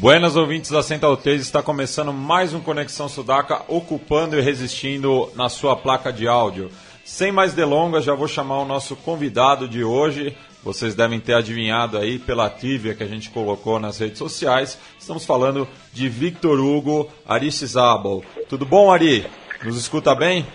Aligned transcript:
Buenas 0.00 0.34
ouvintes 0.34 0.70
da 0.70 0.82
Central 0.82 1.14
3, 1.14 1.42
está 1.42 1.62
começando 1.62 2.10
mais 2.10 2.54
um 2.54 2.60
Conexão 2.62 3.06
Sudaca, 3.06 3.66
ocupando 3.68 4.34
e 4.34 4.40
resistindo 4.40 5.30
na 5.36 5.50
sua 5.50 5.76
placa 5.76 6.10
de 6.10 6.26
áudio. 6.26 6.70
Sem 7.04 7.30
mais 7.30 7.52
delongas, 7.52 8.02
já 8.02 8.14
vou 8.14 8.26
chamar 8.26 8.60
o 8.60 8.64
nosso 8.64 8.96
convidado 8.96 9.68
de 9.68 9.84
hoje. 9.84 10.34
Vocês 10.64 10.94
devem 10.94 11.20
ter 11.20 11.34
adivinhado 11.34 11.98
aí 11.98 12.18
pela 12.18 12.48
trivia 12.48 12.94
que 12.94 13.02
a 13.02 13.06
gente 13.06 13.28
colocou 13.28 13.78
nas 13.78 13.98
redes 13.98 14.16
sociais. 14.16 14.80
Estamos 14.98 15.26
falando 15.26 15.68
de 15.92 16.08
Victor 16.08 16.58
Hugo 16.58 17.12
Aristizábal. 17.28 18.24
Tudo 18.48 18.64
bom, 18.64 18.90
Ari? 18.90 19.26
Nos 19.62 19.76
escuta 19.76 20.14
bem? 20.14 20.46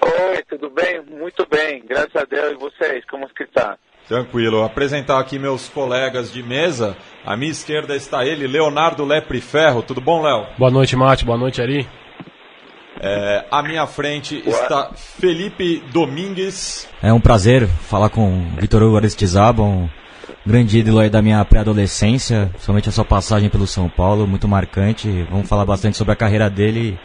Oi, 0.00 0.42
tudo 0.48 0.70
bem? 0.70 1.02
Muito 1.02 1.46
bem, 1.46 1.84
graças 1.86 2.16
a 2.16 2.24
Deus. 2.24 2.52
E 2.52 2.54
vocês, 2.54 3.04
como 3.04 3.28
que 3.28 3.42
está? 3.42 3.76
Tranquilo. 4.10 4.64
Apresentar 4.64 5.20
aqui 5.20 5.38
meus 5.38 5.68
colegas 5.68 6.32
de 6.32 6.42
mesa. 6.42 6.96
À 7.24 7.36
minha 7.36 7.52
esquerda 7.52 7.94
está 7.94 8.26
ele, 8.26 8.44
Leonardo 8.44 9.04
Lepre 9.04 9.40
Ferro. 9.40 9.84
Tudo 9.84 10.00
bom, 10.00 10.20
Léo? 10.20 10.48
Boa 10.58 10.68
noite, 10.68 10.96
Mate. 10.96 11.24
Boa 11.24 11.38
noite, 11.38 11.62
Ari. 11.62 11.88
É, 13.00 13.44
à 13.52 13.62
minha 13.62 13.86
frente 13.86 14.42
está 14.44 14.90
Felipe 14.96 15.80
Domingues. 15.92 16.88
É 17.00 17.12
um 17.12 17.20
prazer 17.20 17.68
falar 17.68 18.10
com 18.10 18.50
Vitor 18.58 18.82
Hugo 18.82 18.96
Aristizaba, 18.96 19.62
um 19.62 19.88
grande 20.44 20.80
ídolo 20.80 20.98
aí 20.98 21.08
da 21.08 21.22
minha 21.22 21.44
pré-adolescência, 21.44 22.50
somente 22.58 22.88
a 22.88 22.92
sua 22.92 23.04
passagem 23.04 23.48
pelo 23.48 23.64
São 23.64 23.88
Paulo, 23.88 24.26
muito 24.26 24.48
marcante. 24.48 25.24
Vamos 25.30 25.48
falar 25.48 25.64
bastante 25.64 25.96
sobre 25.96 26.12
a 26.12 26.16
carreira 26.16 26.50
dele 26.50 26.98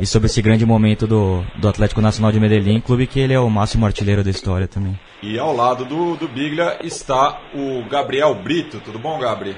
e 0.00 0.06
sobre 0.06 0.26
esse 0.26 0.42
grande 0.42 0.66
momento 0.66 1.06
do, 1.06 1.42
do 1.56 1.68
Atlético 1.68 2.00
Nacional 2.00 2.30
de 2.30 2.38
Medellín, 2.38 2.80
clube 2.80 3.06
que 3.06 3.18
ele 3.18 3.32
é 3.32 3.40
o 3.40 3.48
máximo 3.48 3.86
artilheiro 3.86 4.22
da 4.22 4.30
história 4.30 4.68
também. 4.68 4.98
E 5.22 5.38
ao 5.38 5.54
lado 5.54 5.84
do, 5.84 6.16
do 6.16 6.28
Biglia 6.28 6.78
está 6.84 7.40
o 7.54 7.88
Gabriel 7.88 8.34
Brito. 8.34 8.80
Tudo 8.80 8.98
bom, 8.98 9.18
Gabriel? 9.18 9.56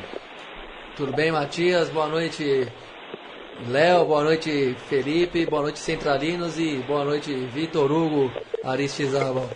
Tudo 0.96 1.12
bem, 1.12 1.32
Matias? 1.32 1.88
Boa 1.90 2.08
noite, 2.08 2.66
Léo. 3.68 4.04
Boa 4.04 4.22
noite, 4.22 4.76
Felipe. 4.88 5.46
Boa 5.46 5.62
noite, 5.62 5.80
Centralinos. 5.80 6.58
E 6.58 6.82
boa 6.86 7.04
noite, 7.04 7.34
Vitor 7.52 7.90
Hugo 7.90 8.30
Aristizábal. 8.64 9.48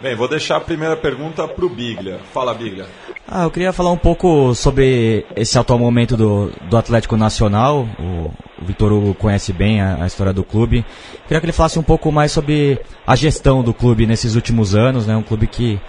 Bem, 0.00 0.14
vou 0.14 0.28
deixar 0.28 0.58
a 0.58 0.60
primeira 0.60 0.96
pergunta 0.96 1.48
para 1.48 1.64
o 1.64 1.70
Biglia. 1.70 2.20
Fala, 2.32 2.52
Biglia. 2.52 2.86
Ah, 3.26 3.44
eu 3.44 3.50
queria 3.50 3.72
falar 3.72 3.90
um 3.90 3.96
pouco 3.96 4.54
sobre 4.54 5.24
esse 5.34 5.58
atual 5.58 5.78
momento 5.78 6.16
do, 6.16 6.50
do 6.68 6.76
Atlético 6.76 7.16
Nacional. 7.16 7.88
O, 7.98 8.30
o 8.60 8.64
Vitor 8.64 8.92
Hugo 8.92 9.14
conhece 9.14 9.52
bem 9.52 9.80
a, 9.80 10.02
a, 10.02 10.06
história 10.06 10.32
do 10.32 10.42
clube. 10.42 10.84
Queria 11.26 11.40
que 11.40 11.46
ele 11.46 11.52
falasse 11.52 11.78
um 11.78 11.82
pouco 11.82 12.10
mais 12.10 12.32
sobre 12.32 12.80
a 13.06 13.14
gestão 13.14 13.62
do 13.62 13.74
clube 13.74 14.06
nesses 14.06 14.34
últimos 14.34 14.74
anos, 14.74 15.06
né? 15.06 15.16
Um 15.16 15.22
clube 15.22 15.46
que 15.46 15.80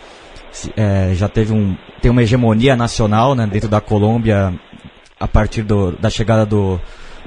é, 0.76 1.12
já 1.14 1.28
teve 1.28 1.54
um 1.54 1.78
tem 2.02 2.12
uma 2.12 2.23
hegemonia 2.23 2.76
nacional, 2.76 3.36
né? 3.36 3.48
Dentro 3.48 3.70
da 3.70 3.80
Colômbia 3.80 4.54
a 5.20 5.28
partir 5.28 5.64
do, 5.64 5.92
da 5.94 6.10
chegada 6.10 6.45
do, 6.45 6.80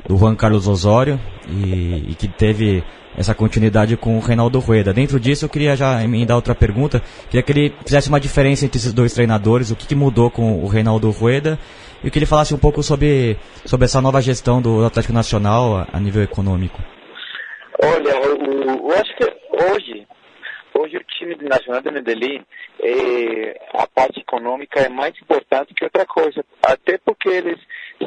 do 0.07 0.17
Juan 0.17 0.35
Carlos 0.37 0.69
Osório 0.69 1.19
e, 1.49 2.07
e 2.09 2.17
que 2.19 2.29
teve 2.29 2.85
essa 3.17 3.35
continuidade 3.35 3.97
com 3.97 4.17
o 4.17 4.21
Reinaldo 4.21 4.59
Rueda. 4.59 4.93
Dentro 4.93 5.19
disso, 5.19 5.45
eu 5.45 5.49
queria 5.49 5.77
já 5.77 6.03
emendar 6.03 6.37
outra 6.37 6.55
pergunta. 6.55 7.03
Queria 7.29 7.43
que 7.43 7.53
ele 7.53 7.75
fizesse 7.85 8.09
uma 8.09 8.21
diferença 8.21 8.65
entre 8.65 8.79
esses 8.79 8.93
dois 8.93 9.13
treinadores, 9.13 9.71
o 9.71 9.77
que, 9.77 9.87
que 9.87 9.95
mudou 9.95 10.31
com 10.31 10.63
o 10.63 10.67
Reinaldo 10.67 11.11
Rueda 11.11 11.59
e 12.03 12.11
que 12.11 12.19
ele 12.19 12.27
falasse 12.27 12.55
um 12.55 12.59
pouco 12.59 12.83
sobre, 12.83 13.37
sobre 13.65 13.85
essa 13.85 14.01
nova 14.01 14.21
gestão 14.21 14.61
do 14.63 14.85
Atlético 14.85 15.13
Nacional 15.13 15.77
a, 15.77 15.89
a 15.93 16.01
nível 16.01 16.23
econômico. 16.23 16.81
Olha, 17.83 18.11
eu, 18.11 18.37
eu, 18.37 18.93
acho 18.93 19.17
que 19.17 19.25
hoje, 19.25 20.07
hoje 20.75 20.97
o 20.97 21.05
time 21.05 21.35
do 21.35 21.49
Nacional 21.49 21.83
de 21.83 21.91
Medellín, 21.91 22.43
é, 22.83 23.61
a 23.75 23.87
parte 23.87 24.21
econômica 24.21 24.81
é 24.81 24.89
mais 24.89 25.15
importante 25.21 25.75
que 25.75 25.85
outra 25.85 26.07
coisa, 26.07 26.45
até 26.63 26.99
porque 26.99 27.29
eles 27.29 27.59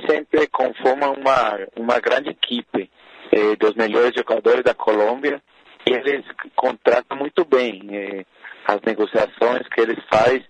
sempre 0.08 0.48
conformam 0.48 1.14
uma, 1.14 1.60
uma 1.76 2.00
grande 2.00 2.30
equipe 2.30 2.90
eh, 3.34 3.56
dos 3.56 3.74
melhores 3.74 4.14
jogadores 4.16 4.64
da 4.64 4.74
Colômbia 4.74 5.42
e 5.90 5.94
eles 5.94 6.24
contratam 6.56 7.18
muito 7.18 7.44
bem. 7.44 7.82
Eh, 7.92 8.26
as 8.66 8.80
negociações 8.82 9.68
que 9.70 9.82
eles 9.82 9.98
fazem 10.10 10.46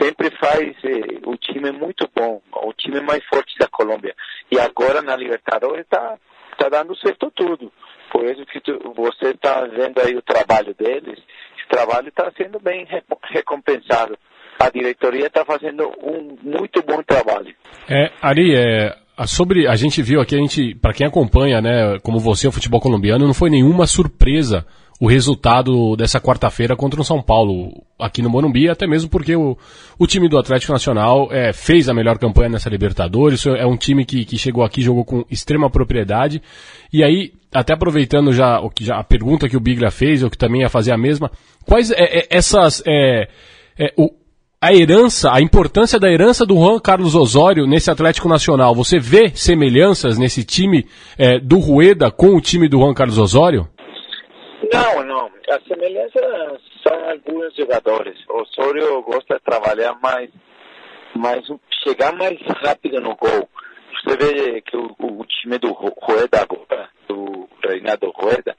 sempre 0.00 0.30
faz 0.32 0.74
eh, 0.84 1.20
o 1.24 1.36
time 1.36 1.70
muito 1.70 2.08
bom, 2.14 2.42
o 2.52 2.72
time 2.72 3.00
mais 3.00 3.24
forte 3.26 3.56
da 3.58 3.68
Colômbia. 3.68 4.14
E 4.50 4.58
agora 4.58 5.00
na 5.00 5.16
Libertadores 5.16 5.82
está 5.82 6.18
tá 6.58 6.68
dando 6.68 6.96
certo 6.96 7.30
tudo. 7.30 7.72
Por 8.10 8.24
isso 8.24 8.44
que 8.46 8.60
tu, 8.60 8.92
você 8.96 9.30
está 9.30 9.64
vendo 9.66 10.00
aí 10.00 10.16
o 10.16 10.22
trabalho 10.22 10.74
deles, 10.74 11.18
esse 11.56 11.68
trabalho 11.68 12.08
está 12.08 12.30
sendo 12.36 12.58
bem 12.58 12.86
recompensado. 13.30 14.18
A 14.58 14.70
diretoria 14.70 15.28
está 15.28 15.44
fazendo 15.44 15.88
um 16.02 16.36
muito 16.42 16.82
bom 16.82 17.00
trabalho. 17.02 17.54
É, 17.88 18.10
Ari, 18.20 18.56
é, 18.56 18.96
sobre 19.26 19.66
a 19.66 19.74
gente 19.74 20.02
viu 20.02 20.20
aqui, 20.20 20.34
a 20.34 20.38
gente, 20.38 20.74
para 20.74 20.92
quem 20.92 21.06
acompanha, 21.06 21.60
né, 21.60 21.98
como 22.02 22.18
você, 22.18 22.46
o 22.46 22.52
futebol 22.52 22.80
colombiano, 22.80 23.26
não 23.26 23.34
foi 23.34 23.50
nenhuma 23.50 23.86
surpresa 23.86 24.64
o 25.00 25.06
resultado 25.06 25.94
dessa 25.96 26.20
quarta-feira 26.20 26.74
contra 26.74 27.00
o 27.00 27.04
São 27.04 27.22
Paulo 27.22 27.84
aqui 27.98 28.20
no 28.20 28.28
Morumbi, 28.28 28.68
até 28.68 28.86
mesmo 28.86 29.08
porque 29.08 29.34
o, 29.36 29.56
o 29.96 30.06
time 30.06 30.28
do 30.28 30.36
Atlético 30.36 30.72
Nacional 30.72 31.28
é, 31.30 31.52
fez 31.52 31.88
a 31.88 31.94
melhor 31.94 32.18
campanha 32.18 32.48
nessa 32.48 32.68
Libertadores, 32.68 33.46
é 33.46 33.64
um 33.64 33.76
time 33.76 34.04
que, 34.04 34.24
que 34.24 34.36
chegou 34.36 34.64
aqui, 34.64 34.82
jogou 34.82 35.04
com 35.04 35.24
extrema 35.30 35.70
propriedade, 35.70 36.42
e 36.92 37.04
aí, 37.04 37.32
até 37.54 37.74
aproveitando 37.74 38.32
já, 38.32 38.58
o 38.60 38.68
que, 38.70 38.84
já 38.84 38.96
a 38.96 39.04
pergunta 39.04 39.48
que 39.48 39.56
o 39.56 39.60
Biglia 39.60 39.90
fez, 39.90 40.22
eu 40.22 40.30
que 40.30 40.38
também 40.38 40.62
ia 40.62 40.68
fazer 40.68 40.90
a 40.90 40.98
mesma, 40.98 41.30
quais 41.64 41.92
é, 41.92 42.18
é, 42.18 42.26
essas, 42.30 42.82
é, 42.84 43.28
é, 43.78 43.92
o, 43.96 44.10
a 44.60 44.74
herança, 44.74 45.30
a 45.32 45.40
importância 45.40 46.00
da 46.00 46.10
herança 46.10 46.44
do 46.44 46.56
Juan 46.56 46.80
Carlos 46.80 47.14
Osório 47.14 47.64
nesse 47.64 47.90
Atlético 47.90 48.28
Nacional. 48.28 48.74
Você 48.74 48.98
vê 48.98 49.28
semelhanças 49.28 50.18
nesse 50.18 50.44
time 50.44 50.84
é, 51.16 51.38
do 51.38 51.58
Rueda 51.58 52.10
com 52.10 52.34
o 52.34 52.40
time 52.40 52.68
do 52.68 52.80
Juan 52.80 52.92
Carlos 52.92 53.18
Osório? 53.18 53.68
Não, 54.72 55.04
não. 55.04 55.30
As 55.48 55.62
semelhanças 55.62 56.60
são 56.82 57.08
alguns 57.08 57.54
jogadores. 57.54 58.18
Osório 58.28 59.00
gosta 59.02 59.36
de 59.36 59.44
trabalhar 59.44 59.96
mais, 60.02 60.28
mais 61.14 61.44
chegar 61.84 62.12
mais 62.14 62.36
rápido 62.64 63.00
no 63.00 63.14
gol. 63.14 63.48
Você 64.04 64.16
vê 64.16 64.60
que 64.60 64.76
o, 64.76 64.92
o 64.98 65.24
time 65.24 65.58
do 65.58 65.70
Rueda 65.70 66.40
agora, 66.42 66.88
do 67.08 67.48
Reinaldo 67.64 68.10
Rueda, 68.10 68.56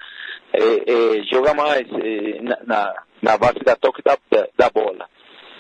é, 0.53 0.63
é, 0.63 1.23
joga 1.23 1.53
mais 1.53 1.85
é, 1.91 2.41
na, 2.65 2.93
na 3.21 3.37
base 3.37 3.59
da 3.65 3.75
toque 3.75 4.01
da, 4.01 4.17
da 4.57 4.69
bola 4.69 5.05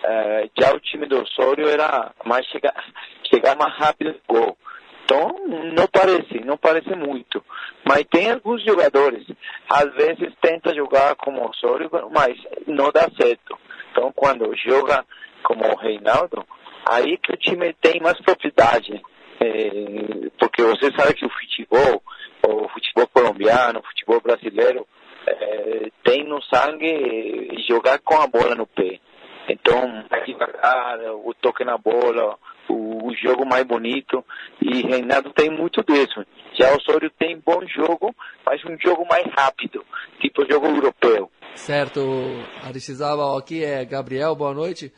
é, 0.09 0.49
já 0.59 0.73
o 0.73 0.79
time 0.79 1.05
do 1.05 1.21
Osório 1.21 1.69
era 1.69 2.11
mais 2.25 2.45
chegar, 2.47 2.73
chegar 3.29 3.55
mais 3.55 3.73
rápido 3.75 4.11
no 4.13 4.35
gol. 4.35 4.57
Então, 5.03 5.35
não 5.73 5.87
parece, 5.87 6.39
não 6.45 6.57
parece 6.57 6.95
muito. 6.95 7.43
Mas 7.87 8.03
tem 8.11 8.31
alguns 8.31 8.63
jogadores, 8.63 9.25
às 9.69 9.93
vezes 9.93 10.33
tenta 10.41 10.73
jogar 10.73 11.15
como 11.15 11.47
Osório, 11.47 11.89
mas 12.11 12.37
não 12.67 12.91
dá 12.91 13.07
certo. 13.19 13.57
Então, 13.91 14.11
quando 14.15 14.55
joga 14.55 15.05
como 15.43 15.65
o 15.65 15.77
Reinaldo, 15.77 16.45
aí 16.87 17.17
que 17.17 17.33
o 17.33 17.37
time 17.37 17.73
tem 17.81 17.99
mais 18.01 18.19
propriedade. 18.21 19.01
É, 19.41 20.29
porque 20.39 20.61
você 20.63 20.91
sabe 20.97 21.13
que 21.13 21.25
o 21.25 21.29
futebol, 21.29 22.03
o 22.47 22.67
futebol 22.69 23.07
colombiano, 23.07 23.79
o 23.79 23.87
futebol 23.87 24.21
brasileiro, 24.21 24.87
é, 25.25 25.89
tem 26.03 26.23
no 26.23 26.41
sangue 26.43 27.63
jogar 27.67 27.99
com 27.99 28.21
a 28.21 28.27
bola 28.27 28.55
no 28.55 28.67
pé. 28.67 28.99
Então, 29.49 30.05
mais 30.09 30.25
devagar, 30.25 30.99
o 31.25 31.33
toque 31.33 31.65
na 31.65 31.77
bola, 31.77 32.37
o, 32.69 33.11
jogo 33.15 33.45
mais 33.45 33.65
bonito. 33.65 34.23
E 34.61 34.81
Reinaldo 34.83 35.33
tem 35.33 35.49
muito 35.49 35.83
disso. 35.83 36.23
Já 36.53 36.75
o 36.75 36.81
Sório 36.81 37.11
tem 37.17 37.41
bom 37.43 37.59
jogo, 37.67 38.15
mas 38.45 38.63
um 38.63 38.77
jogo 38.79 39.05
mais 39.09 39.25
rápido, 39.35 39.83
tipo 40.21 40.45
jogo 40.49 40.67
europeu. 40.67 41.31
Certo, 41.55 41.99
Aristizábal, 42.63 43.37
aqui 43.37 43.63
é 43.63 43.83
Gabriel, 43.83 44.35
boa 44.35 44.53
noite. 44.53 44.93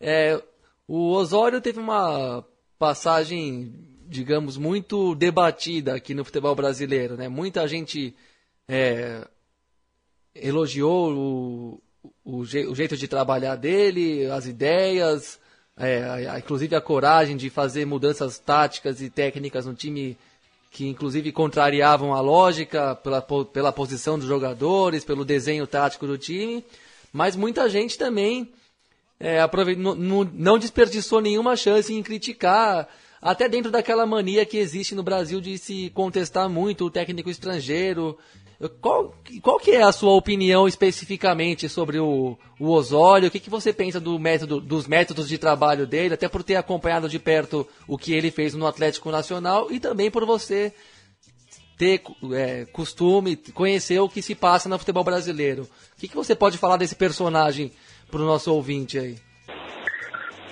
É, 0.00 0.42
o 0.86 1.12
Osório 1.12 1.60
teve 1.60 1.78
uma 1.78 2.44
passagem, 2.78 3.72
digamos, 4.08 4.58
muito 4.58 5.14
debatida 5.14 5.94
aqui 5.94 6.12
no 6.12 6.24
futebol 6.24 6.54
brasileiro. 6.54 7.16
Né? 7.16 7.28
Muita 7.28 7.66
gente 7.68 8.14
é, 8.68 9.26
elogiou 10.34 11.12
o, 11.12 11.81
o, 12.24 12.44
je, 12.44 12.66
o 12.66 12.74
jeito 12.74 12.96
de 12.96 13.08
trabalhar 13.08 13.56
dele, 13.56 14.26
as 14.26 14.46
ideias, 14.46 15.38
é, 15.76 16.28
a, 16.28 16.38
inclusive 16.38 16.74
a 16.74 16.80
coragem 16.80 17.36
de 17.36 17.50
fazer 17.50 17.84
mudanças 17.84 18.38
táticas 18.38 19.00
e 19.00 19.10
técnicas 19.10 19.66
no 19.66 19.74
time 19.74 20.16
que 20.70 20.88
inclusive 20.88 21.30
contrariavam 21.32 22.14
a 22.14 22.20
lógica 22.20 22.94
pela, 22.96 23.20
pela 23.20 23.72
posição 23.72 24.18
dos 24.18 24.26
jogadores, 24.26 25.04
pelo 25.04 25.24
desenho 25.24 25.66
tático 25.66 26.06
do 26.06 26.16
time, 26.16 26.64
mas 27.12 27.36
muita 27.36 27.68
gente 27.68 27.98
também 27.98 28.50
é, 29.20 29.38
não, 29.76 30.24
não 30.24 30.58
desperdiçou 30.58 31.20
nenhuma 31.20 31.56
chance 31.56 31.92
em 31.92 32.02
criticar, 32.02 32.88
até 33.20 33.48
dentro 33.48 33.70
daquela 33.70 34.04
mania 34.04 34.44
que 34.44 34.56
existe 34.56 34.96
no 34.96 35.02
Brasil 35.02 35.40
de 35.40 35.56
se 35.56 35.90
contestar 35.90 36.48
muito 36.48 36.86
o 36.86 36.90
técnico 36.90 37.30
estrangeiro. 37.30 38.18
Qual, 38.80 39.12
qual 39.42 39.58
que 39.58 39.72
é 39.72 39.82
a 39.82 39.90
sua 39.90 40.12
opinião 40.12 40.68
especificamente 40.68 41.68
sobre 41.68 41.98
o, 41.98 42.38
o 42.60 42.70
Osório? 42.70 43.28
O 43.28 43.30
que, 43.30 43.40
que 43.40 43.50
você 43.50 43.72
pensa 43.72 43.98
do 43.98 44.18
método, 44.18 44.60
dos 44.60 44.86
métodos 44.86 45.28
de 45.28 45.36
trabalho 45.36 45.84
dele, 45.86 46.14
até 46.14 46.28
por 46.28 46.44
ter 46.44 46.54
acompanhado 46.54 47.08
de 47.08 47.18
perto 47.18 47.66
o 47.88 47.98
que 47.98 48.12
ele 48.12 48.30
fez 48.30 48.54
no 48.54 48.66
Atlético 48.66 49.10
Nacional 49.10 49.66
e 49.70 49.80
também 49.80 50.10
por 50.10 50.24
você 50.24 50.72
ter 51.76 52.02
é, 52.32 52.64
costume, 52.66 53.34
conhecer 53.34 53.98
o 53.98 54.08
que 54.08 54.22
se 54.22 54.36
passa 54.36 54.68
no 54.68 54.78
futebol 54.78 55.02
brasileiro. 55.02 55.62
O 55.96 56.00
que, 56.00 56.06
que 56.06 56.14
você 56.14 56.34
pode 56.34 56.56
falar 56.56 56.76
desse 56.76 56.94
personagem 56.94 57.72
para 58.08 58.20
o 58.20 58.26
nosso 58.26 58.54
ouvinte 58.54 58.96
aí? 58.96 59.16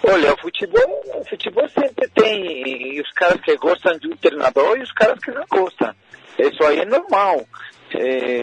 Olha, 0.02 0.34
o 0.34 0.40
futebol, 0.40 1.02
o 1.14 1.24
futebol 1.28 1.68
sempre 1.68 2.08
tem 2.08 3.00
os 3.00 3.12
caras 3.12 3.40
que 3.42 3.56
gostam 3.56 3.96
de 3.98 4.08
um 4.08 4.16
treinador 4.16 4.78
e 4.78 4.82
os 4.82 4.90
caras 4.92 5.20
que 5.20 5.30
não 5.30 5.44
gostam. 5.48 5.94
Isso 6.38 6.64
aí 6.64 6.80
é 6.80 6.84
normal. 6.84 7.46
É, 7.92 8.40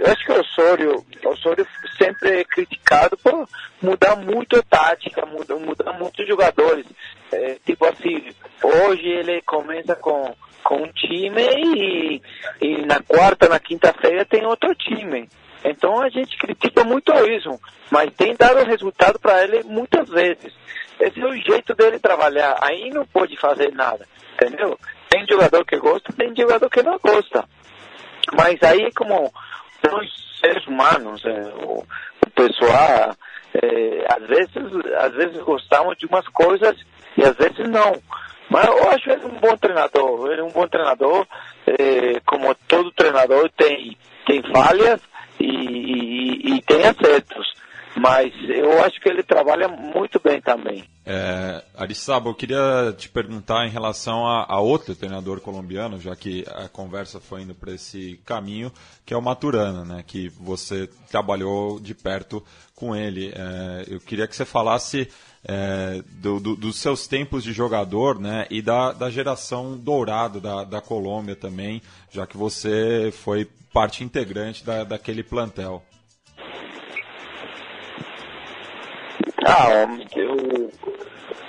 eu 0.00 0.12
acho 0.12 0.24
que 0.24 0.32
o 0.32 0.40
Osório, 0.40 1.06
o 1.24 1.28
Osório 1.28 1.66
sempre 1.96 2.40
é 2.40 2.44
criticado 2.44 3.16
por 3.18 3.48
mudar 3.80 4.16
muito 4.16 4.58
a 4.58 4.62
tática, 4.62 5.24
mudar, 5.24 5.56
mudar 5.56 5.92
muito 5.92 6.22
os 6.22 6.28
jogadores. 6.28 6.86
É, 7.32 7.56
tipo 7.64 7.84
assim, 7.86 8.32
hoje 8.62 9.06
ele 9.06 9.40
começa 9.42 9.94
com, 9.94 10.34
com 10.64 10.82
um 10.82 10.92
time 10.92 11.42
e, 11.42 12.22
e 12.60 12.86
na 12.86 13.00
quarta, 13.00 13.48
na 13.48 13.60
quinta-feira 13.60 14.24
tem 14.24 14.44
outro 14.44 14.74
time. 14.74 15.28
Então 15.64 16.00
a 16.00 16.08
gente 16.08 16.36
critica 16.38 16.84
muito 16.84 17.12
isso, 17.28 17.58
mas 17.90 18.12
tem 18.14 18.34
dado 18.34 18.64
resultado 18.64 19.18
para 19.18 19.42
ele 19.44 19.62
muitas 19.64 20.08
vezes. 20.08 20.52
Esse 21.00 21.20
é 21.20 21.26
o 21.26 21.36
jeito 21.36 21.74
dele 21.74 21.98
trabalhar. 21.98 22.56
Aí 22.60 22.90
não 22.90 23.06
pode 23.06 23.36
fazer 23.36 23.72
nada, 23.72 24.06
entendeu? 24.34 24.78
Tem 25.08 25.26
jogador 25.26 25.64
que 25.64 25.78
gosta, 25.78 26.12
tem 26.12 26.34
jogador 26.36 26.68
que 26.68 26.82
não 26.82 26.98
gosta. 26.98 27.44
Mas 28.36 28.62
aí 28.62 28.92
como 28.92 29.32
nós 29.90 30.28
seres 30.40 30.66
humanos, 30.66 31.24
é, 31.24 31.40
o, 31.64 31.84
o, 32.26 32.30
pessoal, 32.34 33.14
é, 33.54 34.06
às 34.08 34.26
vezes, 34.28 34.54
às 34.98 35.12
vezes 35.14 35.42
gostamos 35.42 35.96
de 35.98 36.06
umas 36.06 36.26
coisas 36.28 36.76
e 37.16 37.22
às 37.22 37.36
vezes 37.36 37.68
não. 37.68 38.00
Mas 38.50 38.66
eu 38.66 38.90
acho 38.90 39.10
ele 39.10 39.26
um 39.26 39.40
bom 39.40 39.56
treinador. 39.56 40.30
Ele 40.30 40.40
é 40.40 40.44
um 40.44 40.50
bom 40.50 40.66
treinador. 40.66 41.26
É, 41.66 42.20
como 42.24 42.54
todo 42.66 42.92
treinador 42.92 43.50
tem, 43.56 43.96
tem 44.26 44.42
falhas 44.52 45.00
e, 45.38 45.46
e, 45.46 46.56
e 46.56 46.62
tem 46.62 46.86
acertos 46.86 47.58
mas 48.00 48.32
eu 48.48 48.82
acho 48.82 49.00
que 49.00 49.08
ele 49.08 49.22
trabalha 49.22 49.68
muito 49.68 50.20
bem 50.22 50.40
também. 50.40 50.84
É, 51.04 51.64
Arissaba, 51.74 52.28
eu 52.28 52.34
queria 52.34 52.94
te 52.96 53.08
perguntar 53.08 53.66
em 53.66 53.70
relação 53.70 54.26
a, 54.26 54.44
a, 54.46 54.60
outro 54.60 54.94
treinador 54.94 55.40
colombiano, 55.40 55.98
já 55.98 56.14
que 56.14 56.44
a 56.48 56.68
conversa 56.68 57.18
foi 57.18 57.42
indo 57.42 57.54
para 57.54 57.72
esse 57.72 58.20
caminho, 58.26 58.70
que 59.06 59.14
é 59.14 59.16
o 59.16 59.22
Maturana, 59.22 59.84
né, 59.84 60.04
que 60.06 60.28
você 60.28 60.86
trabalhou 61.10 61.80
de 61.80 61.94
perto 61.94 62.44
com 62.74 62.94
ele. 62.94 63.32
É, 63.34 63.84
eu 63.88 64.00
queria 64.00 64.26
que 64.26 64.36
você 64.36 64.44
falasse 64.44 65.08
é, 65.44 66.02
do, 66.20 66.38
do, 66.38 66.54
dos 66.54 66.76
seus 66.76 67.06
tempos 67.06 67.42
de 67.42 67.52
jogador 67.52 68.20
né, 68.20 68.46
e 68.50 68.60
da, 68.60 68.92
da 68.92 69.08
geração 69.08 69.78
dourada 69.78 70.38
da, 70.38 70.64
da 70.64 70.80
Colômbia 70.80 71.34
também, 71.34 71.80
já 72.10 72.26
que 72.26 72.36
você 72.36 73.10
foi 73.12 73.48
parte 73.72 74.04
integrante 74.04 74.64
da, 74.64 74.84
daquele 74.84 75.22
plantel. 75.22 75.82
Ah, 79.50 79.88
eu, 80.14 80.70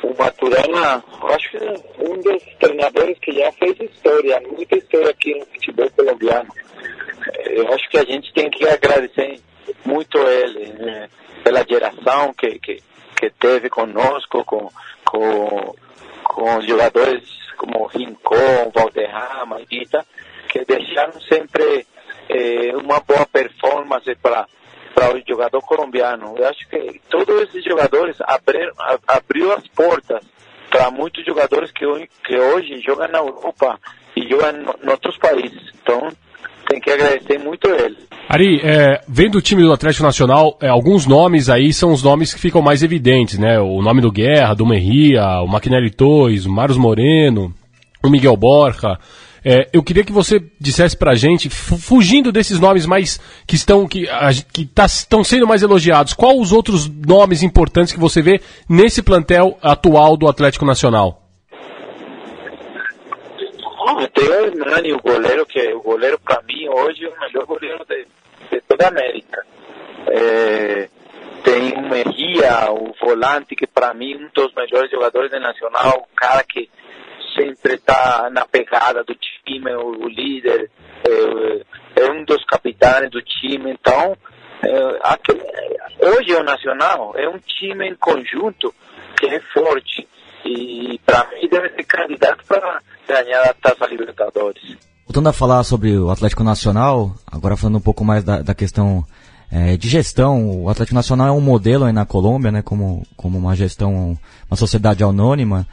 o 0.03 0.17
Maturana, 0.17 1.03
acho 1.33 1.49
que 1.51 1.57
um 1.99 2.17
dos 2.21 2.43
treinadores 2.57 3.19
que 3.19 3.33
já 3.33 3.51
fez 3.51 3.77
história, 3.77 4.41
muita 4.49 4.77
história 4.77 5.09
aqui 5.09 5.37
no 5.37 5.45
futebol 5.47 5.89
colombiano. 5.91 6.49
Eu 7.45 7.67
acho 7.73 7.89
que 7.89 7.97
a 7.97 8.05
gente 8.05 8.33
tem 8.33 8.49
que 8.49 8.65
agradecer 8.65 9.41
muito 9.83 10.17
ele, 10.17 10.71
né, 10.79 11.09
pela 11.43 11.65
geração 11.67 12.33
que, 12.33 12.57
que, 12.59 12.81
que 13.17 13.29
teve 13.31 13.69
conosco, 13.69 14.45
com, 14.45 14.71
com, 15.03 15.75
com 16.23 16.61
jogadores 16.61 17.21
como 17.57 17.85
Rincon, 17.87 18.71
Valderrama, 18.73 19.59
Guita, 19.69 20.05
que 20.47 20.63
deixaram 20.63 21.19
sempre 21.19 21.85
eh, 22.29 22.73
uma 22.77 23.01
boa 23.01 23.25
performance 23.25 24.15
para 24.15 24.47
para 24.99 25.15
o 25.15 25.21
jogador 25.25 25.61
colombiano. 25.61 26.35
Eu 26.37 26.47
acho 26.47 26.67
que 26.69 26.99
todos 27.09 27.41
esses 27.43 27.63
jogadores 27.63 28.17
abriram, 28.21 28.73
abriu 29.07 29.53
as 29.53 29.65
portas 29.69 30.21
para 30.69 30.91
muitos 30.91 31.25
jogadores 31.25 31.71
que, 31.71 31.85
que 32.25 32.37
hoje 32.37 32.81
jogam 32.85 33.07
na 33.07 33.19
Europa 33.19 33.79
e 34.15 34.27
jogam 34.27 34.51
em 34.83 34.89
outros 34.89 35.17
países. 35.17 35.71
Então, 35.81 36.11
tem 36.67 36.81
que 36.81 36.91
agradecer 36.91 37.39
muito 37.39 37.69
ele. 37.69 37.97
Ari, 38.27 38.59
é, 38.61 39.01
vendo 39.07 39.37
o 39.37 39.41
time 39.41 39.63
do 39.63 39.71
Atlético 39.71 40.03
Nacional, 40.03 40.57
é, 40.61 40.67
alguns 40.67 41.07
nomes 41.07 41.49
aí 41.49 41.71
são 41.71 41.93
os 41.93 42.03
nomes 42.03 42.33
que 42.33 42.39
ficam 42.39 42.61
mais 42.61 42.83
evidentes, 42.83 43.39
né? 43.39 43.57
O 43.59 43.81
nome 43.81 44.01
do 44.01 44.11
Guerra, 44.11 44.53
do 44.53 44.67
Merria, 44.67 45.41
o 45.41 45.47
Maquinelli 45.47 45.89
Tois, 45.89 46.45
o 46.45 46.51
Marcos 46.51 46.77
Moreno, 46.77 47.53
o 48.03 48.09
Miguel 48.09 48.35
Borja. 48.35 48.99
É, 49.43 49.69
eu 49.71 49.81
queria 49.81 50.03
que 50.03 50.11
você 50.11 50.41
dissesse 50.59 50.97
pra 50.97 51.15
gente, 51.15 51.49
fugindo 51.49 52.31
desses 52.31 52.59
nomes 52.59 52.85
mais 52.85 53.19
que 53.47 53.55
estão 53.55 53.87
que, 53.87 54.07
que 54.51 54.65
tá, 54.65 54.85
estão 54.85 55.23
sendo 55.23 55.47
mais 55.47 55.63
elogiados, 55.63 56.13
qual 56.13 56.37
os 56.39 56.51
outros 56.51 56.87
nomes 56.87 57.41
importantes 57.43 57.93
que 57.93 57.99
você 57.99 58.21
vê 58.21 58.41
nesse 58.67 59.01
plantel 59.01 59.57
atual 59.61 60.17
do 60.17 60.27
Atlético 60.27 60.65
Nacional? 60.65 61.19
tem 64.07 64.27
o 64.27 64.33
Hernani, 64.33 64.93
o 64.93 65.01
goleiro, 65.01 65.45
que 65.45 65.73
o 65.73 65.81
goleiro 65.81 66.19
para 66.19 66.41
mim 66.43 66.67
hoje 66.69 67.05
é 67.05 67.09
o 67.09 67.19
melhor 67.19 67.45
goleiro 67.45 67.85
de, 67.85 68.05
de 68.51 68.61
toda 68.61 68.85
a 68.85 68.89
América. 68.89 69.45
É, 70.07 70.89
tem 71.43 71.73
o 71.73 71.81
Mejia, 71.89 72.71
o 72.71 72.93
volante, 72.99 73.55
que 73.55 73.67
para 73.67 73.93
mim 73.93 74.13
é 74.13 74.17
um 74.17 74.29
dos 74.33 74.53
melhores 74.53 74.91
jogadores 74.91 75.31
do 75.31 75.39
Nacional, 75.39 76.07
o 76.11 76.15
cara 76.15 76.43
que 76.43 76.69
sempre 77.39 77.75
está 77.75 78.29
na 78.31 78.45
pegada 78.45 79.03
do 79.03 79.15
time, 79.15 79.73
o, 79.75 80.07
líder, 80.09 80.69
é, 81.07 82.01
é, 82.01 82.11
um 82.11 82.25
dos 82.25 82.43
capitães 82.45 83.09
do 83.09 83.21
time. 83.21 83.71
Então, 83.71 84.17
é, 84.61 86.05
hoje 86.05 86.35
o 86.35 86.43
Nacional 86.43 87.13
é 87.15 87.29
um 87.29 87.39
time 87.39 87.89
em 87.89 87.95
conjunto 87.95 88.73
que 89.17 89.27
é 89.27 89.39
forte 89.53 90.07
e 90.45 90.99
para 91.05 91.27
mim 91.29 91.47
deve 91.49 91.69
ser 91.69 91.83
candidato 91.83 92.43
para 92.45 92.81
ganhar 93.07 93.43
a 93.43 93.53
Taça 93.53 93.85
Libertadores. 93.87 94.77
Voltando 95.05 95.29
a 95.29 95.33
falar 95.33 95.63
sobre 95.63 95.97
o 95.97 96.09
Atlético 96.09 96.43
Nacional, 96.43 97.15
agora 97.31 97.57
falando 97.57 97.77
um 97.77 97.81
pouco 97.81 98.05
mais 98.05 98.23
da, 98.23 98.41
da 98.41 98.53
questão 98.53 99.03
é, 99.51 99.75
de 99.75 99.89
gestão, 99.89 100.63
o 100.63 100.69
Atlético 100.69 100.95
Nacional 100.95 101.27
é 101.27 101.31
um 101.31 101.41
modelo 101.41 101.85
aí 101.85 101.93
na 101.93 102.05
Colômbia, 102.05 102.51
né, 102.51 102.61
como, 102.61 103.03
como 103.17 103.37
uma 103.37 103.55
gestão, 103.55 104.17
uma 104.49 104.57
sociedade 104.57 105.03
anônima, 105.03 105.65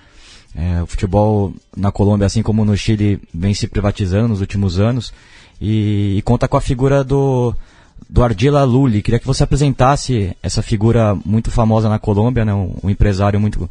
é, 0.57 0.83
o 0.83 0.87
futebol 0.87 1.53
na 1.77 1.93
Colômbia, 1.93 2.27
assim 2.27 2.43
como 2.43 2.65
no 2.65 2.77
Chile, 2.77 3.21
vem 3.33 3.53
se 3.53 3.69
privatizando 3.69 4.29
nos 4.29 4.41
últimos 4.41 4.81
anos 4.81 5.13
e, 5.61 6.17
e 6.17 6.23
conta 6.23 6.49
com 6.49 6.57
a 6.57 6.61
figura 6.63 7.05
do, 7.05 7.55
do 8.09 8.23
Ardila 8.23 8.65
Lulli. 8.65 9.03
Queria 9.03 9.21
que 9.21 9.27
você 9.27 9.45
apresentasse 9.45 10.35
essa 10.43 10.63
figura 10.63 11.15
muito 11.27 11.51
famosa 11.51 11.91
na 11.91 11.99
Colômbia, 11.99 12.45
né, 12.45 12.55
um, 12.55 12.75
um 12.83 12.89
empresário 12.89 13.39
muito, 13.39 13.69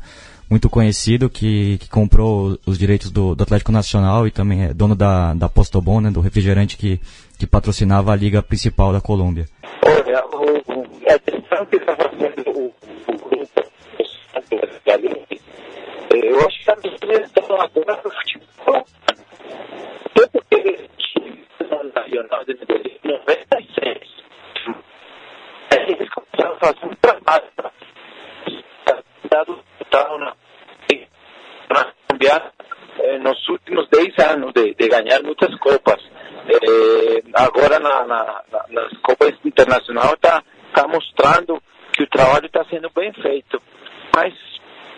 muito 0.48 0.70
conhecido 0.70 1.28
que, 1.28 1.80
que 1.80 1.90
comprou 1.90 2.60
os 2.68 2.78
direitos 2.78 3.10
do, 3.10 3.34
do, 3.34 3.42
Atlético 3.42 3.72
Nacional 3.72 4.28
e 4.28 4.32
também 4.32 4.66
é 4.66 4.74
dono 4.74 4.96
da, 4.96 5.34
da 5.34 5.50
Postobon, 5.50 6.02
né, 6.02 6.12
do 6.12 6.22
refrigerante 6.22 6.78
que, 6.78 7.02
que 7.40 7.48
patrocinava 7.48 8.12
a 8.12 8.16
liga 8.16 8.44
principal 8.44 8.94
da 8.94 9.02
Colômbia. 9.02 9.48
Olha, 9.84 10.24
o, 10.28 10.86
a 11.10 11.16
atenção 11.16 11.66
que 11.66 11.78
está 11.78 11.96
fazendo 11.96 12.44
o, 12.48 12.74
o 14.96 15.25
eu 16.24 16.40
acho 16.48 16.64
que 16.64 16.72
a 16.72 16.76
Minas 16.76 17.26
estão 17.26 17.62
agora 17.62 18.02
no 18.04 18.12
futebol. 18.12 18.86
Até 20.06 20.28
porque 20.28 20.56
eles 20.56 20.90
no 21.60 21.84
Nacional 21.84 22.46
de 22.46 22.54
Medellín 22.56 23.00
em 23.04 23.08
96. 23.08 23.98
Aí 25.72 25.92
eles 25.92 26.10
começaram 26.10 26.56
a 26.56 26.60
fazer 26.60 26.86
um 26.86 26.96
trabalho 26.96 27.46
para 27.56 27.72
dado 29.30 29.64
total 29.80 30.20
na 30.20 30.36
cambiar 32.08 32.54
eh, 33.00 33.18
nos 33.20 33.50
últimos 33.50 33.90
10 33.90 34.20
anos 34.32 34.54
de, 34.54 34.74
de 34.74 34.88
ganhar 34.88 35.22
muitas 35.24 35.54
copas. 35.60 36.02
Eh, 36.48 37.24
agora 37.34 37.80
na, 37.80 38.06
na, 38.06 38.42
na, 38.52 38.66
nas 38.70 38.98
copas 39.00 39.34
internacionais 39.44 40.14
está 40.14 40.44
tá 40.74 40.88
mostrando 40.88 41.62
que 41.92 42.04
o 42.04 42.10
trabalho 42.10 42.46
está 42.46 42.64
sendo 42.66 42.90
bem 42.96 43.12
feito. 43.14 43.62
Mas 44.16 44.34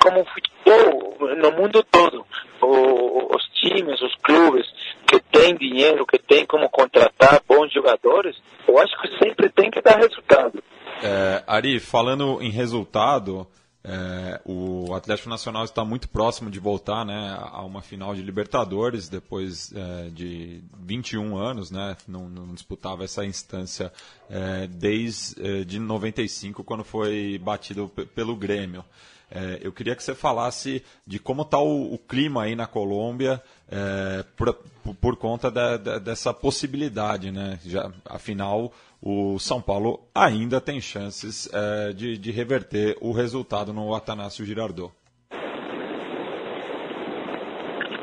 como 0.02 0.22
o 0.22 0.26
futebol 0.26 1.18
no 1.38 1.52
mundo 1.52 1.84
todo. 1.84 2.26
O, 2.62 3.36
os 3.36 3.44
times, 3.54 4.02
os 4.02 4.16
clubes 4.24 4.66
que 5.08 5.20
têm 5.20 5.56
dinheiro, 5.56 6.06
que 6.06 6.20
têm 6.20 6.46
como 6.46 6.70
contratar 6.70 7.42
bons 7.48 7.72
jogadores, 7.72 8.36
eu 8.68 8.78
acho 8.80 9.00
que 9.02 9.18
sempre 9.24 9.50
tem 9.50 9.70
que 9.70 9.82
dar 9.82 9.98
resultado. 9.98 10.64
É, 11.02 11.44
Ari, 11.46 11.80
falando 11.80 12.42
em 12.42 12.50
resultado, 12.50 13.48
é, 13.84 14.42
o 14.44 14.94
Atlético 14.94 15.30
Nacional 15.30 15.64
está 15.64 15.86
muito 15.86 16.10
próximo 16.10 16.50
de 16.50 16.60
voltar 16.60 17.06
né, 17.06 17.38
a 17.40 17.62
uma 17.62 17.82
final 17.82 18.14
de 18.14 18.22
Libertadores, 18.22 19.08
depois 19.08 19.72
é, 19.74 20.10
de 20.10 20.62
21 20.80 21.38
anos, 21.38 21.72
né, 21.72 21.96
não, 22.06 22.28
não 22.28 22.54
disputava 22.54 23.06
essa 23.06 23.24
instância 23.24 23.92
é, 24.30 24.68
desde 24.68 25.42
é, 25.42 25.64
de 25.64 25.80
95, 25.80 26.66
quando 26.66 26.84
foi 26.84 27.40
batido 27.42 27.88
pelo 28.14 28.36
Grêmio. 28.36 28.84
É, 29.30 29.60
eu 29.62 29.74
queria 29.74 29.94
que 29.94 30.02
você 30.02 30.16
falasse 30.16 30.82
de 31.06 31.20
como 31.20 31.42
está 31.42 31.60
o, 31.60 31.94
o, 31.94 31.98
clima 31.98 32.44
aí 32.44 32.56
na 32.56 32.66
Colômbia 32.66 33.42
é, 33.70 34.24
por, 34.38 34.54
por, 35.02 35.18
conta 35.18 35.52
da, 35.52 35.76
da, 35.76 36.00
dessa 36.00 36.34
possibilidade, 36.34 37.30
né? 37.30 37.60
Já, 37.66 37.92
afinal, 38.06 38.72
o 39.02 39.38
São 39.38 39.62
Paulo 39.62 40.00
ainda 40.16 40.62
tem 40.62 40.80
chances 40.80 41.50
é, 41.54 41.92
de, 41.92 42.18
de, 42.18 42.32
reverter 42.32 42.98
o 43.02 43.12
resultado 43.12 43.74
no 43.74 43.94
Atanásio 43.94 44.46
Girardot. 44.46 44.94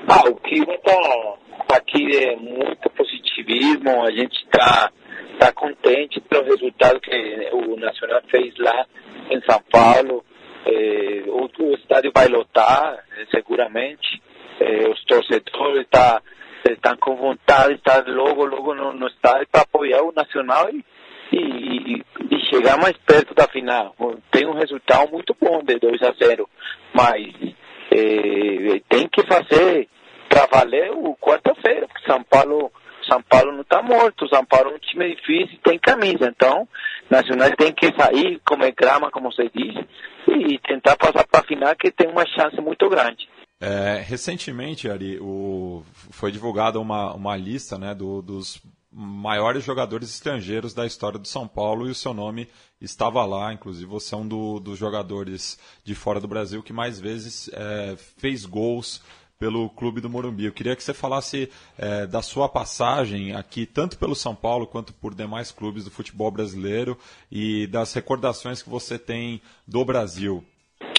Ah, 0.07 0.29
o 0.29 0.35
clima 0.37 0.75
está 0.75 1.77
aqui 1.77 2.17
é 2.19 2.37
muito 2.37 2.91
positivismo, 2.91 4.03
a 4.03 4.11
gente 4.11 4.37
está 4.45 4.93
tá 5.39 5.51
contente 5.55 6.21
pelo 6.21 6.45
resultado 6.45 7.01
que 7.01 7.49
o 7.55 7.77
Nacional 7.77 8.21
fez 8.31 8.55
lá 8.59 8.87
em 9.31 9.41
São 9.51 9.63
Paulo 9.73 10.23
o, 11.29 11.51
o, 11.59 11.75
estádio 11.75 12.13
vai 12.15 12.29
lotar, 12.29 13.05
é, 13.17 13.27
seguramente. 13.31 14.23
É, 14.61 14.89
os 14.89 15.05
torcedores 15.05 15.87
tá, 15.91 16.23
estão 16.71 16.97
com 16.97 17.17
vontade 17.17 17.75
de 17.75 17.75
estar 17.75 18.07
logo, 18.07 18.45
logo 18.45 18.75
no, 18.75 18.93
no 18.93 19.07
estádio 19.09 19.49
para 19.51 19.63
apoiar 19.63 20.03
o 20.03 20.13
Nacional 20.13 20.71
e, 20.71 20.85
e, 21.33 22.03
e, 22.31 22.41
chegar 22.51 22.79
mais 22.79 22.97
perto 22.99 23.35
da 23.35 23.49
final. 23.49 23.95
Tem 24.31 24.47
um 24.47 24.55
resultado 24.55 25.11
muito 25.11 25.37
bom 25.41 25.63
de 25.63 25.79
2 25.79 26.03
a 26.03 26.13
0, 26.13 26.49
mas 26.93 27.27
é, 27.91 28.81
tem 28.89 29.09
que 29.09 29.27
fazer 29.27 29.89
para 30.29 30.47
valer 30.47 30.91
o 30.93 31.17
quarta-feira, 31.17 31.87
porque 31.89 32.07
São 32.07 32.23
Paulo 32.25 32.71
são 33.09 33.23
Paulo 33.23 33.53
não 33.53 33.61
está 33.61 33.83
morto, 33.83 34.29
São 34.29 34.45
Paulo 34.45 34.71
é 34.71 34.75
um 34.75 34.79
time 34.79 35.15
difícil 35.15 35.59
tem 35.63 35.79
camisa. 35.79 36.27
Então, 36.29 36.67
Nacional 37.11 37.51
tem 37.57 37.73
que 37.73 37.93
sair, 37.99 38.41
comer 38.47 38.73
grama, 38.73 39.11
como 39.11 39.31
você 39.31 39.51
disse, 39.55 39.87
e 40.29 40.59
tentar 40.59 40.97
passar 40.97 41.27
para 41.27 41.41
a 41.41 41.45
final, 41.45 41.77
que 41.77 41.91
tem 41.91 42.09
uma 42.09 42.27
chance 42.27 42.61
muito 42.61 42.89
grande. 42.89 43.29
É, 43.61 44.03
recentemente, 44.05 44.91
Ari, 44.91 45.19
o, 45.21 45.83
foi 46.11 46.33
divulgada 46.33 46.81
uma, 46.81 47.15
uma 47.15 47.37
lista 47.37 47.79
né, 47.79 47.95
do, 47.95 48.21
dos 48.21 48.61
maiores 48.91 49.65
jogadores 49.65 50.09
estrangeiros 50.11 50.73
da 50.73 50.87
história 50.87 51.19
do 51.19 51.27
São 51.27 51.49
Paulo 51.49 51.89
e 51.89 51.91
o 51.91 51.95
seu 51.95 52.15
nome 52.15 52.49
estava 52.81 53.25
lá. 53.25 53.53
Inclusive, 53.53 53.87
você 53.87 54.15
é 54.15 54.19
um 54.19 54.27
do, 54.27 54.61
dos 54.61 54.79
jogadores 54.79 55.59
de 55.83 55.95
fora 55.95 56.21
do 56.21 56.29
Brasil 56.29 56.63
que 56.63 56.73
mais 56.73 57.01
vezes 57.01 57.51
é, 57.53 57.97
fez 57.97 58.45
gols 58.45 59.03
pelo 59.45 59.69
clube 59.69 60.01
do 60.01 60.09
Morumbi. 60.09 60.47
Eu 60.47 60.53
queria 60.53 60.75
que 60.75 60.83
você 60.83 60.95
falasse 60.95 61.51
é, 61.79 62.07
da 62.07 62.23
sua 62.23 62.49
passagem 62.49 63.37
aqui, 63.37 63.67
tanto 63.67 63.99
pelo 63.99 64.15
São 64.15 64.35
Paulo 64.35 64.67
quanto 64.67 64.95
por 64.95 65.15
demais 65.15 65.53
clubes 65.53 65.85
do 65.85 65.91
futebol 65.91 66.31
brasileiro 66.31 66.97
e 67.31 67.67
das 67.67 67.93
recordações 67.93 68.63
que 68.63 68.71
você 68.71 68.99
tem 68.99 69.43
do 69.69 69.85
Brasil. 69.85 70.43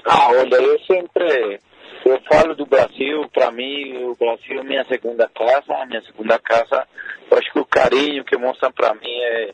Ah, 0.06 0.30
olha, 0.30 0.58
eu 0.58 0.80
sempre 0.82 1.60
eu 2.06 2.22
falo 2.32 2.54
do 2.54 2.68
Brasil, 2.68 3.28
para 3.34 3.50
mim 3.50 3.98
o 4.04 4.16
Brasil 4.16 4.60
é 4.60 4.64
minha 4.64 4.86
segunda 4.86 5.28
casa, 5.28 5.86
minha 5.88 6.04
segunda 6.04 6.38
casa. 6.38 6.88
Eu 7.32 7.40
acho 7.40 7.52
que 7.52 7.60
o 7.60 7.66
carinho 7.66 8.24
que 8.24 8.38
mostram 8.38 8.72
para 8.72 8.94
mim 8.94 9.22
é, 9.22 9.54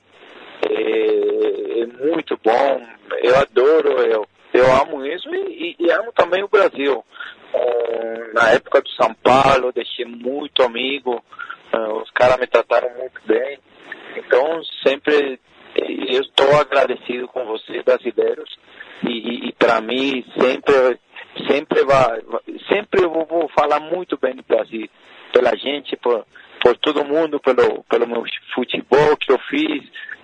é, 0.69 1.79
é, 1.79 1.85
muito 1.85 2.37
bom. 2.43 2.85
Eu 3.23 3.37
adoro, 3.37 4.01
eu, 4.01 4.27
eu 4.53 4.65
amo 4.81 5.05
isso 5.05 5.33
e, 5.33 5.77
e, 5.79 5.85
e 5.85 5.91
amo 5.91 6.11
também 6.11 6.43
o 6.43 6.49
Brasil 6.49 7.01
na 8.33 8.49
época 8.51 8.81
do 8.81 8.89
São 8.91 9.13
Paulo, 9.15 9.71
deixei 9.73 10.05
muito 10.05 10.63
amigo, 10.63 11.23
uh, 11.73 12.01
os 12.01 12.09
caras 12.11 12.37
me 12.37 12.47
trataram 12.47 12.89
muito 12.97 13.19
bem. 13.25 13.59
Então, 14.15 14.61
sempre 14.85 15.39
eu 15.75 16.21
estou 16.21 16.59
agradecido 16.59 17.27
com 17.27 17.45
vocês, 17.45 17.83
brasileiros, 17.83 18.57
e, 19.03 19.11
e, 19.11 19.49
e 19.49 19.53
para 19.53 19.81
mim 19.81 20.23
sempre 20.39 20.99
sempre 21.47 21.83
vai 21.85 22.21
sempre 22.69 23.03
eu 23.03 23.11
vou 23.11 23.49
falar 23.49 23.79
muito 23.79 24.17
bem 24.17 24.35
do 24.35 24.43
Brasil 24.43 24.87
pela 25.33 25.55
gente 25.55 25.95
por 25.97 26.25
por 26.61 26.77
todo 26.77 27.05
mundo 27.05 27.39
pelo 27.39 27.83
pelo 27.85 28.07
meu 28.07 28.23
futebol 28.53 29.17
que 29.17 29.31
eu 29.31 29.39
fiz 29.49 29.81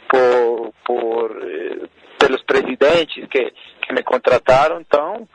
por 0.09 0.73
por 0.85 1.31
eh, 1.43 1.87
pelos 2.19 2.43
presidentes 2.43 3.25
que 3.29 3.53
que 3.81 3.93
me 3.93 4.03
contrataram 4.03 4.81
então 4.81 5.27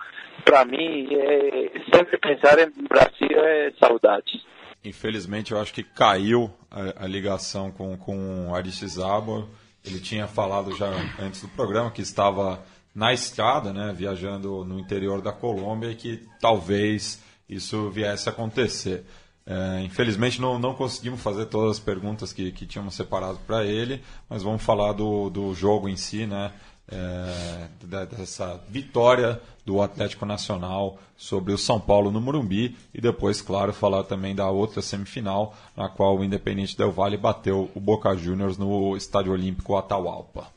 para 0.45 0.65
mim, 0.65 1.09
é, 1.13 1.73
sempre 1.95 2.19
pensar 2.19 2.59
em 2.59 2.71
Brasil 2.89 3.45
é 3.45 3.73
saudade. 3.79 4.43
Infelizmente, 4.85 5.53
eu 5.53 5.61
acho 5.61 5.73
que 5.73 5.83
caiu 5.83 6.51
a, 6.71 7.05
a 7.05 7.07
ligação 7.07 7.71
com, 7.71 7.97
com 7.97 8.49
o 8.49 8.55
Aristizábal. 8.55 9.49
Ele 9.85 10.01
tinha 10.01 10.27
falado 10.27 10.77
já 10.77 10.89
antes 11.19 11.43
do 11.43 11.49
programa 11.49 11.91
que 11.91 12.03
estava 12.03 12.63
na 12.95 13.13
estrada, 13.13 13.73
né, 13.73 13.93
viajando 13.97 14.65
no 14.65 14.79
interior 14.79 15.23
da 15.23 15.33
Colômbia 15.33 15.91
e 15.91 15.95
que 15.95 16.23
talvez 16.41 17.23
isso 17.49 17.91
viesse 17.91 18.29
a 18.29 18.33
acontecer. 18.33 19.05
É, 19.45 19.81
infelizmente 19.83 20.41
não, 20.41 20.57
não 20.57 20.73
conseguimos 20.73 21.21
fazer 21.21 21.47
todas 21.47 21.73
as 21.73 21.81
perguntas 21.81 22.33
que, 22.33 22.53
que 22.53 22.65
tínhamos 22.65 22.95
separado 22.95 23.41
para 23.45 23.65
ele, 23.65 24.01
mas 24.29 24.43
vamos 24.43 24.63
falar 24.63 24.93
do, 24.93 25.29
do 25.31 25.53
jogo 25.53 25.89
em 25.89 25.97
si, 25.97 26.27
né? 26.27 26.53
É, 26.91 27.69
dessa 28.17 28.61
vitória 28.69 29.41
do 29.65 29.81
Atlético 29.81 30.27
Nacional 30.27 30.99
sobre 31.17 31.53
o 31.53 31.59
São 31.59 31.81
Paulo 31.81 32.11
no 32.11 32.21
Morumbi 32.21 32.77
e 32.93 33.01
depois, 33.01 33.41
claro, 33.41 33.73
falar 33.73 34.03
também 34.05 34.35
da 34.35 34.51
outra 34.51 34.83
semifinal 34.83 35.55
na 35.77 35.89
qual 35.89 36.19
o 36.19 36.25
Independente 36.25 36.77
Del 36.77 36.91
Valle 36.91 37.17
bateu 37.17 37.71
o 37.75 37.81
Boca 37.81 38.15
Juniors 38.17 38.59
no 38.59 38.97
Estádio 38.97 39.33
Olímpico 39.33 39.77
Atahualpa. 39.77 40.49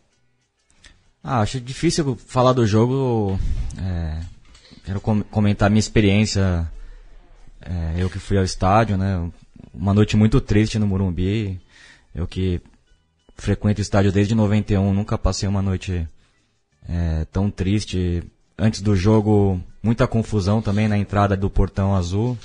Ah, 1.24 1.42
acho 1.42 1.60
difícil 1.60 2.16
falar 2.28 2.54
do 2.54 2.68
jogo. 2.68 3.40
É, 3.80 4.22
quero 4.84 5.02
com 5.02 5.24
comentar 5.24 5.70
minha 5.70 5.80
experiência. 5.80 6.72
É, 7.62 7.96
eu 7.98 8.10
que 8.10 8.20
fui 8.20 8.38
ao 8.38 8.44
estádio, 8.44 8.98
né? 8.98 9.32
Uma 9.74 9.94
noite 9.94 10.16
muito 10.16 10.40
triste 10.40 10.78
no 10.78 10.86
Morumbi. 10.86 11.60
Eu 12.14 12.28
que 12.28 12.62
frequento 13.36 13.80
o 13.80 13.82
estádio 13.82 14.12
desde 14.12 14.36
91, 14.36 14.94
nunca 14.94 15.18
passei 15.18 15.50
uma 15.50 15.62
noite 15.62 16.08
é, 16.88 17.26
tão 17.26 17.50
triste. 17.50 18.24
Antes 18.58 18.82
do 18.82 18.96
jogo, 18.96 19.62
muita 19.84 20.08
confusão 20.08 20.62
também 20.62 20.88
na 20.88 20.98
entrada 20.98 21.36
do 21.36 21.50
Portão 21.50 21.96
Azul. 21.96 22.38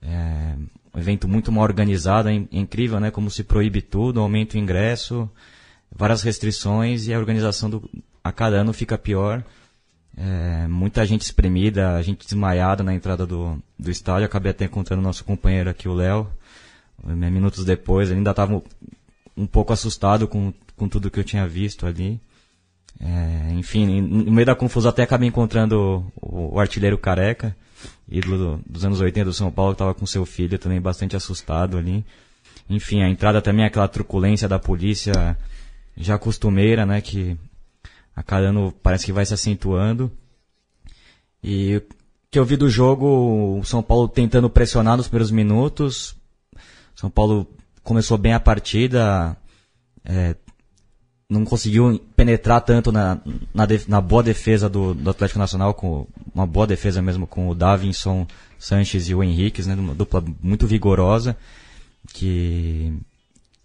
É, 0.00 0.54
um 0.94 0.98
evento 0.98 1.28
muito 1.28 1.50
mal 1.52 1.64
organizado, 1.64 2.28
é 2.28 2.34
incrível, 2.52 3.00
né? 3.00 3.10
Como 3.10 3.30
se 3.30 3.44
proíbe 3.44 3.82
tudo, 3.82 4.20
aumenta 4.20 4.56
o 4.56 4.60
ingresso, 4.60 5.28
várias 5.94 6.22
restrições 6.22 7.06
e 7.06 7.14
a 7.14 7.18
organização 7.18 7.68
do, 7.68 7.90
a 8.22 8.32
cada 8.32 8.56
ano 8.56 8.72
fica 8.72 8.96
pior. 8.96 9.44
É, 10.16 10.66
muita 10.66 11.04
gente 11.04 11.22
espremida, 11.22 12.02
gente 12.02 12.24
desmaiada 12.24 12.82
na 12.82 12.94
entrada 12.94 13.26
do, 13.26 13.62
do 13.78 13.90
estádio. 13.90 14.24
Acabei 14.24 14.50
até 14.50 14.64
encontrando 14.64 15.02
nosso 15.02 15.24
companheiro 15.24 15.68
aqui, 15.68 15.88
o 15.88 15.94
Léo. 15.94 16.28
Minutos 17.04 17.64
depois, 17.64 18.08
ele 18.08 18.18
ainda 18.18 18.30
estava 18.30 18.62
um 19.36 19.46
pouco 19.46 19.72
assustado 19.72 20.26
com, 20.26 20.52
com 20.76 20.88
tudo 20.88 21.10
que 21.10 21.20
eu 21.20 21.24
tinha 21.24 21.46
visto 21.46 21.86
ali. 21.86 22.18
É, 22.98 23.52
enfim, 23.52 24.00
no 24.00 24.32
meio 24.32 24.46
da 24.46 24.54
confusão 24.54 24.90
até 24.90 25.02
acabei 25.02 25.28
encontrando 25.28 26.04
o, 26.20 26.54
o 26.54 26.60
artilheiro 26.60 26.96
careca, 26.96 27.54
ídolo 28.08 28.60
dos 28.66 28.84
anos 28.84 29.00
80 29.00 29.26
do 29.26 29.32
São 29.32 29.50
Paulo, 29.50 29.72
que 29.72 29.74
estava 29.74 29.94
com 29.94 30.06
seu 30.06 30.24
filho 30.24 30.58
também 30.58 30.80
bastante 30.80 31.14
assustado 31.14 31.76
ali. 31.76 32.04
Enfim, 32.68 33.02
a 33.02 33.08
entrada 33.08 33.42
também 33.42 33.64
é 33.64 33.68
aquela 33.68 33.88
truculência 33.88 34.48
da 34.48 34.58
polícia 34.58 35.36
já 35.96 36.18
costumeira, 36.18 36.84
né, 36.84 37.00
que 37.00 37.36
a 38.14 38.22
cada 38.22 38.48
ano 38.48 38.72
parece 38.82 39.06
que 39.06 39.12
vai 39.12 39.26
se 39.26 39.34
acentuando. 39.34 40.10
E 41.42 41.76
o 41.76 41.82
que 42.30 42.38
eu 42.38 42.44
vi 42.44 42.56
do 42.56 42.68
jogo, 42.68 43.58
o 43.58 43.64
São 43.64 43.82
Paulo 43.82 44.08
tentando 44.08 44.50
pressionar 44.50 44.96
nos 44.96 45.06
primeiros 45.06 45.30
minutos. 45.30 46.16
São 46.94 47.10
Paulo 47.10 47.46
começou 47.82 48.18
bem 48.18 48.32
a 48.32 48.40
partida, 48.40 49.36
é, 50.04 50.34
não 51.28 51.44
conseguiu 51.44 51.98
penetrar 52.14 52.60
tanto 52.60 52.92
na, 52.92 53.20
na, 53.52 53.66
na 53.88 54.00
boa 54.00 54.22
defesa 54.22 54.68
do, 54.68 54.94
do, 54.94 55.10
Atlético 55.10 55.38
Nacional, 55.38 55.74
com 55.74 56.06
uma 56.32 56.46
boa 56.46 56.66
defesa 56.66 57.02
mesmo 57.02 57.26
com 57.26 57.48
o 57.48 57.54
Davinson, 57.54 58.26
Sanches 58.58 59.08
e 59.08 59.14
o 59.14 59.22
Henriques, 59.22 59.66
né, 59.66 59.74
uma 59.74 59.94
dupla 59.94 60.22
muito 60.40 60.66
vigorosa, 60.66 61.36
que, 62.12 62.92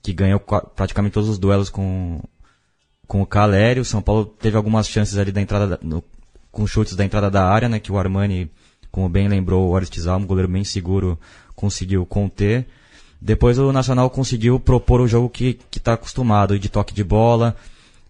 que 0.02 0.12
ganhou 0.12 0.40
praticamente 0.40 1.14
todos 1.14 1.30
os 1.30 1.38
duelos 1.38 1.70
com, 1.70 2.20
com 3.08 3.22
o 3.22 3.28
Calério. 3.28 3.84
O 3.84 3.86
São 3.86 4.02
Paulo 4.02 4.26
teve 4.26 4.58
algumas 4.58 4.88
chances 4.88 5.18
ali 5.18 5.32
da 5.32 5.42
entrada, 5.42 5.80
no, 5.84 6.04
com 6.52 6.66
chutes 6.66 6.96
da 6.96 7.06
entrada 7.06 7.30
da 7.30 7.46
área, 7.46 7.70
né? 7.70 7.80
Que 7.80 7.92
o 7.92 7.98
Armani, 7.98 8.50
como 8.92 9.08
bem 9.08 9.28
lembrou, 9.28 9.70
o 9.70 9.76
Aristizário, 9.76 10.24
um 10.24 10.28
goleiro 10.28 10.52
bem 10.52 10.64
seguro, 10.64 11.18
conseguiu 11.56 12.06
conter. 12.08 12.68
Depois 13.22 13.60
o 13.60 13.72
Nacional 13.72 14.10
conseguiu 14.10 14.60
propor 14.60 15.00
o 15.00 15.08
jogo 15.08 15.30
que 15.30 15.60
está 15.76 15.94
acostumado, 15.94 16.58
de 16.58 16.70
toque 16.70 16.92
de 16.92 17.04
bola. 17.04 17.56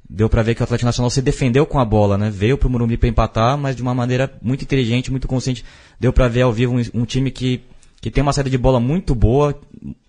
Deu 0.10 0.30
para 0.30 0.42
ver 0.42 0.56
que 0.56 0.62
o 0.62 0.64
Atlético 0.64 0.86
Nacional 0.86 1.10
se 1.10 1.22
defendeu 1.22 1.66
com 1.66 1.80
a 1.80 1.86
bola, 1.86 2.18
né? 2.18 2.30
Veio 2.30 2.58
pro 2.58 2.70
Morumbi 2.70 2.96
para 2.96 3.10
empatar, 3.10 3.58
mas 3.58 3.76
de 3.76 3.82
uma 3.82 3.94
maneira 3.94 4.32
muito 4.42 4.64
inteligente, 4.64 5.12
muito 5.12 5.28
consciente. 5.28 5.66
Deu 6.00 6.14
para 6.14 6.30
ver 6.30 6.44
ao 6.44 6.54
vivo 6.54 6.74
um, 6.76 7.02
um, 7.02 7.06
time 7.06 7.30
que, 7.30 7.62
que 8.00 8.10
tem 8.10 8.22
uma 8.22 8.32
saída 8.32 8.50
de 8.50 8.58
bola 8.58 8.80
muito 8.80 9.14
boa, 9.14 9.60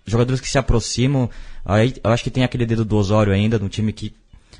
jogadores 0.05 0.39
que 0.39 0.49
se 0.49 0.57
aproximam. 0.57 1.29
Aí 1.65 1.95
eu 2.01 2.11
acho 2.11 2.23
que 2.23 2.31
tem 2.31 2.43
aquele 2.43 2.65
dedo 2.65 2.85
do 2.85 2.95
Osório 2.95 3.33
ainda, 3.33 3.59
de 3.59 3.65
um 3.65 3.69
time 3.69 3.91
que 3.91 4.13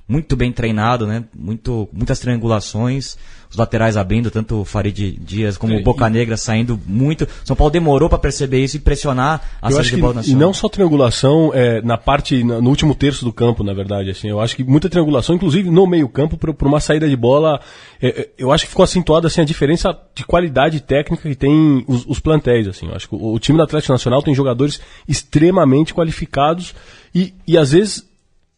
muito 0.08 0.36
bem 0.36 0.52
treinado, 0.52 1.08
né? 1.08 1.24
Muito, 1.34 1.88
muitas 1.94 2.20
triangulações, 2.20 3.18
os 3.50 3.56
laterais 3.56 3.96
abrindo, 3.96 4.30
tanto 4.30 4.62
o 4.62 4.66
Farid 4.66 5.18
Dias 5.20 5.58
como 5.58 5.74
é, 5.74 5.78
o 5.78 5.84
Boca 5.84 6.10
Negra 6.10 6.36
saindo 6.36 6.80
muito. 6.86 7.28
São 7.46 7.56
Paulo 7.56 7.72
demorou 7.72 8.10
para 8.10 8.18
perceber 8.18 8.64
isso 8.64 8.76
e 8.76 8.80
pressionar 8.80 9.42
a 9.62 9.72
saída 9.72 9.96
de 9.96 10.02
bola. 10.02 10.22
E 10.26 10.36
não 10.36 10.54
só 10.54 10.68
triangulação 10.68 11.52
é, 11.54 11.82
na 11.82 11.98
parte, 11.98 12.44
no 12.44 12.68
último 12.70 12.94
terço 12.96 13.24
do 13.24 13.32
campo, 13.32 13.64
na 13.64 13.74
verdade. 13.74 14.10
Assim, 14.10 14.28
eu 14.28 14.42
acho 14.42 14.56
que 14.56 14.64
muita 14.64 14.90
triangulação, 14.90 15.36
inclusive 15.36 15.70
no 15.70 15.88
meio 15.88 16.10
campo, 16.10 16.36
por, 16.38 16.68
uma 16.68 16.80
saída 16.82 17.08
de 17.08 17.16
bola. 17.16 17.62
É, 18.02 18.08
é, 18.08 18.30
eu 18.38 18.52
acho 18.52 18.66
que 18.66 18.72
ficou 18.72 18.84
acentuada 18.84 19.28
assim, 19.28 19.40
a 19.40 19.46
diferença 19.46 19.98
de 20.14 20.26
qualidade 20.26 20.82
técnica 20.82 21.30
que 21.30 21.36
tem 21.36 21.86
os, 21.88 22.06
os 22.06 22.20
plantéis. 22.20 22.68
Assim. 22.68 22.88
Eu 22.88 22.96
acho 22.96 23.08
que 23.08 23.16
o, 23.16 23.34
o 23.34 23.40
time 23.40 23.58
do 23.58 23.64
Atlético 23.64 23.94
Nacional 23.94 24.22
tem 24.22 24.36
jogadores 24.36 24.82
extremamente 25.08 25.94
qualificados 25.94 26.76
e, 27.16 27.34
e 27.48 27.58
às 27.58 27.72
vezes 27.72 28.12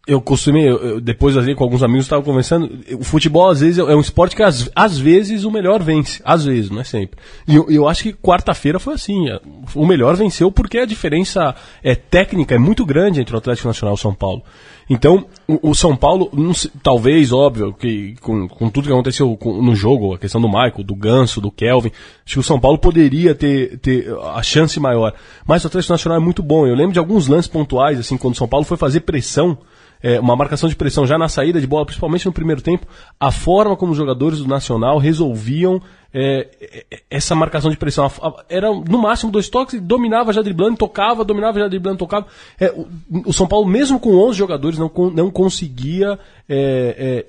eu 0.08 0.22
costumei, 0.22 0.70
eu, 0.70 0.78
eu, 0.78 1.02
depois 1.02 1.36
ali 1.36 1.56
com 1.56 1.64
alguns 1.64 1.82
amigos 1.82 2.06
estava 2.06 2.22
conversando, 2.22 2.70
o 3.00 3.04
futebol 3.04 3.50
às 3.50 3.62
vezes 3.62 3.80
é 3.80 3.96
um 3.96 4.00
esporte 4.00 4.36
que 4.36 4.44
às, 4.44 4.70
às 4.76 4.98
vezes 4.98 5.44
o 5.44 5.52
melhor 5.52 5.82
vence, 5.82 6.22
às 6.24 6.46
vezes, 6.46 6.70
não 6.70 6.82
é 6.82 6.84
sempre. 6.84 7.20
E 7.48 7.56
eu, 7.56 7.66
eu 7.70 7.88
acho 7.88 8.04
que 8.04 8.14
quarta-feira 8.14 8.80
foi 8.80 8.94
assim, 8.94 9.30
é, 9.30 9.40
o 9.74 9.86
melhor 9.86 10.16
venceu 10.16 10.52
porque 10.52 10.78
a 10.78 10.86
diferença 10.86 11.56
é, 11.84 11.96
técnica 11.96 12.54
é 12.54 12.60
muito 12.60 12.86
grande 12.86 13.20
entre 13.20 13.34
o 13.34 13.38
Atlético 13.38 13.68
Nacional 13.68 13.96
e 13.96 13.98
o 13.98 14.02
São 14.02 14.14
Paulo. 14.14 14.44
Então, 14.88 15.26
o, 15.48 15.72
o 15.72 15.74
São 15.74 15.96
Paulo, 15.96 16.30
sei, 16.54 16.70
talvez, 16.84 17.32
óbvio, 17.32 17.74
que 17.74 18.16
com, 18.22 18.48
com 18.48 18.70
tudo 18.70 18.86
que 18.86 18.94
aconteceu 18.94 19.36
com, 19.36 19.60
no 19.62 19.76
jogo, 19.76 20.14
a 20.14 20.20
questão 20.20 20.40
do 20.40 20.48
Michael, 20.48 20.84
do 20.84 20.96
Ganso, 20.96 21.42
do 21.42 21.52
Kelvin, 21.52 21.92
acho 22.24 22.36
que 22.36 22.40
o 22.40 22.44
São 22.44 22.60
Paulo 22.60 22.78
poderia 22.78 23.34
ter, 23.34 23.80
ter 23.80 24.08
a 24.36 24.44
chance 24.44 24.80
maior. 24.80 25.14
Mas 25.48 25.64
o 25.64 25.68
Atlético 25.68 25.94
Nacional 25.94 26.20
é 26.20 26.24
muito 26.24 26.44
bom. 26.44 26.68
Eu 26.68 26.76
lembro 26.76 26.94
de 26.94 27.00
alguns 27.00 27.28
lances 27.28 27.50
pontuais, 27.50 28.00
assim, 28.00 28.18
quando 28.18 28.36
o 28.36 28.38
São 28.38 28.48
Paulo 28.48 28.66
foi 28.66 28.78
fazer 28.78 29.00
pressão, 29.00 29.58
é, 30.02 30.20
uma 30.20 30.36
marcação 30.36 30.70
de 30.70 30.76
pressão 30.76 31.06
já 31.06 31.18
na 31.18 31.28
saída 31.28 31.60
de 31.60 31.68
bola, 31.68 31.86
principalmente 31.86 32.26
no 32.26 32.34
primeiro 32.34 32.62
tempo, 32.62 32.86
a 33.20 33.32
forma 33.32 33.76
como 33.76 33.92
os 33.92 33.98
jogadores 33.98 34.40
do 34.40 34.48
Nacional 34.48 34.98
resolviam 34.98 35.82
é, 36.14 36.86
é 36.92 37.00
essa 37.10 37.36
marcação 37.36 37.70
de 37.70 37.76
pressão. 37.76 38.10
Era 38.48 38.72
no 38.72 38.98
máximo 38.98 39.32
dois 39.32 39.50
toques, 39.50 39.82
dominava 39.82 40.32
já 40.32 40.42
driblando, 40.42 40.78
tocava, 40.78 41.26
dominava 41.26 41.60
já 41.60 41.68
driblando, 41.68 41.98
tocava. 41.98 42.26
É, 42.60 42.72
o, 42.72 42.88
o, 43.26 43.34
São 43.34 43.48
Paulo, 43.48 43.68
mesmo 43.68 44.00
com 44.00 44.16
11 44.16 44.38
jogadores, 44.38 44.80
não, 44.80 44.90
não 45.14 45.30
conseguia 45.30 46.18
é, 46.48 46.96
é, 46.98 47.26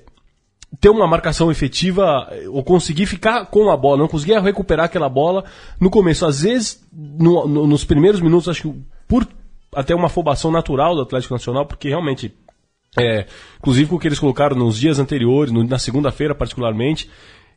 ter 0.79 0.89
uma 0.89 1.05
marcação 1.05 1.51
efetiva 1.51 2.31
ou 2.49 2.63
conseguir 2.63 3.05
ficar 3.05 3.47
com 3.47 3.69
a 3.69 3.75
bola, 3.75 3.97
não 3.97 4.07
conseguia 4.07 4.39
recuperar 4.39 4.85
aquela 4.85 5.09
bola 5.09 5.43
no 5.79 5.89
começo. 5.89 6.25
Às 6.25 6.41
vezes, 6.41 6.81
no, 6.93 7.45
no, 7.45 7.67
nos 7.67 7.83
primeiros 7.83 8.21
minutos, 8.21 8.47
acho 8.47 8.69
que 8.69 8.81
por 9.05 9.27
até 9.75 9.93
uma 9.93 10.07
afobação 10.07 10.49
natural 10.49 10.95
do 10.95 11.01
Atlético 11.01 11.33
Nacional, 11.33 11.65
porque 11.65 11.89
realmente 11.89 12.33
é, 12.99 13.25
inclusive 13.59 13.89
com 13.89 13.95
o 13.95 13.99
que 13.99 14.07
eles 14.07 14.19
colocaram 14.19 14.55
nos 14.55 14.77
dias 14.77 14.99
anteriores, 14.99 15.51
no, 15.51 15.63
na 15.63 15.79
segunda-feira 15.79 16.33
particularmente, 16.33 17.09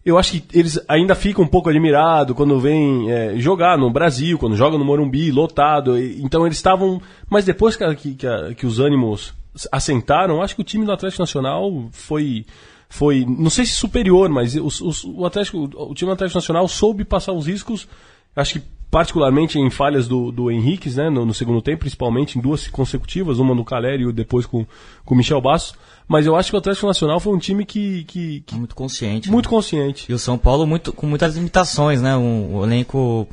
eu 0.05 0.17
acho 0.17 0.33
que 0.33 0.59
eles 0.59 0.81
ainda 0.89 1.15
ficam 1.15 1.45
um 1.45 1.49
pouco 1.49 1.69
admirados 1.69 2.35
quando 2.35 2.59
vêm 2.59 3.11
é, 3.11 3.37
jogar 3.37 3.77
no 3.77 3.91
Brasil, 3.91 4.39
quando 4.39 4.57
jogam 4.57 4.79
no 4.79 4.85
Morumbi, 4.85 5.31
lotado. 5.31 5.99
E, 5.99 6.23
então 6.23 6.47
eles 6.47 6.57
estavam. 6.57 7.01
Mas 7.29 7.45
depois 7.45 7.77
que, 7.77 7.95
que, 7.95 8.17
que, 8.55 8.67
os 8.67 8.81
ânimos 8.81 9.35
assentaram, 9.71 10.43
acho 10.43 10.55
que 10.55 10.63
o 10.63 10.65
time 10.65 10.87
do 10.87 10.93
Atlético 10.93 11.23
Nacional 11.23 11.89
foi. 11.93 12.47
foi 12.89 13.27
não 13.29 13.51
sei 13.51 13.67
se 13.67 13.73
superior, 13.73 14.31
mas 14.31 14.55
os, 14.55 14.81
os, 14.81 15.05
o, 15.05 15.27
Atlético, 15.27 15.59
o 15.59 15.95
time 15.95 16.09
do 16.09 16.15
Atlético 16.15 16.39
Nacional 16.39 16.67
soube 16.67 17.05
passar 17.05 17.33
os 17.33 17.47
riscos. 17.47 17.87
Acho 18.35 18.55
que 18.55 18.63
particularmente 18.91 19.59
em 19.59 19.71
falhas 19.71 20.09
do, 20.09 20.33
do 20.33 20.51
Henrique, 20.51 20.91
né, 20.91 21.09
no, 21.09 21.25
no, 21.25 21.33
segundo 21.33 21.63
tempo, 21.63 21.81
principalmente 21.81 22.39
em 22.39 22.43
duas 22.43 22.67
consecutivas, 22.67 23.39
uma 23.39 23.55
no 23.55 23.65
Caleri 23.65 24.03
e 24.03 24.13
depois 24.13 24.47
com 24.47 24.67
o 25.07 25.15
Michel 25.15 25.41
Basso. 25.41 25.75
Mas 26.09 26.27
eu 26.27 26.35
acho 26.35 26.51
que 26.51 26.57
o 26.57 26.59
Atlético 26.59 26.89
Nacional 26.89 27.21
foi 27.21 27.33
um 27.33 27.39
time 27.39 27.65
que. 27.65 28.03
que, 28.05 28.41
que 28.41 28.55
muito 28.57 28.75
consciente. 28.75 29.31
Muito 29.31 29.47
né? 29.47 29.51
consciente. 29.51 30.11
E 30.11 30.13
o 30.13 30.19
São 30.19 30.37
Paulo 30.37 30.67
muito, 30.67 30.93
com 30.93 31.07
muitas 31.07 31.37
limitações, 31.37 32.03
né? 32.03 32.17
O, 32.17 32.57
o, 32.57 32.65
elenco 32.65 33.29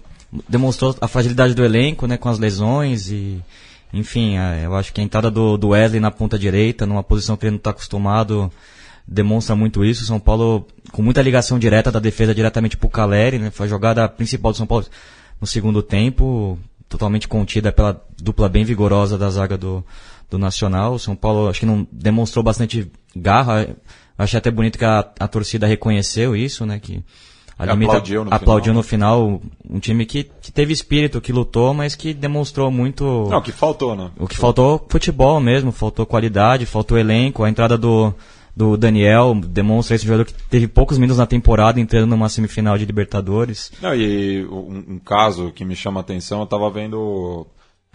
demonstrou 0.48 0.96
a 1.02 1.08
fragilidade 1.08 1.56
do 1.56 1.66
elenco, 1.66 2.06
né? 2.06 2.18
Com 2.18 2.30
as 2.30 2.38
lesões 2.38 3.10
e. 3.10 3.42
Enfim, 3.92 4.36
eu 4.64 4.76
acho 4.76 4.94
que 4.94 5.02
a 5.02 5.04
entrada 5.04 5.32
do, 5.32 5.58
do 5.58 5.70
Wesley 5.70 6.00
na 6.00 6.12
ponta 6.12 6.38
direita, 6.38 6.86
numa 6.86 7.02
posição 7.02 7.38
que 7.38 7.46
ele 7.46 7.52
não 7.52 7.58
está 7.58 7.70
acostumado, 7.72 8.52
demonstra 9.08 9.56
muito 9.56 9.84
isso. 9.84 10.04
O 10.04 10.06
São 10.06 10.20
Paulo, 10.20 10.68
com 10.92 11.02
muita 11.02 11.22
ligação 11.22 11.58
direta 11.58 11.92
da 11.92 11.98
defesa 11.98 12.36
diretamente 12.36 12.78
para 12.78 12.86
o 12.86 12.92
Caleri, 12.92 13.40
né? 13.40 13.50
Foi 13.50 13.66
a 13.66 13.70
jogada 13.70 14.08
principal 14.08 14.52
do 14.52 14.58
São 14.58 14.68
Paulo 14.68 14.86
no 15.40 15.48
segundo 15.48 15.82
tempo, 15.82 16.58
totalmente 16.90 17.28
contida 17.28 17.72
pela 17.72 18.02
dupla 18.22 18.50
bem 18.50 18.64
vigorosa 18.64 19.18
da 19.18 19.30
zaga 19.30 19.58
do, 19.58 19.84
do 20.30 20.38
Nacional. 20.38 20.94
O 20.94 21.00
São 21.00 21.16
Paulo 21.16 21.48
acho 21.50 21.62
que 21.62 21.66
não 21.66 21.88
demonstrou 21.92 22.44
bastante 22.44 22.92
garra. 23.16 23.68
Achei 24.18 24.38
até 24.38 24.50
bonito 24.50 24.78
que 24.78 24.86
a, 24.86 25.08
a 25.20 25.28
torcida 25.28 25.68
reconheceu 25.68 26.36
isso, 26.36 26.66
né? 26.66 26.80
Que 26.80 27.04
a 27.60 27.66
limita, 27.66 27.94
aplaudiu, 27.94 28.24
no, 28.24 28.34
aplaudiu 28.34 28.74
final. 28.74 28.76
no 28.76 28.84
final 28.84 29.42
um 29.68 29.80
time 29.80 30.06
que, 30.06 30.24
que 30.24 30.52
teve 30.52 30.72
espírito, 30.72 31.20
que 31.20 31.34
lutou, 31.34 31.74
mas 31.74 31.96
que 31.96 32.14
demonstrou 32.14 32.70
muito. 32.70 33.04
Não, 33.30 33.40
o 33.40 33.42
que 33.42 33.52
faltou, 33.52 33.96
né? 33.96 34.12
O 34.18 34.28
que 34.28 34.38
faltou 34.38 34.86
futebol 34.90 35.40
mesmo, 35.40 35.72
faltou 35.72 36.06
qualidade, 36.06 36.66
faltou 36.68 36.98
elenco, 36.98 37.44
a 37.44 37.50
entrada 37.50 37.76
do, 37.78 38.14
do 38.58 38.76
Daniel 38.76 39.36
demonstra 39.36 39.96
esse 39.96 40.04
jogador 40.04 40.26
que 40.26 40.34
teve 40.34 40.68
poucos 40.68 40.98
minutos 40.98 41.20
na 41.20 41.28
temporada 41.28 41.80
entrando 41.80 42.08
numa 42.08 42.28
semifinal 42.28 42.76
de 42.76 42.86
Libertadores. 42.86 43.72
Não, 43.80 43.94
e 43.94 44.44
um, 44.48 44.96
um 44.96 45.00
caso 45.00 45.52
que 45.52 45.64
me 45.64 45.76
chama 45.76 46.00
a 46.00 46.02
atenção, 46.02 46.40
eu 46.40 46.46
estava 46.46 46.68
vendo 46.72 47.46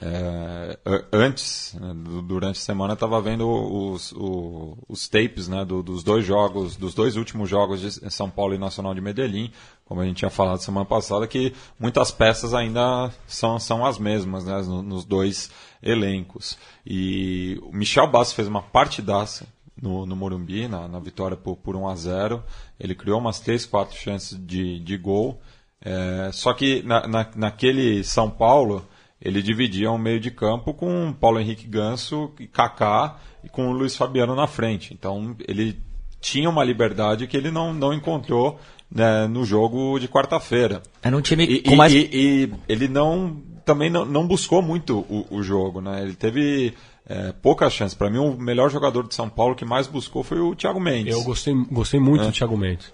é, 0.01 0.79
antes, 1.13 1.77
né, 1.81 1.93
durante 2.23 2.59
a 2.59 2.63
semana, 2.63 2.95
estava 2.95 3.21
vendo 3.21 3.49
os, 3.49 4.13
os, 4.13 4.79
os, 4.89 5.09
tapes 5.09 5.49
né, 5.49 5.65
do, 5.65 5.83
dos 5.83 6.05
dois 6.05 6.25
jogos, 6.25 6.77
dos 6.77 6.95
dois 6.95 7.17
últimos 7.17 7.51
jogos 7.51 7.81
de 7.81 8.11
São 8.13 8.31
Paulo 8.31 8.55
e 8.55 8.59
Nacional 8.59 8.95
de 8.95 9.01
Medellín, 9.01 9.51
como 9.85 10.01
a 10.01 10.05
gente 10.05 10.19
tinha 10.19 10.31
falado 10.31 10.61
semana 10.61 10.87
passada, 10.87 11.27
que 11.27 11.53
muitas 11.77 12.13
peças 12.13 12.55
ainda 12.55 13.11
são, 13.27 13.59
são 13.59 13.85
as 13.85 13.99
mesmas 13.99 14.45
né, 14.45 14.63
nos 14.63 15.05
dois 15.05 15.51
elencos. 15.83 16.57
E 16.87 17.59
o 17.63 17.73
Michel 17.73 18.07
Bassi 18.07 18.33
fez 18.33 18.47
uma 18.47 18.63
partidaça 18.63 19.45
no, 19.83 20.07
no 20.07 20.15
Morumbi, 20.15 20.69
na, 20.69 20.87
na 20.87 21.01
vitória 21.01 21.37
por, 21.37 21.57
por 21.57 21.75
1 21.75 21.89
a 21.89 21.95
0 21.97 22.43
Ele 22.79 22.95
criou 22.95 23.19
umas 23.19 23.41
3, 23.41 23.67
4 23.67 23.97
chances 23.97 24.39
de, 24.39 24.79
de 24.79 24.97
gol. 24.97 25.41
É, 25.85 26.31
só 26.33 26.55
que 26.55 26.83
na, 26.85 27.09
na, 27.09 27.29
naquele 27.35 28.05
São 28.05 28.31
Paulo, 28.31 28.87
ele 29.21 29.43
dividia 29.43 29.91
um 29.91 29.99
meio 29.99 30.21
de 30.21 30.31
campo 30.31 30.73
com 30.73 31.13
Paulo 31.13 31.41
Henrique 31.41 31.67
Ganso 31.67 32.33
e 32.39 32.47
Kaká 32.47 33.19
e 33.43 33.49
com 33.49 33.69
o 33.69 33.73
Luiz 33.73 33.97
Fabiano 33.97 34.37
na 34.37 34.47
frente. 34.47 34.95
Então 34.95 35.37
ele 35.49 35.77
tinha 36.21 36.49
uma 36.49 36.63
liberdade 36.63 37.27
que 37.27 37.37
ele 37.37 37.51
não, 37.51 37.75
não 37.75 37.93
encontrou 37.93 38.61
né, 38.89 39.27
no 39.27 39.45
jogo 39.45 39.99
de 39.99 40.07
quarta-feira. 40.07 40.83
Era 41.03 41.17
um 41.17 41.21
time 41.21 41.45
e, 41.45 41.63
com 41.63 41.75
mais... 41.75 41.93
E, 41.93 42.09
e, 42.13 42.53
ele 42.69 42.87
não 42.87 43.43
também 43.65 43.89
não, 43.89 44.05
não 44.05 44.27
buscou 44.27 44.61
muito 44.61 44.99
o, 45.09 45.27
o 45.31 45.43
jogo. 45.43 45.81
Né? 45.81 46.03
Ele 46.03 46.15
teve 46.15 46.75
é, 47.09 47.33
poucas 47.33 47.73
chances. 47.73 47.95
Para 47.95 48.11
mim, 48.11 48.19
o 48.19 48.37
melhor 48.37 48.71
jogador 48.71 49.07
de 49.07 49.15
São 49.15 49.29
Paulo 49.29 49.55
que 49.55 49.65
mais 49.65 49.87
buscou 49.87 50.23
foi 50.23 50.39
o 50.39 50.55
Thiago 50.55 50.81
Mendes. 50.81 51.15
Eu 51.15 51.23
gostei, 51.23 51.55
gostei 51.71 52.01
muito 52.01 52.25
é. 52.25 52.27
do 52.27 52.33
Thiago 52.33 52.57
Mendes. 52.57 52.93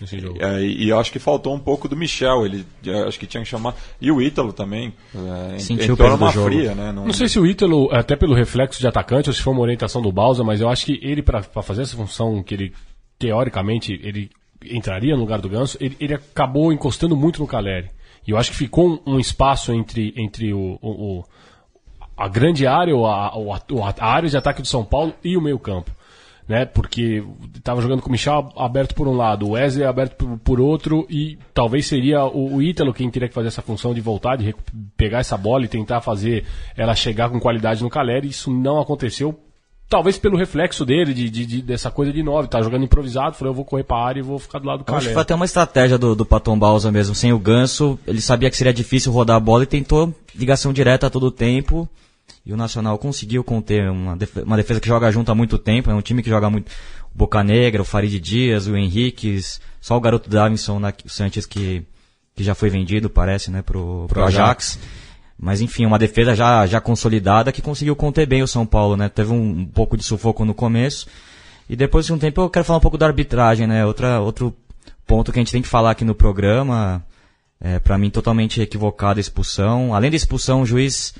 Nesse 0.00 0.20
jogo. 0.20 0.38
É, 0.40 0.62
e 0.62 0.88
eu 0.88 0.98
acho 0.98 1.10
que 1.10 1.18
faltou 1.18 1.52
um 1.52 1.58
pouco 1.58 1.88
do 1.88 1.96
Michel, 1.96 2.46
ele 2.46 2.64
acho 3.06 3.18
que 3.18 3.26
tinha 3.26 3.42
que 3.42 3.48
chamar. 3.48 3.74
E 4.00 4.12
o 4.12 4.22
Ítalo 4.22 4.52
também. 4.52 4.94
É, 5.54 5.58
Sentiu 5.58 5.94
entrou 5.94 6.10
numa 6.10 6.30
fria, 6.30 6.72
né? 6.72 6.92
Não... 6.92 7.06
não... 7.06 7.12
sei 7.12 7.28
se 7.28 7.38
o 7.38 7.44
Ítalo, 7.44 7.88
até 7.92 8.14
pelo 8.14 8.34
reflexo 8.34 8.78
de 8.78 8.86
atacante, 8.86 9.28
ou 9.28 9.34
se 9.34 9.42
foi 9.42 9.52
uma 9.52 9.62
orientação 9.62 10.00
do 10.00 10.12
Balsa, 10.12 10.44
mas 10.44 10.60
eu 10.60 10.68
acho 10.68 10.86
que 10.86 11.00
ele, 11.02 11.20
para 11.20 11.42
fazer 11.42 11.82
essa 11.82 11.96
função 11.96 12.42
que 12.44 12.54
ele, 12.54 12.72
teoricamente, 13.18 13.92
ele 14.04 14.30
entraria 14.64 15.14
no 15.14 15.20
lugar 15.20 15.40
do 15.40 15.48
Ganso, 15.48 15.76
ele, 15.80 15.96
ele 15.98 16.14
acabou 16.14 16.72
encostando 16.72 17.16
muito 17.16 17.40
no 17.40 17.46
Caleri. 17.46 17.90
E 18.26 18.30
eu 18.30 18.36
acho 18.36 18.50
que 18.50 18.56
ficou 18.56 19.00
um, 19.06 19.14
um 19.14 19.18
espaço 19.18 19.72
entre, 19.72 20.12
entre 20.16 20.52
o, 20.52 20.78
o, 20.80 21.18
o 21.18 21.24
a 22.18 22.28
grande 22.28 22.66
área, 22.66 22.94
ou 22.94 23.06
a, 23.06 23.34
ou 23.36 23.52
a, 23.52 23.94
a, 23.98 24.06
área 24.06 24.28
de 24.28 24.36
ataque 24.36 24.60
do 24.60 24.68
São 24.68 24.84
Paulo 24.84 25.14
e 25.22 25.36
o 25.36 25.40
meio-campo. 25.40 25.90
Né, 26.48 26.64
porque 26.64 27.22
estava 27.54 27.82
jogando 27.82 28.00
com 28.00 28.08
o 28.08 28.12
Michel 28.12 28.50
aberto 28.56 28.94
por 28.94 29.06
um 29.06 29.12
lado, 29.12 29.46
o 29.46 29.50
Wesley 29.50 29.84
aberto 29.84 30.16
por, 30.16 30.38
por 30.38 30.60
outro, 30.60 31.06
e 31.10 31.38
talvez 31.52 31.86
seria 31.86 32.24
o, 32.24 32.54
o, 32.54 32.62
Ítalo 32.62 32.94
quem 32.94 33.10
teria 33.10 33.28
que 33.28 33.34
fazer 33.34 33.48
essa 33.48 33.60
função 33.60 33.92
de 33.92 34.00
voltar, 34.00 34.36
de 34.36 34.54
pegar 34.96 35.18
essa 35.18 35.36
bola 35.36 35.66
e 35.66 35.68
tentar 35.68 36.00
fazer 36.00 36.46
ela 36.74 36.94
chegar 36.94 37.28
com 37.28 37.38
qualidade 37.38 37.82
no 37.82 37.90
Caleri. 37.90 38.28
Isso 38.28 38.50
não 38.50 38.80
aconteceu 38.80 39.38
talvez 39.88 40.18
pelo 40.18 40.36
reflexo 40.36 40.84
dele, 40.84 41.14
de, 41.14 41.30
de- 41.30 41.46
de- 41.46 41.62
dessa 41.62 41.90
coisa 41.90 42.12
de 42.12 42.22
nove, 42.22 42.48
tá 42.48 42.60
jogando 42.60 42.84
improvisado, 42.84 43.36
falou, 43.36 43.52
eu 43.52 43.56
vou 43.56 43.64
correr 43.64 43.84
pra 43.84 43.96
área 43.98 44.20
e 44.20 44.22
vou 44.22 44.38
ficar 44.38 44.58
do 44.58 44.66
lado 44.66 44.84
do 44.84 44.90
Eu 44.90 44.96
acho 44.96 45.08
que 45.08 45.12
foi 45.14 45.22
até 45.22 45.34
uma 45.34 45.44
estratégia 45.44 45.98
do, 45.98 46.14
do 46.14 46.26
Paton 46.26 46.58
Balsa 46.58 46.92
mesmo. 46.92 47.14
Sem 47.14 47.32
o 47.32 47.38
Ganso, 47.38 47.98
ele 48.06 48.20
sabia 48.20 48.50
que 48.50 48.56
seria 48.56 48.72
difícil 48.72 49.12
rodar 49.12 49.36
a 49.36 49.40
bola 49.40 49.62
e 49.64 49.66
tentou 49.66 50.14
ligação 50.34 50.72
direta 50.72 51.06
a 51.06 51.10
todo 51.10 51.30
tempo. 51.30 51.88
E 52.48 52.52
o 52.54 52.56
Nacional 52.56 52.96
conseguiu 52.96 53.44
conter 53.44 53.90
uma 53.90 54.16
defesa, 54.16 54.46
uma 54.46 54.56
defesa 54.56 54.80
que 54.80 54.88
joga 54.88 55.12
junto 55.12 55.30
há 55.30 55.34
muito 55.34 55.58
tempo. 55.58 55.90
É 55.90 55.94
um 55.94 56.00
time 56.00 56.22
que 56.22 56.30
joga 56.30 56.48
muito. 56.48 56.70
O 57.14 57.18
Boca 57.18 57.44
Negra, 57.44 57.82
o 57.82 57.84
Farid 57.84 58.18
Dias, 58.18 58.66
o 58.66 58.74
Henriques, 58.74 59.60
só 59.82 59.94
o 59.98 60.00
garoto 60.00 60.30
Davinson, 60.30 60.78
na- 60.78 60.94
o 61.04 61.08
Sanches 61.10 61.44
que, 61.44 61.84
que 62.34 62.42
já 62.42 62.54
foi 62.54 62.70
vendido, 62.70 63.10
parece, 63.10 63.50
né, 63.50 63.60
pro, 63.60 64.06
pro 64.08 64.24
Ajax. 64.24 64.78
Mas 65.38 65.60
enfim, 65.60 65.84
uma 65.84 65.98
defesa 65.98 66.34
já, 66.34 66.66
já 66.66 66.80
consolidada 66.80 67.52
que 67.52 67.60
conseguiu 67.60 67.94
conter 67.94 68.26
bem 68.26 68.42
o 68.42 68.48
São 68.48 68.64
Paulo, 68.64 68.96
né? 68.96 69.10
Teve 69.10 69.30
um, 69.30 69.60
um 69.60 69.66
pouco 69.66 69.94
de 69.94 70.02
sufoco 70.02 70.42
no 70.42 70.54
começo. 70.54 71.06
E 71.68 71.76
depois 71.76 72.06
de 72.06 72.14
um 72.14 72.18
tempo 72.18 72.40
eu 72.40 72.48
quero 72.48 72.64
falar 72.64 72.78
um 72.78 72.82
pouco 72.82 72.96
da 72.96 73.06
arbitragem, 73.06 73.66
né? 73.66 73.84
Outra, 73.84 74.20
outro 74.20 74.56
ponto 75.06 75.30
que 75.30 75.38
a 75.38 75.42
gente 75.42 75.52
tem 75.52 75.60
que 75.60 75.68
falar 75.68 75.90
aqui 75.90 76.02
no 76.04 76.14
programa, 76.14 77.04
é, 77.60 77.78
para 77.78 77.98
mim 77.98 78.08
totalmente 78.08 78.60
equivocada 78.62 79.20
a 79.20 79.22
expulsão. 79.22 79.94
Além 79.94 80.10
da 80.10 80.16
expulsão, 80.16 80.62
o 80.62 80.66
juiz 80.66 81.14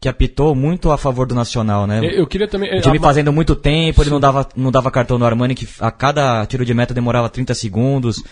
que 0.00 0.08
apitou 0.08 0.54
muito 0.54 0.90
a 0.90 0.96
favor 0.96 1.26
do 1.26 1.34
Nacional, 1.34 1.86
né? 1.86 1.98
Eu, 1.98 2.10
eu 2.20 2.26
queria 2.26 2.48
também. 2.48 2.78
O 2.78 2.80
time 2.80 2.96
a- 2.96 3.00
fazendo 3.00 3.32
muito 3.32 3.54
tempo, 3.54 4.02
ele 4.02 4.10
não 4.10 4.18
dava, 4.18 4.48
não 4.56 4.70
dava 4.72 4.90
cartão 4.90 5.18
no 5.18 5.26
Armani, 5.26 5.54
que 5.54 5.68
a 5.78 5.90
cada 5.90 6.44
tiro 6.46 6.64
de 6.64 6.72
meta 6.72 6.94
demorava 6.94 7.28
30 7.28 7.54
segundos. 7.54 8.22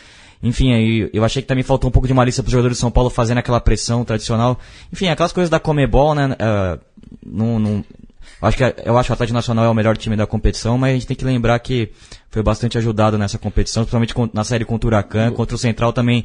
Enfim, 0.43 0.73
aí 0.73 1.11
eu 1.13 1.25
achei 1.25 1.43
que 1.43 1.49
também 1.49 1.65
faltou 1.65 1.89
um 1.89 1.91
pouco 1.93 2.07
de 2.09 2.15
malícia 2.15 2.43
para 2.43 2.49
os 2.49 2.53
jogadores 2.53 2.77
de 2.77 2.81
São 2.81 2.91
Paulo 2.91 3.11
fazendo 3.11 3.39
aquela 3.39 3.61
pressão 3.61 4.05
tradicional. 4.05 4.59
Enfim, 4.93 5.09
aquelas 5.09 5.33
coisas 5.33 5.51
da 5.51 5.59
Comebol, 5.61 6.15
né? 6.15 6.35
eh, 6.39 6.79
não, 7.27 7.59
não, 7.59 7.85
eu 8.41 8.49
acho 8.49 8.57
que 8.57 8.63
eu 8.63 8.97
acho 8.97 9.09
que 9.09 9.13
o 9.13 9.15
Atlético 9.15 9.35
Nacional 9.35 9.65
é 9.65 9.69
o 9.69 9.75
melhor 9.75 9.97
time 9.97 10.15
da 10.15 10.27
competição, 10.29 10.79
mas 10.79 10.91
a 10.91 10.95
gente 10.95 11.07
tem 11.09 11.17
que 11.17 11.25
lembrar 11.25 11.59
que 11.59 11.91
foi 12.31 12.41
bastante 12.43 12.79
ajudado 12.79 13.19
nessa 13.19 13.37
competição, 13.37 13.83
principalmente 13.85 14.15
na 14.33 14.45
série 14.45 14.65
contra 14.65 14.87
o 14.87 14.89
Huracan, 14.91 15.33
contra 15.33 15.57
o 15.57 15.59
Central 15.59 15.93
também 15.93 16.25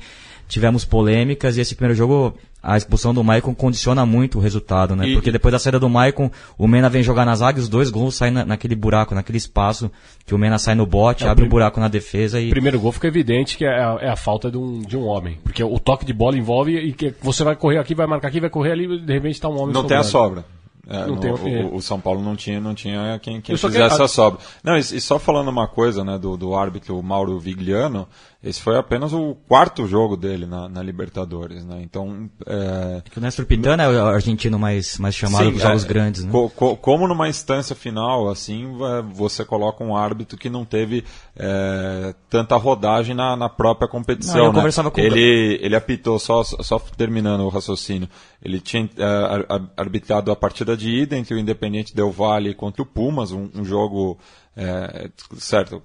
tivemos 0.53 0.85
polêmicas 0.85 1.57
e 1.57 1.61
esse 1.61 1.75
primeiro 1.75 1.95
jogo 1.97 2.35
a 2.61 2.77
expulsão 2.77 3.13
do 3.13 3.21
Maicon 3.23 3.53
condiciona 3.53 4.05
muito 4.05 4.37
o 4.37 4.41
resultado, 4.41 4.95
né? 4.95 5.05
E- 5.07 5.13
Porque 5.15 5.31
depois 5.31 5.51
da 5.51 5.59
saída 5.59 5.79
do 5.79 5.89
Maicon, 5.89 6.31
o 6.57 6.65
Mena 6.67 6.89
vem 6.89 7.03
jogar 7.03 7.25
na 7.25 7.35
zaga 7.35 7.59
e 7.59 7.61
os 7.61 7.67
dois 7.67 7.89
gols 7.89 8.15
saem 8.15 8.31
na- 8.31 8.45
naquele 8.45 8.75
buraco, 8.75 9.13
naquele 9.13 9.37
espaço 9.37 9.91
que 10.25 10.33
o 10.33 10.37
Mena 10.37 10.57
sai 10.57 10.73
no 10.75 10.85
bote, 10.85 11.23
É, 11.25 11.27
o 11.27 11.31
abre 11.31 11.43
um 11.43 11.47
prim- 11.47 11.51
buraco 11.51 11.79
na 11.79 11.87
defesa 11.89 12.39
e 12.39 12.47
O 12.47 12.51
primeiro 12.51 12.79
gol 12.79 12.91
fica 12.93 13.07
evidente 13.07 13.57
que 13.57 13.65
é 13.65 13.69
a, 13.83 13.97
é 13.99 14.09
a 14.09 14.15
falta 14.15 14.49
de 14.49 14.57
um, 14.57 14.79
de 14.79 14.95
um 14.95 15.05
homem. 15.05 15.39
Porque 15.43 15.61
o 15.63 15.77
toque 15.79 16.05
de 16.05 16.13
bola 16.13 16.37
envolve 16.37 16.77
e 16.77 16.93
que 16.93 17.13
você 17.21 17.43
vai 17.43 17.55
correr 17.57 17.79
aqui, 17.79 17.93
vai 17.95 18.07
marcar 18.07 18.29
aqui, 18.29 18.39
vai 18.39 18.49
correr 18.49 18.71
ali, 18.71 18.99
de 18.99 19.11
repente 19.13 19.41
tá 19.41 19.49
um 19.49 19.59
homem 19.59 19.73
Não 19.73 19.83
tem 19.83 19.97
a 19.97 20.03
sobra. 20.03 20.45
É, 20.85 20.99
Não 21.07 21.15
no- 21.15 21.21
tem 21.21 21.31
o- 21.31 21.67
o, 21.71 21.75
o 21.77 21.81
São 21.81 21.97
Paulo 21.97 22.21
não 22.21 22.35
tinha, 22.35 22.59
não 22.59 22.73
tinha 22.75 23.17
quem, 23.21 23.39
quem 23.39 23.55
fizesse 23.55 23.89
quero- 23.89 24.03
a 24.03 24.07
sobra. 24.07 24.39
Não, 24.61 24.75
e, 24.75 24.79
e 24.79 24.99
só 24.99 25.17
falando 25.17 25.47
uma 25.47 25.65
coisa 25.65 26.03
né, 26.03 26.17
do, 26.17 26.35
do 26.35 26.53
árbitro 26.55 27.01
Mauro 27.01 27.39
Vigliano, 27.39 28.05
esse 28.43 28.61
foi 28.61 28.77
apenas 28.77 29.13
o 29.13 29.35
quarto 29.47 29.87
jogo 29.87 30.17
dele 30.17 30.45
na, 30.45 30.67
na 30.67 30.83
Libertadores. 30.83 31.63
Né? 31.63 31.79
Então, 31.81 32.29
é, 32.45 33.01
que 33.09 33.17
o 33.17 33.21
Néstor 33.21 33.45
Pitana 33.45 33.83
é 33.83 33.87
o 33.87 34.05
argentino 34.07 34.59
mais, 34.59 34.97
mais 34.97 35.15
chamado 35.15 35.49
dos 35.51 35.61
jogos 35.61 35.85
é, 35.85 35.87
grandes, 35.87 36.23
né? 36.25 36.31
co- 36.31 36.49
co- 36.49 36.75
como 36.75 37.07
numa 37.07 37.29
instância 37.29 37.73
final, 37.75 38.29
assim, 38.29 38.75
é, 38.83 39.01
você 39.01 39.45
coloca 39.45 39.83
um 39.83 39.95
árbitro 39.95 40.37
que 40.37 40.49
não 40.49 40.65
teve 40.65 41.05
é, 41.37 42.13
tanta 42.29 42.55
rodagem 42.57 43.15
na, 43.15 43.35
na 43.35 43.47
própria 43.49 43.87
competição. 43.87 44.35
Não, 44.35 44.45
eu 44.45 44.51
né? 44.51 44.57
conversava 44.59 44.91
com 44.91 44.99
ele, 44.99 45.57
ele 45.61 45.75
apitou, 45.75 46.19
só, 46.19 46.43
só 46.43 46.77
terminando 46.97 47.41
o 47.41 47.49
raciocínio, 47.49 48.09
ele 48.41 48.59
tinha 48.59 48.89
é, 48.97 49.03
ar- 49.03 49.45
ar- 49.47 49.69
arbitrado 49.77 50.31
a 50.31 50.35
partida 50.35 50.75
de 50.75 50.89
ida 50.89 51.17
entre 51.17 51.33
o 51.33 51.39
Independente 51.39 51.95
Del 51.95 52.11
Valle 52.11 52.53
contra 52.53 52.81
o 52.81 52.85
Pumas, 52.85 53.31
um, 53.31 53.49
um 53.55 53.63
jogo. 53.63 54.17
É, 54.55 55.09
certo, 55.37 55.81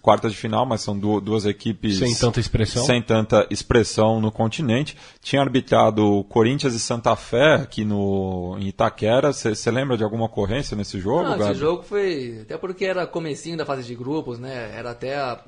quarta 0.00 0.28
de 0.30 0.34
final, 0.36 0.64
mas 0.64 0.80
são 0.80 0.98
du- 0.98 1.20
duas 1.20 1.44
equipes 1.44 1.98
Sem 1.98 2.14
tanta 2.14 2.40
expressão. 2.40 2.84
sem 2.84 3.02
tanta 3.02 3.46
expressão 3.50 4.20
no 4.20 4.32
continente. 4.32 4.96
Tinha 5.20 5.42
arbitrado 5.42 6.24
Corinthians 6.28 6.74
e 6.74 6.80
Santa 6.80 7.14
Fé 7.14 7.54
aqui 7.56 7.84
no 7.84 8.56
em 8.58 8.68
Itaquera. 8.68 9.32
Você 9.32 9.70
lembra 9.70 9.96
de 9.96 10.02
alguma 10.04 10.24
ocorrência 10.26 10.76
nesse 10.76 10.98
jogo, 10.98 11.24
Não, 11.24 11.38
Gabi? 11.38 11.50
esse 11.52 11.60
jogo 11.60 11.82
foi. 11.82 12.38
Até 12.42 12.56
porque 12.56 12.84
era 12.86 13.06
comecinho 13.06 13.56
da 13.58 13.66
fase 13.66 13.82
de 13.82 13.94
grupos, 13.94 14.38
né? 14.38 14.72
Era 14.74 14.92
até 14.92 15.16
a. 15.16 15.38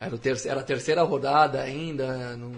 Era, 0.00 0.14
o 0.14 0.18
terce- 0.18 0.48
era 0.48 0.60
a 0.60 0.64
terceira 0.64 1.02
rodada 1.02 1.60
ainda. 1.60 2.36
Não, 2.36 2.50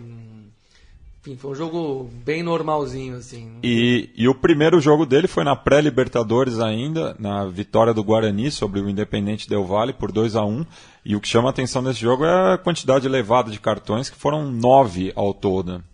enfim, 1.20 1.36
foi 1.36 1.50
um 1.50 1.54
jogo 1.54 2.10
bem 2.24 2.42
normalzinho, 2.42 3.16
assim. 3.16 3.52
E, 3.62 4.08
e 4.16 4.26
o 4.26 4.34
primeiro 4.34 4.80
jogo 4.80 5.04
dele 5.04 5.28
foi 5.28 5.44
na 5.44 5.54
pré-Libertadores 5.54 6.58
ainda, 6.58 7.14
na 7.18 7.44
vitória 7.44 7.92
do 7.92 8.02
Guarani 8.02 8.50
sobre 8.50 8.80
o 8.80 8.88
Independente 8.88 9.46
Del 9.46 9.66
Valle 9.66 9.92
por 9.92 10.10
2 10.10 10.34
a 10.34 10.44
1 10.46 10.64
E 11.04 11.14
o 11.14 11.20
que 11.20 11.28
chama 11.28 11.48
a 11.48 11.50
atenção 11.50 11.82
nesse 11.82 12.00
jogo 12.00 12.24
é 12.24 12.54
a 12.54 12.58
quantidade 12.58 13.06
elevada 13.06 13.50
de 13.50 13.60
cartões, 13.60 14.08
que 14.08 14.16
foram 14.16 14.50
nove 14.50 15.12
ao 15.14 15.34
todo. 15.34 15.84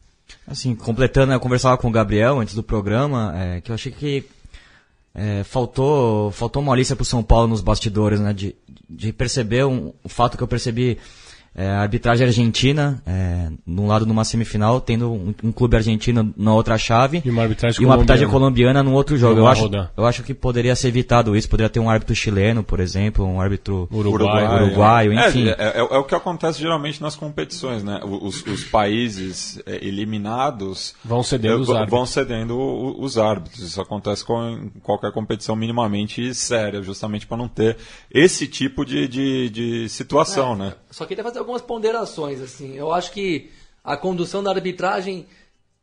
Assim, 0.47 0.77
completando, 0.77 1.33
eu 1.33 1.41
conversava 1.41 1.77
com 1.77 1.89
o 1.89 1.93
Gabriel 1.93 2.39
antes 2.39 2.55
do 2.55 2.63
programa, 2.63 3.33
é, 3.37 3.61
que 3.61 3.73
eu 3.73 3.75
achei 3.75 3.91
que 3.91 4.25
é, 5.13 5.43
faltou, 5.43 6.31
faltou 6.31 6.63
malícia 6.63 6.95
pro 6.95 7.05
São 7.05 7.25
Paulo 7.25 7.49
nos 7.49 7.63
bastidores, 7.63 8.21
né? 8.21 8.33
De, 8.33 8.55
de 8.89 9.13
perceber 9.13 9.65
um, 9.65 9.93
o 10.05 10.09
fato 10.09 10.37
que 10.37 10.43
eu 10.45 10.49
percebi 10.49 10.99
é, 11.57 11.69
a 11.71 11.81
arbitragem 11.81 12.27
argentina, 12.27 13.03
é, 13.07 13.49
num 13.67 13.87
lado 13.87 14.05
numa 14.05 14.25
semifinal, 14.25 14.79
tendo 14.81 15.11
um, 15.11 15.35
um 15.43 15.51
clube 15.51 15.75
argentino 15.77 16.35
na 16.37 16.53
outra 16.55 16.77
chave. 16.77 17.23
E 17.25 17.31
uma 17.31 17.43
arbitragem 17.43 17.81
E 17.83 17.85
uma 17.87 17.95
arbitragem 17.95 18.29
colombiana. 18.29 18.81
colombiana 18.81 18.83
num 18.83 18.95
outro 18.95 19.17
jogo. 19.17 19.41
Eu 19.41 19.47
acho, 19.47 19.63
rodar. 19.63 19.91
eu 19.97 20.05
acho 20.05 20.23
que 20.23 20.35
poderia 20.35 20.77
ser 20.77 20.89
evitado 20.89 21.35
isso. 21.35 21.49
Poderia 21.49 21.71
ter 21.71 21.81
um 21.81 21.89
árbitro 21.89 22.15
chileno, 22.15 22.63
por 22.63 22.79
exemplo, 22.79 23.25
um 23.25 23.41
árbitro 23.41 23.89
Uruguai, 23.91 24.63
uruguaio, 24.65 25.13
É, 25.13 25.29
enfim. 25.29 25.49
É, 25.49 25.57
é- 25.59 25.79
é 25.79 25.83
o 25.99 26.05
que 26.05 26.15
acontece 26.15 26.61
geralmente 26.61 27.01
nas 27.01 27.17
competições, 27.17 27.83
né? 27.83 28.01
Os, 28.05 28.45
os 28.47 28.63
países 28.65 29.59
é, 29.67 29.77
eliminados 29.85 30.95
Vão 31.05 31.23
cedendo 31.23 31.55
é, 31.55 31.61
os 31.61 31.67
vão- 31.69 31.77
árbitros. 31.77 31.99
vão 31.99 32.07
cedendo 32.07 32.97
os 33.01 33.17
árbitros. 33.19 33.63
Isso 33.63 33.81
acontece 33.81 34.25
com 34.25 34.37
em 34.51 34.69
qualquer 34.83 35.13
competição 35.13 35.57
minimamente 35.57 36.35
séria, 36.35 36.83
justamente 36.83 37.27
para 37.27 37.37
não 37.37 37.49
ter 37.49 37.77
esse 38.11 38.47
tipo 38.47 38.85
de, 38.85 39.09
de, 39.09 39.49
de 39.51 39.89
situação, 39.89 40.55
né? 40.55 40.75
Só 40.91 41.05
queria 41.07 41.25
fazer 41.25 41.41
algumas 41.47 41.63
ponderações, 41.63 42.41
assim. 42.41 42.77
Eu 42.77 42.93
acho 42.93 43.13
que 43.13 43.51
a 43.85 43.97
condução 43.97 44.43
da 44.43 44.51
arbitragem, 44.51 45.27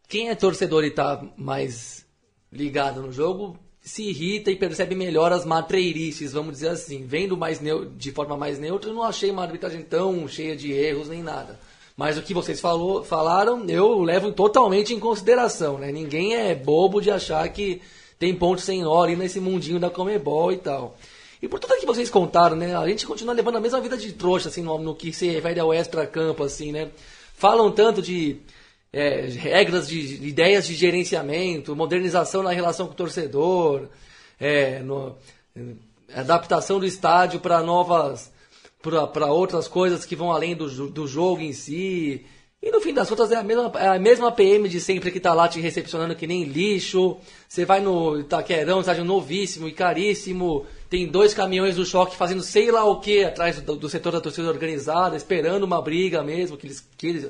quem 0.09 0.29
é 0.29 0.35
torcedor 0.35 0.83
e 0.83 0.91
tá 0.91 1.23
mais 1.37 2.05
ligado 2.51 3.01
no 3.01 3.13
jogo, 3.13 3.57
se 3.81 4.03
irrita 4.03 4.51
e 4.51 4.57
percebe 4.57 4.93
melhor 4.93 5.31
as 5.31 5.45
matreirices, 5.45 6.33
vamos 6.33 6.53
dizer 6.53 6.69
assim. 6.69 7.05
Vendo 7.05 7.37
mais 7.37 7.61
de 7.95 8.11
forma 8.11 8.35
mais 8.35 8.59
neutra, 8.59 8.89
eu 8.89 8.93
não 8.93 9.03
achei 9.03 9.31
uma 9.31 9.43
arbitragem 9.43 9.81
tão 9.81 10.27
cheia 10.27 10.55
de 10.55 10.71
erros 10.73 11.07
nem 11.07 11.23
nada. 11.23 11.57
Mas 11.95 12.17
o 12.17 12.21
que 12.21 12.33
vocês 12.33 12.59
falou, 12.59 13.03
falaram, 13.03 13.65
eu 13.69 14.01
levo 14.01 14.33
totalmente 14.33 14.93
em 14.93 14.99
consideração, 14.99 15.77
né? 15.77 15.91
Ninguém 15.91 16.35
é 16.35 16.53
bobo 16.53 16.99
de 16.99 17.09
achar 17.09 17.47
que 17.49 17.81
tem 18.19 18.35
ponto 18.35 18.59
sem 18.59 18.83
ali 18.83 19.15
nesse 19.15 19.39
mundinho 19.39 19.79
da 19.79 19.89
Comebol 19.89 20.51
e 20.51 20.57
tal. 20.57 20.97
E 21.43 21.47
por 21.49 21.59
tudo 21.59 21.77
que 21.77 21.85
vocês 21.85 22.09
contaram, 22.09 22.55
né? 22.55 22.73
A 22.73 22.87
gente 22.87 23.05
continua 23.05 23.33
levando 23.33 23.57
a 23.57 23.59
mesma 23.59 23.81
vida 23.81 23.97
de 23.97 24.13
trouxa, 24.13 24.47
assim, 24.47 24.61
no, 24.63 24.77
no 24.77 24.95
que 24.95 25.11
se 25.11 25.27
refere 25.27 25.59
ao 25.59 25.73
extra-campo, 25.73 26.41
assim, 26.41 26.71
né? 26.71 26.89
Falam 27.35 27.69
tanto 27.69 28.01
de 28.01 28.37
é, 28.93 29.25
regras, 29.27 29.89
de, 29.89 30.19
de 30.19 30.25
ideias 30.25 30.65
de 30.65 30.73
gerenciamento, 30.73 31.75
modernização 31.75 32.43
na 32.43 32.51
relação 32.51 32.87
com 32.87 32.93
o 32.93 32.95
torcedor, 32.95 33.89
é, 34.39 34.79
no- 34.79 35.17
é, 35.53 35.61
adaptação 36.15 36.79
do 36.79 36.85
estádio 36.85 37.41
para 37.41 37.61
novas, 37.61 38.31
para 39.11 39.27
outras 39.29 39.67
coisas 39.67 40.05
que 40.05 40.15
vão 40.15 40.31
além 40.31 40.55
do, 40.55 40.87
do 40.89 41.05
jogo 41.05 41.41
em 41.41 41.51
si. 41.51 42.25
E 42.65 42.71
no 42.71 42.79
fim 42.79 42.93
das 42.93 43.09
contas 43.09 43.29
é 43.29 43.35
a 43.35 43.43
mesma, 43.43 43.69
é 43.75 43.87
a 43.89 43.99
mesma 43.99 44.31
PM 44.31 44.69
de 44.69 44.79
sempre 44.79 45.11
que 45.11 45.19
tá 45.19 45.33
lá 45.33 45.49
te 45.49 45.59
recepcionando 45.59 46.15
que 46.15 46.25
nem 46.25 46.45
lixo. 46.45 47.17
Você 47.45 47.65
vai 47.65 47.81
no 47.81 48.17
Itaquerão, 48.21 48.79
estádio 48.79 49.03
novíssimo 49.03 49.67
e 49.67 49.73
caríssimo. 49.73 50.65
Tem 50.89 51.05
dois 51.05 51.33
caminhões 51.33 51.75
do 51.75 51.85
choque 51.85 52.15
fazendo 52.15 52.41
sei 52.41 52.71
lá 52.71 52.85
o 52.85 53.01
que 53.01 53.25
atrás 53.25 53.59
do, 53.59 53.75
do 53.75 53.89
setor 53.89 54.13
da 54.13 54.21
torcida 54.21 54.47
organizada, 54.47 55.17
esperando 55.17 55.63
uma 55.65 55.81
briga 55.81 56.23
mesmo, 56.23 56.55
que 56.55 56.67
eles, 56.67 56.87
que 56.97 57.07
eles 57.07 57.29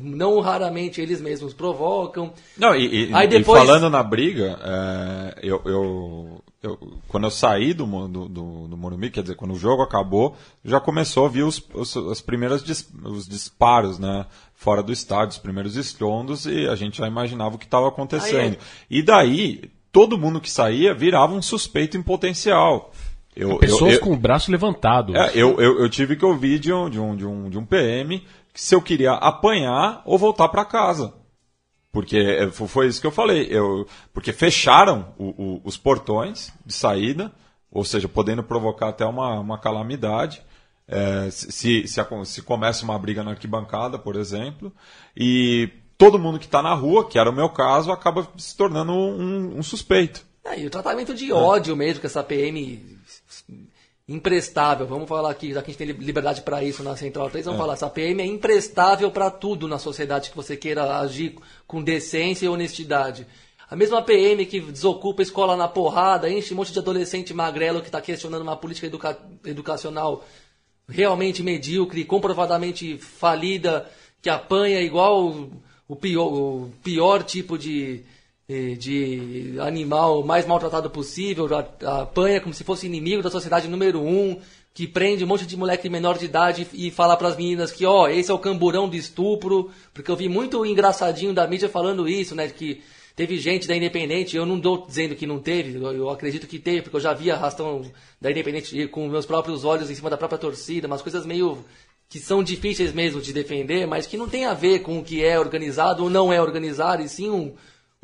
não 0.00 0.40
raramente 0.40 0.98
eles 1.00 1.20
mesmos 1.20 1.52
provocam. 1.52 2.32
Não, 2.56 2.74
e, 2.74 3.10
e- 3.10 3.14
Aí 3.14 3.26
e 3.26 3.28
depois- 3.28 3.62
falando 3.66 3.90
na 3.90 4.02
briga, 4.02 4.58
é, 4.64 5.34
eu, 5.42 5.60
eu- 5.66 6.43
eu- 6.64 6.78
quando 7.08 7.24
eu 7.24 7.30
saí 7.30 7.72
do, 7.74 7.84
do, 8.08 8.28
do, 8.28 8.68
do 8.68 8.76
Morumbi, 8.76 9.10
quer 9.10 9.22
dizer, 9.22 9.36
quando 9.36 9.52
o 9.54 9.58
jogo 9.58 9.82
acabou, 9.82 10.34
já 10.64 10.80
começou 10.80 11.26
a 11.26 11.28
vir 11.28 11.42
os, 11.44 11.62
os, 11.72 11.96
as 11.96 12.20
primeiras 12.20 12.62
dis- 12.64 12.88
os 13.04 13.28
disparos, 13.28 13.98
né? 13.98 14.26
Fora 14.54 14.82
do 14.82 14.92
estádio, 14.92 15.30
os 15.30 15.38
primeiros 15.38 15.76
estrondos, 15.76 16.46
e 16.46 16.66
a 16.66 16.74
gente 16.74 16.98
já 16.98 17.06
imaginava 17.06 17.54
o 17.54 17.58
que 17.58 17.64
estava 17.66 17.86
acontecendo. 17.88 18.56
E 18.90 19.02
daí, 19.02 19.70
todo 19.92 20.18
mundo 20.18 20.40
que 20.40 20.50
saía 20.50 20.94
virava 20.94 21.34
um 21.34 21.42
suspeito 21.42 21.96
em 21.96 22.02
potencial. 22.02 22.90
Eu, 23.36 23.58
Pessoas 23.58 23.94
eu- 23.94 23.98
eu- 23.98 24.00
com 24.00 24.12
o 24.12 24.16
braço 24.16 24.50
levantado. 24.50 25.16
é, 25.16 25.32
eu, 25.34 25.60
eu, 25.60 25.80
eu 25.80 25.88
tive 25.90 26.16
que 26.16 26.24
ouvir 26.24 26.58
de 26.60 26.72
um, 26.72 26.88
de, 26.88 26.98
um, 27.00 27.16
de, 27.16 27.26
um, 27.26 27.50
de 27.50 27.58
um 27.58 27.64
PM 27.66 28.20
que 28.52 28.60
se 28.60 28.74
eu 28.74 28.80
queria 28.80 29.12
apanhar 29.12 30.02
ou 30.06 30.16
voltar 30.16 30.48
para 30.48 30.64
casa. 30.64 31.12
Porque 31.94 32.16
é, 32.18 32.50
fo- 32.50 32.66
foi 32.66 32.88
isso 32.88 33.00
que 33.00 33.06
eu 33.06 33.12
falei. 33.12 33.46
Eu, 33.48 33.86
porque 34.12 34.32
fecharam 34.32 35.14
o- 35.16 35.28
o- 35.42 35.60
os 35.64 35.76
portões 35.76 36.52
de 36.66 36.74
saída, 36.74 37.30
ou 37.70 37.84
seja, 37.84 38.08
podendo 38.08 38.42
provocar 38.42 38.88
até 38.88 39.06
uma, 39.06 39.38
uma 39.38 39.56
calamidade. 39.58 40.42
É, 40.88 41.30
se, 41.30 41.86
se, 41.86 42.04
se, 42.26 42.42
começa 42.42 42.84
uma 42.84 42.98
briga 42.98 43.22
na 43.22 43.30
arquibancada, 43.30 43.96
por 43.98 44.16
exemplo, 44.16 44.72
e 45.16 45.70
todo 45.96 46.18
mundo 46.18 46.38
que 46.38 46.46
está 46.46 46.60
na 46.60 46.74
rua, 46.74 47.08
que 47.08 47.16
era 47.18 47.30
o 47.30 47.32
meu 47.32 47.48
caso, 47.48 47.92
acaba 47.92 48.28
se 48.36 48.56
tornando 48.56 48.92
um, 48.92 49.56
um 49.58 49.62
suspeito. 49.62 50.26
É, 50.44 50.60
e 50.60 50.66
o 50.66 50.70
tratamento 50.70 51.14
de 51.14 51.32
ódio 51.32 51.74
mesmo 51.76 52.00
que 52.00 52.06
essa 52.06 52.22
PM 52.24 52.93
imprestável, 54.06 54.86
vamos 54.86 55.08
falar 55.08 55.30
aqui, 55.30 55.52
já 55.52 55.62
que 55.62 55.70
a 55.70 55.72
gente 55.72 55.78
tem 55.78 56.04
liberdade 56.04 56.42
para 56.42 56.62
isso 56.62 56.82
na 56.82 56.94
Central 56.94 57.30
3, 57.30 57.46
vamos 57.46 57.58
é. 57.58 57.62
falar, 57.62 57.72
essa 57.72 57.88
PM 57.88 58.22
é 58.22 58.26
imprestável 58.26 59.10
para 59.10 59.30
tudo 59.30 59.66
na 59.66 59.78
sociedade 59.78 60.30
que 60.30 60.36
você 60.36 60.56
queira 60.56 60.98
agir 60.98 61.36
com 61.66 61.82
decência 61.82 62.44
e 62.44 62.48
honestidade. 62.48 63.26
A 63.68 63.74
mesma 63.74 64.02
PM 64.02 64.44
que 64.44 64.60
desocupa 64.60 65.22
a 65.22 65.24
escola 65.24 65.56
na 65.56 65.66
porrada, 65.66 66.30
enche 66.30 66.52
um 66.52 66.56
monte 66.58 66.72
de 66.72 66.78
adolescente 66.78 67.32
magrelo 67.32 67.80
que 67.80 67.88
está 67.88 68.00
questionando 68.00 68.42
uma 68.42 68.56
política 68.56 68.86
educa 68.86 69.18
educacional 69.44 70.22
realmente 70.86 71.42
medíocre, 71.42 72.04
comprovadamente 72.04 72.98
falida, 72.98 73.90
que 74.20 74.28
apanha 74.28 74.82
igual 74.82 75.48
o 75.88 75.96
pior, 75.96 76.26
o 76.26 76.72
pior 76.82 77.22
tipo 77.22 77.56
de, 77.56 78.04
de 78.48 79.56
animal 79.60 80.22
mais 80.22 80.46
maltratado 80.46 80.90
possível, 80.90 81.48
apanha 81.82 82.40
como 82.40 82.52
se 82.54 82.62
fosse 82.62 82.86
inimigo 82.86 83.22
da 83.22 83.30
sociedade 83.30 83.68
número 83.68 84.02
um, 84.02 84.38
que 84.74 84.86
prende 84.86 85.24
um 85.24 85.26
monte 85.26 85.46
de 85.46 85.56
moleque 85.56 85.88
menor 85.88 86.18
de 86.18 86.26
idade 86.26 86.66
e 86.74 86.90
fala 86.90 87.16
para 87.16 87.28
as 87.28 87.36
meninas 87.36 87.72
que, 87.72 87.86
ó, 87.86 88.08
esse 88.08 88.30
é 88.30 88.34
o 88.34 88.38
camburão 88.38 88.88
do 88.88 88.96
estupro, 88.96 89.70
porque 89.94 90.10
eu 90.10 90.16
vi 90.16 90.28
muito 90.28 90.66
engraçadinho 90.66 91.32
da 91.32 91.46
mídia 91.46 91.68
falando 91.68 92.08
isso, 92.08 92.34
né, 92.34 92.48
que 92.48 92.82
teve 93.16 93.38
gente 93.38 93.68
da 93.68 93.76
Independente, 93.76 94.36
eu 94.36 94.44
não 94.44 94.56
estou 94.56 94.84
dizendo 94.84 95.14
que 95.14 95.26
não 95.26 95.38
teve, 95.38 95.76
eu 95.76 96.10
acredito 96.10 96.48
que 96.48 96.58
teve, 96.58 96.82
porque 96.82 96.96
eu 96.96 97.00
já 97.00 97.14
vi 97.14 97.30
arrastão 97.30 97.82
da 98.20 98.30
Independente 98.30 98.88
com 98.88 99.08
meus 99.08 99.24
próprios 99.24 99.64
olhos 99.64 99.90
em 99.90 99.94
cima 99.94 100.10
da 100.10 100.16
própria 100.16 100.38
torcida, 100.38 100.88
umas 100.88 101.02
coisas 101.02 101.24
meio 101.24 101.64
que 102.08 102.18
são 102.18 102.42
difíceis 102.42 102.92
mesmo 102.92 103.20
de 103.20 103.32
defender, 103.32 103.86
mas 103.86 104.06
que 104.06 104.16
não 104.16 104.28
tem 104.28 104.44
a 104.44 104.52
ver 104.52 104.80
com 104.80 104.98
o 104.98 105.04
que 105.04 105.24
é 105.24 105.38
organizado 105.38 106.02
ou 106.02 106.10
não 106.10 106.32
é 106.32 106.42
organizado, 106.42 107.02
e 107.02 107.08
sim 107.08 107.30
um, 107.30 107.54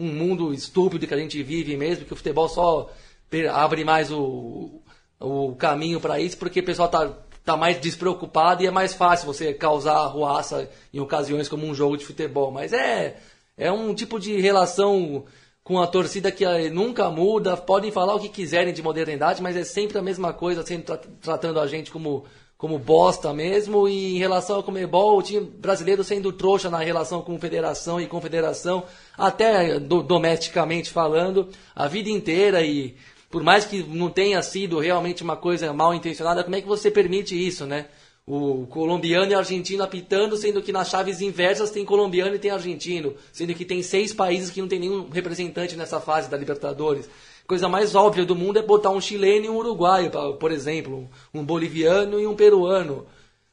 um 0.00 0.12
mundo 0.12 0.52
estúpido 0.54 1.06
que 1.06 1.14
a 1.14 1.18
gente 1.18 1.42
vive 1.42 1.76
mesmo, 1.76 2.06
que 2.06 2.12
o 2.12 2.16
futebol 2.16 2.48
só 2.48 2.90
abre 3.52 3.84
mais 3.84 4.10
o, 4.10 4.80
o 5.20 5.54
caminho 5.56 6.00
para 6.00 6.18
isso, 6.18 6.38
porque 6.38 6.60
o 6.60 6.64
pessoal 6.64 6.86
está 6.86 7.12
tá 7.44 7.56
mais 7.56 7.78
despreocupado 7.80 8.62
e 8.62 8.66
é 8.66 8.70
mais 8.70 8.94
fácil 8.94 9.26
você 9.26 9.52
causar 9.52 9.96
arruaça 9.96 10.68
em 10.92 11.00
ocasiões 11.00 11.48
como 11.48 11.66
um 11.66 11.74
jogo 11.74 11.96
de 11.96 12.04
futebol. 12.04 12.50
Mas 12.50 12.72
é, 12.72 13.18
é 13.56 13.70
um 13.70 13.94
tipo 13.94 14.18
de 14.18 14.40
relação 14.40 15.24
com 15.62 15.78
a 15.80 15.86
torcida 15.86 16.32
que 16.32 16.44
eh, 16.44 16.70
nunca 16.70 17.10
muda, 17.10 17.56
podem 17.56 17.92
falar 17.92 18.14
o 18.14 18.20
que 18.20 18.28
quiserem 18.28 18.72
de 18.72 18.82
modernidade, 18.82 19.42
mas 19.42 19.56
é 19.56 19.64
sempre 19.64 19.98
a 19.98 20.02
mesma 20.02 20.32
coisa, 20.32 20.64
sempre 20.64 20.84
tra 20.84 20.96
tratando 21.20 21.60
a 21.60 21.66
gente 21.66 21.90
como 21.90 22.24
como 22.60 22.78
bosta 22.78 23.32
mesmo, 23.32 23.88
e 23.88 24.16
em 24.16 24.18
relação 24.18 24.56
ao 24.56 24.62
Comebol, 24.62 25.16
o 25.16 25.22
time 25.22 25.40
brasileiro 25.40 26.04
sendo 26.04 26.30
trouxa 26.30 26.68
na 26.68 26.76
relação 26.76 27.22
com 27.22 27.40
federação 27.40 27.98
e 27.98 28.06
confederação, 28.06 28.84
até 29.16 29.80
do, 29.80 30.02
domesticamente 30.02 30.90
falando, 30.90 31.48
a 31.74 31.88
vida 31.88 32.10
inteira, 32.10 32.60
e 32.60 32.94
por 33.30 33.42
mais 33.42 33.64
que 33.64 33.82
não 33.82 34.10
tenha 34.10 34.42
sido 34.42 34.78
realmente 34.78 35.22
uma 35.22 35.38
coisa 35.38 35.72
mal 35.72 35.94
intencionada, 35.94 36.44
como 36.44 36.54
é 36.54 36.60
que 36.60 36.68
você 36.68 36.90
permite 36.90 37.34
isso, 37.34 37.64
né? 37.64 37.86
O 38.26 38.66
colombiano 38.66 39.32
e 39.32 39.34
argentino 39.34 39.82
apitando, 39.82 40.36
sendo 40.36 40.60
que 40.60 40.70
nas 40.70 40.90
chaves 40.90 41.22
inversas 41.22 41.70
tem 41.70 41.82
colombiano 41.82 42.34
e 42.34 42.38
tem 42.38 42.50
argentino, 42.50 43.14
sendo 43.32 43.54
que 43.54 43.64
tem 43.64 43.82
seis 43.82 44.12
países 44.12 44.50
que 44.50 44.60
não 44.60 44.68
tem 44.68 44.78
nenhum 44.78 45.08
representante 45.08 45.74
nessa 45.76 45.98
fase 45.98 46.28
da 46.28 46.36
Libertadores 46.36 47.08
coisa 47.50 47.68
mais 47.68 47.96
óbvia 47.96 48.24
do 48.24 48.36
mundo 48.36 48.60
é 48.60 48.62
botar 48.62 48.90
um 48.90 49.00
chileno 49.00 49.46
e 49.46 49.48
um 49.48 49.56
uruguaio, 49.56 50.08
por 50.38 50.52
exemplo, 50.52 51.10
um 51.34 51.44
boliviano 51.44 52.20
e 52.20 52.24
um 52.24 52.36
peruano. 52.36 53.08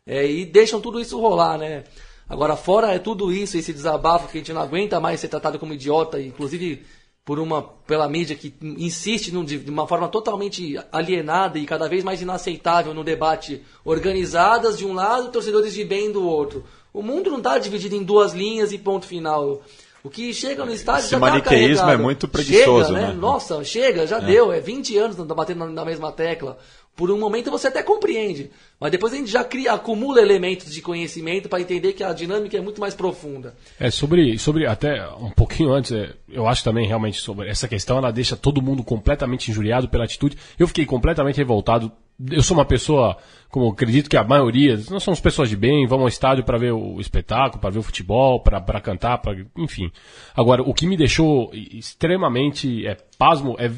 É, 0.05 0.23
e 0.23 0.45
deixam 0.45 0.79
tudo 0.79 1.01
isso 1.01 1.19
rolar, 1.19 1.57
né? 1.57 1.83
Agora, 2.29 2.55
fora 2.55 2.93
é 2.93 2.99
tudo 2.99 3.31
isso, 3.31 3.57
esse 3.57 3.73
desabafo 3.73 4.27
que 4.27 4.37
a 4.37 4.39
gente 4.39 4.53
não 4.53 4.61
aguenta 4.61 4.99
mais 4.99 5.19
ser 5.19 5.29
tratado 5.29 5.57
como 5.57 5.73
idiota, 5.73 6.21
inclusive 6.21 6.85
por 7.25 7.39
uma 7.39 7.63
pela 7.63 8.07
mídia 8.07 8.35
que 8.35 8.53
insiste 8.61 9.31
num, 9.31 9.43
de 9.43 9.57
uma 9.67 9.87
forma 9.87 10.07
totalmente 10.07 10.79
alienada 10.91 11.57
e 11.57 11.65
cada 11.65 11.89
vez 11.89 12.03
mais 12.03 12.21
inaceitável 12.21 12.93
no 12.93 13.03
debate, 13.03 13.63
organizadas 13.83 14.77
de 14.77 14.85
um 14.85 14.93
lado, 14.93 15.31
torcedores 15.31 15.73
de 15.73 15.83
bem 15.83 16.11
do 16.11 16.23
outro. 16.23 16.63
O 16.93 17.01
mundo 17.01 17.31
não 17.31 17.39
está 17.39 17.57
dividido 17.57 17.95
em 17.95 18.03
duas 18.03 18.33
linhas 18.33 18.71
e 18.71 18.77
ponto 18.77 19.07
final. 19.07 19.63
O 20.07 20.09
que 20.09 20.33
chega 20.33 20.63
no 20.63 20.73
estádio 20.73 21.01
Esse 21.01 21.11
já 21.11 21.19
tá 21.19 21.25
maniqueísmo 21.25 21.85
tá 21.85 21.91
é 21.91 21.97
muito 21.97 22.29
preguiçoso, 22.29 22.93
chega, 22.93 23.01
né? 23.01 23.07
né? 23.09 23.13
Nossa, 23.13 23.61
chega, 23.65 24.07
já 24.07 24.19
é. 24.19 24.21
deu. 24.21 24.53
É 24.53 24.61
20 24.61 24.97
anos 24.97 25.17
batendo 25.17 25.65
na 25.67 25.83
mesma 25.83 26.13
tecla. 26.13 26.57
Por 26.95 27.11
um 27.11 27.19
momento 27.19 27.51
você 27.51 27.67
até 27.67 27.83
compreende, 27.83 28.49
mas 28.79 28.89
depois 28.89 29.11
a 29.11 29.17
gente 29.17 29.29
já 29.29 29.43
cria, 29.43 29.73
acumula 29.73 30.21
elementos 30.21 30.73
de 30.73 30.81
conhecimento 30.81 31.49
para 31.49 31.59
entender 31.59 31.91
que 31.91 32.05
a 32.05 32.13
dinâmica 32.13 32.57
é 32.57 32.61
muito 32.61 32.79
mais 32.79 32.95
profunda. 32.95 33.53
É 33.77 33.91
sobre, 33.91 34.39
sobre 34.39 34.65
até 34.65 35.05
um 35.09 35.29
pouquinho 35.29 35.73
antes, 35.73 35.91
é, 35.91 36.13
eu 36.29 36.47
acho 36.47 36.63
também 36.63 36.87
realmente 36.87 37.19
sobre 37.19 37.49
essa 37.49 37.67
questão, 37.67 37.97
ela 37.97 38.09
deixa 38.09 38.37
todo 38.37 38.61
mundo 38.61 38.81
completamente 38.81 39.51
injuriado 39.51 39.89
pela 39.89 40.05
atitude. 40.05 40.37
Eu 40.57 40.67
fiquei 40.69 40.85
completamente 40.85 41.37
revoltado 41.37 41.91
eu 42.31 42.41
sou 42.41 42.57
uma 42.57 42.65
pessoa, 42.65 43.17
como 43.49 43.69
acredito 43.69 44.09
que 44.09 44.17
a 44.17 44.23
maioria, 44.23 44.79
nós 44.89 45.03
somos 45.03 45.19
pessoas 45.19 45.49
de 45.49 45.55
bem, 45.55 45.85
vamos 45.85 46.03
ao 46.03 46.09
estádio 46.09 46.43
para 46.43 46.57
ver 46.57 46.71
o 46.71 46.99
espetáculo, 46.99 47.61
para 47.61 47.69
ver 47.69 47.79
o 47.79 47.83
futebol, 47.83 48.39
para 48.41 48.81
cantar, 48.81 49.19
pra, 49.19 49.35
enfim. 49.55 49.91
Agora, 50.35 50.61
o 50.61 50.73
que 50.73 50.87
me 50.87 50.97
deixou 50.97 51.51
extremamente 51.53 52.87
é, 52.87 52.97
pasmo 53.17 53.55
é 53.59 53.71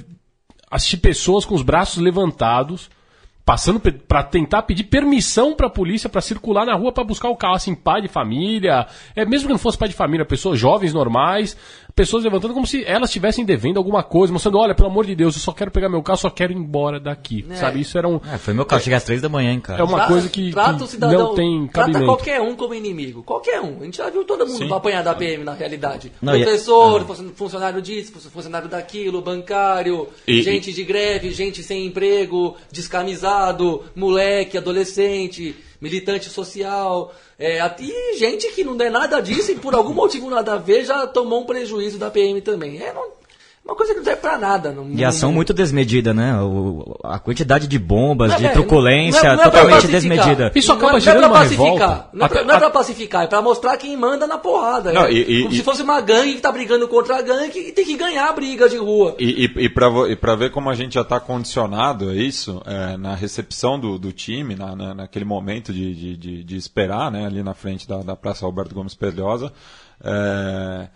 assistir 0.71 0.97
pessoas 0.97 1.45
com 1.45 1.55
os 1.55 1.61
braços 1.61 2.01
levantados, 2.01 2.89
passando 3.43 3.79
para 3.79 4.21
tentar 4.21 4.61
pedir 4.61 4.83
permissão 4.83 5.55
para 5.55 5.65
a 5.65 5.71
polícia 5.71 6.07
para 6.07 6.21
circular 6.21 6.67
na 6.67 6.75
rua 6.75 6.91
para 6.91 7.03
buscar 7.03 7.29
o 7.29 7.35
carro, 7.35 7.55
assim, 7.55 7.73
pai 7.73 7.99
de 7.99 8.07
família, 8.07 8.85
é 9.15 9.25
mesmo 9.25 9.47
que 9.47 9.53
não 9.53 9.59
fosse 9.59 9.77
pai 9.77 9.89
de 9.89 9.95
família, 9.95 10.23
pessoas 10.23 10.59
jovens 10.59 10.93
normais, 10.93 11.57
pessoas 11.99 12.23
levantando 12.23 12.53
como 12.53 12.65
se 12.65 12.85
elas 12.85 13.09
estivessem 13.09 13.43
devendo 13.43 13.75
alguma 13.75 14.01
coisa, 14.01 14.31
mostrando, 14.31 14.57
olha, 14.57 14.73
pelo 14.73 14.87
amor 14.87 15.05
de 15.05 15.13
Deus, 15.13 15.35
eu 15.35 15.41
só 15.41 15.51
quero 15.51 15.69
pegar 15.69 15.89
meu 15.89 16.01
carro, 16.01 16.17
só 16.17 16.29
quero 16.29 16.53
ir 16.53 16.55
embora 16.55 16.97
daqui. 16.97 17.45
É. 17.49 17.55
Sabe? 17.55 17.81
Isso 17.81 17.97
era 17.97 18.07
um. 18.07 18.21
É, 18.33 18.37
foi 18.37 18.53
meu 18.53 18.65
carro, 18.65 18.79
é, 18.79 18.83
cheguei 18.83 18.95
às 18.95 19.03
três 19.03 19.21
da 19.21 19.27
manhã, 19.27 19.51
hein, 19.51 19.59
cara. 19.59 19.81
É 19.81 19.83
uma 19.83 20.07
coisa 20.07 20.29
que, 20.29 20.53
que 20.53 20.87
cidadão, 20.87 21.19
não 21.19 21.35
tem 21.35 21.67
cabimento. 21.67 21.99
Trata 21.99 22.05
qualquer 22.05 22.39
um 22.39 22.55
como 22.55 22.73
inimigo. 22.73 23.21
Qualquer 23.23 23.59
um. 23.59 23.81
A 23.81 23.83
gente 23.83 23.97
já 23.97 24.09
viu 24.09 24.23
todo 24.23 24.47
mundo 24.47 24.57
Sim. 24.57 24.71
apanhar 24.71 25.03
da 25.03 25.13
PM 25.13 25.43
na 25.43 25.53
realidade. 25.53 26.09
Não, 26.21 26.31
Professor, 26.31 27.01
é... 27.01 27.35
funcionário 27.35 27.81
disso, 27.81 28.13
funcionário 28.13 28.69
daquilo, 28.69 29.21
bancário, 29.21 30.07
e, 30.25 30.41
gente 30.41 30.69
e... 30.69 30.73
de 30.73 30.85
greve, 30.85 31.31
gente 31.31 31.61
sem 31.61 31.85
emprego, 31.85 32.55
descamisado, 32.71 33.83
moleque, 33.93 34.57
adolescente 34.57 35.53
militante 35.81 36.29
social, 36.29 37.13
é, 37.37 37.59
e 37.79 38.17
gente 38.17 38.51
que 38.51 38.63
não 38.63 38.79
é 38.79 38.89
nada 38.89 39.21
disso 39.21 39.51
e 39.51 39.55
por 39.55 39.73
algum 39.73 39.93
motivo 39.93 40.29
nada 40.29 40.53
a 40.53 40.57
ver 40.57 40.83
já 40.83 41.07
tomou 41.07 41.41
um 41.41 41.45
prejuízo 41.45 41.97
da 41.97 42.09
PM 42.09 42.41
também. 42.41 42.81
É, 42.81 42.93
não, 42.93 43.18
uma 43.69 43.75
coisa 43.75 43.93
que 43.93 43.99
não 43.99 44.05
serve 44.05 44.21
pra 44.21 44.37
nada. 44.37 44.71
Não, 44.71 44.89
e 44.89 45.05
ação 45.05 45.31
muito 45.31 45.53
desmedida, 45.53 46.13
né? 46.13 46.41
O, 46.41 46.97
a 47.03 47.19
quantidade 47.19 47.67
de 47.67 47.79
bombas, 47.79 48.35
de 48.35 48.45
é, 48.45 48.49
truculência, 48.49 49.23
não 49.23 49.29
é, 49.29 49.35
não 49.35 49.43
é 49.43 49.45
totalmente 49.45 49.87
desmedida. 49.87 50.51
Isso 50.55 50.71
acaba 50.71 50.93
não, 50.93 50.99
gerando 50.99 51.21
não 51.21 51.29
é 51.29 51.31
uma 51.31 51.43
revolta. 51.43 52.09
Não 52.11 52.25
é, 52.25 52.29
pra, 52.29 52.43
não 52.43 52.55
é 52.55 52.59
pra 52.59 52.69
pacificar, 52.69 53.23
é 53.23 53.27
pra 53.27 53.41
mostrar 53.41 53.77
quem 53.77 53.95
manda 53.95 54.25
na 54.25 54.37
porrada. 54.37 54.91
Não, 54.91 55.05
é. 55.05 55.13
e, 55.13 55.19
e, 55.19 55.43
Como 55.43 55.53
e, 55.53 55.57
se 55.57 55.63
fosse 55.63 55.81
uma 55.81 56.01
gangue 56.01 56.33
que 56.33 56.41
tá 56.41 56.51
brigando 56.51 56.87
contra 56.87 57.17
a 57.17 57.21
gangue 57.21 57.59
e 57.59 57.71
tem 57.71 57.85
que 57.85 57.95
ganhar 57.95 58.27
a 58.29 58.33
briga 58.33 58.67
de 58.67 58.77
rua. 58.77 59.15
E, 59.19 59.45
e, 59.45 59.65
e, 59.65 59.69
pra, 59.69 59.87
e 60.09 60.15
pra 60.15 60.35
ver 60.35 60.51
como 60.51 60.69
a 60.69 60.75
gente 60.75 60.95
já 60.95 61.03
tá 61.03 61.19
condicionado 61.19 62.09
a 62.09 62.15
isso, 62.15 62.61
é, 62.65 62.97
na 62.97 63.15
recepção 63.15 63.79
do, 63.79 63.99
do 63.99 64.11
time, 64.11 64.55
na, 64.55 64.75
na, 64.75 64.93
naquele 64.93 65.25
momento 65.25 65.71
de, 65.71 65.93
de, 65.93 66.17
de, 66.17 66.43
de, 66.43 66.57
esperar, 66.57 67.11
né, 67.11 67.25
ali 67.25 67.43
na 67.43 67.53
frente 67.53 67.87
da, 67.87 67.97
da 67.97 68.15
Praça 68.15 68.45
Alberto 68.45 68.73
Gomes 68.73 68.95
Pedrosa, 68.95 69.51
é, 70.03 70.87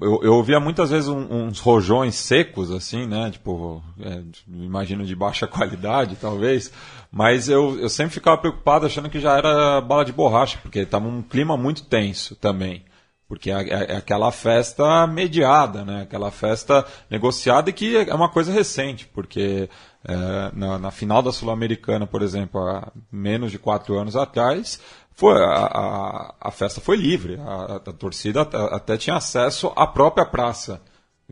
eu, 0.00 0.20
eu 0.22 0.34
ouvia 0.34 0.60
muitas 0.60 0.90
vezes 0.90 1.08
um, 1.08 1.46
uns 1.46 1.58
rojões 1.58 2.14
secos, 2.16 2.70
assim, 2.70 3.06
né? 3.06 3.30
Tipo, 3.30 3.82
é, 4.00 4.22
imagino 4.48 5.04
de 5.04 5.14
baixa 5.14 5.46
qualidade, 5.48 6.16
talvez. 6.16 6.72
Mas 7.10 7.48
eu, 7.48 7.78
eu 7.78 7.88
sempre 7.88 8.14
ficava 8.14 8.38
preocupado 8.38 8.86
achando 8.86 9.10
que 9.10 9.20
já 9.20 9.36
era 9.36 9.80
bala 9.80 10.04
de 10.04 10.12
borracha, 10.12 10.58
porque 10.62 10.80
estava 10.80 11.06
um 11.06 11.22
clima 11.22 11.56
muito 11.56 11.84
tenso 11.84 12.36
também. 12.36 12.84
Porque 13.28 13.50
é, 13.50 13.60
é, 13.60 13.92
é, 13.92 13.96
aquela 13.96 14.30
festa 14.30 15.06
mediada, 15.06 15.84
né? 15.84 16.02
Aquela 16.02 16.30
festa 16.30 16.86
negociada 17.10 17.72
que 17.72 17.96
é 17.96 18.14
uma 18.14 18.28
coisa 18.28 18.52
recente, 18.52 19.06
porque 19.08 19.68
é, 20.04 20.14
na, 20.54 20.78
na 20.78 20.90
final 20.92 21.20
da 21.20 21.32
Sul-Americana, 21.32 22.06
por 22.06 22.22
exemplo, 22.22 22.60
há 22.60 22.92
menos 23.10 23.50
de 23.50 23.58
quatro 23.58 23.98
anos 23.98 24.14
atrás, 24.14 24.80
foi, 25.16 25.32
a, 25.42 25.48
a, 25.48 26.34
a, 26.42 26.50
festa 26.50 26.78
foi 26.78 26.96
livre, 26.96 27.40
a, 27.40 27.76
a 27.76 27.92
torcida 27.92 28.42
até, 28.42 28.58
até, 28.58 28.96
tinha 28.98 29.16
acesso 29.16 29.72
à 29.74 29.86
própria 29.86 30.26
praça 30.26 30.80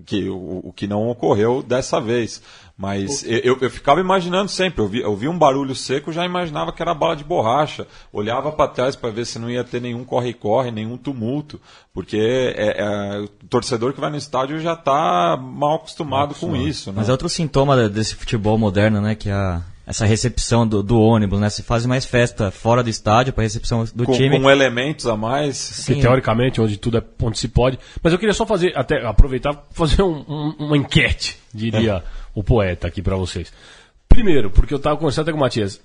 que 0.07 0.29
o, 0.29 0.62
o 0.64 0.73
que 0.73 0.87
não 0.87 1.09
ocorreu 1.09 1.62
dessa 1.62 2.01
vez. 2.01 2.42
Mas 2.77 3.23
eu, 3.25 3.59
eu 3.61 3.70
ficava 3.70 4.01
imaginando 4.01 4.51
sempre, 4.51 4.83
eu 4.83 4.88
vi, 4.88 5.01
eu 5.01 5.14
vi 5.14 5.29
um 5.29 5.38
barulho 5.38 5.75
seco, 5.75 6.11
já 6.11 6.25
imaginava 6.25 6.73
que 6.73 6.83
era 6.83 6.94
bala 6.94 7.14
de 7.14 7.23
borracha, 7.23 7.87
olhava 8.11 8.51
para 8.51 8.70
trás 8.70 8.97
para 8.97 9.11
ver 9.11 9.27
se 9.27 9.38
não 9.38 9.51
ia 9.51 9.62
ter 9.62 9.81
nenhum 9.83 10.03
corre-corre, 10.03 10.73
nenhum 10.73 10.97
tumulto, 10.97 11.61
porque 11.92 12.16
é, 12.16 12.81
é, 12.81 13.20
o 13.20 13.29
torcedor 13.49 13.92
que 13.92 14.01
vai 14.01 14.11
no 14.11 14.16
estádio 14.16 14.59
já 14.59 14.73
está 14.73 15.37
mal 15.37 15.77
acostumado 15.77 16.35
com 16.35 16.57
isso. 16.57 16.90
Né? 16.90 16.97
Mas 16.97 17.09
é 17.11 17.12
outro 17.12 17.29
sintoma 17.29 17.88
desse 17.88 18.16
futebol 18.16 18.59
moderno, 18.59 19.01
né, 19.01 19.14
que 19.14 19.29
é 19.29 19.35
a, 19.35 19.62
essa 19.87 20.07
recepção 20.07 20.66
do, 20.66 20.83
do, 20.83 20.99
ônibus, 20.99 21.38
né? 21.38 21.51
Se 21.51 21.62
faz 21.62 21.85
mais 21.85 22.05
festa 22.05 22.51
fora 22.51 22.83
do 22.83 22.88
estádio 22.88 23.33
para 23.33 23.42
recepção 23.42 23.85
do 23.94 24.05
com, 24.05 24.12
time. 24.12 24.40
Com 24.40 24.51
elementos 24.51 25.07
a 25.07 25.16
mais. 25.16 25.57
Sim. 25.57 26.01
teoricamente, 26.01 26.61
onde 26.61 26.79
tudo 26.79 26.99
é 26.99 27.03
onde 27.23 27.38
se 27.38 27.49
pode. 27.49 27.79
Mas 28.03 28.12
eu 28.12 28.18
queria 28.18 28.35
só 28.35 28.47
fazer, 28.47 28.77
até 28.77 29.05
aproveitar, 29.05 29.66
fazer 29.73 30.03
um, 30.03 30.25
um, 30.27 30.55
uma 30.59 30.77
enquete, 30.77 31.38
diria 31.53 31.97
é. 31.97 32.03
o 32.35 32.42
poeta 32.42 32.88
aqui 32.88 33.03
para 33.03 33.16
vocês. 33.16 33.53
Primeiro, 34.09 34.51
porque 34.51 34.73
eu 34.73 34.79
estava 34.79 34.97
conversando 34.97 35.25
até 35.25 35.33
com 35.33 35.38
o 35.38 35.40
Matias, 35.40 35.81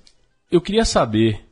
eu 0.50 0.60
queria 0.60 0.84
saber 0.84 1.44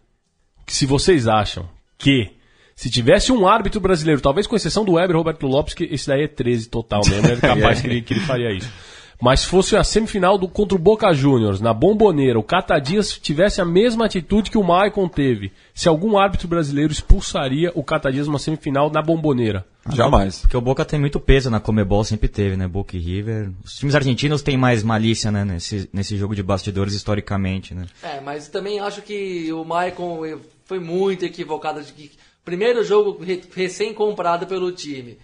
se 0.66 0.86
vocês 0.86 1.26
acham 1.26 1.68
que 1.98 2.30
se 2.74 2.88
tivesse 2.88 3.32
um 3.32 3.46
árbitro 3.46 3.80
brasileiro, 3.80 4.20
talvez 4.20 4.46
com 4.46 4.54
exceção 4.54 4.84
do 4.84 4.92
Weber 4.92 5.16
Roberto 5.16 5.46
Lopes, 5.46 5.74
que 5.74 5.84
esse 5.84 6.06
daí 6.06 6.22
é 6.22 6.28
13 6.28 6.68
total 6.68 7.00
mesmo, 7.08 7.26
é 7.26 7.36
capaz 7.42 7.80
que, 7.80 7.88
ele, 7.88 8.02
que 8.02 8.14
ele 8.14 8.20
faria 8.20 8.52
isso. 8.52 8.70
Mas 9.20 9.44
fosse 9.44 9.76
a 9.76 9.82
semifinal 9.82 10.38
do, 10.38 10.46
contra 10.46 10.76
o 10.76 10.80
Boca 10.80 11.12
Juniors, 11.12 11.60
na 11.60 11.74
Bomboneira, 11.74 12.38
o 12.38 12.42
Catadias 12.42 13.18
tivesse 13.18 13.60
a 13.60 13.64
mesma 13.64 14.06
atitude 14.06 14.50
que 14.50 14.58
o 14.58 14.62
Maicon 14.62 15.08
teve, 15.08 15.52
se 15.74 15.88
algum 15.88 16.16
árbitro 16.16 16.46
brasileiro 16.46 16.92
expulsaria 16.92 17.72
o 17.74 17.82
Catadias 17.82 18.28
numa 18.28 18.38
semifinal 18.38 18.90
na 18.90 19.02
Bomboneira? 19.02 19.66
Jamais. 19.92 20.40
Porque 20.40 20.56
o 20.56 20.60
Boca 20.60 20.84
tem 20.84 21.00
muito 21.00 21.18
peso 21.18 21.50
na 21.50 21.58
Comebol, 21.58 22.04
sempre 22.04 22.28
teve, 22.28 22.56
né? 22.56 22.68
Boca 22.68 22.96
e 22.96 23.00
River. 23.00 23.50
Os 23.64 23.76
times 23.76 23.94
argentinos 23.94 24.42
têm 24.42 24.56
mais 24.56 24.82
malícia, 24.82 25.30
né? 25.30 25.44
Nesse, 25.44 25.88
nesse 25.92 26.16
jogo 26.16 26.34
de 26.34 26.42
bastidores 26.42 26.94
historicamente, 26.94 27.74
né? 27.74 27.86
É, 28.02 28.20
mas 28.20 28.48
também 28.48 28.78
acho 28.78 29.02
que 29.02 29.52
o 29.52 29.64
Maicon 29.64 30.38
foi 30.66 30.78
muito 30.78 31.24
equivocado. 31.24 31.82
De 31.82 31.92
que, 31.92 32.10
primeiro 32.44 32.84
jogo 32.84 33.18
recém-comprado 33.54 34.46
pelo 34.46 34.70
time 34.70 35.16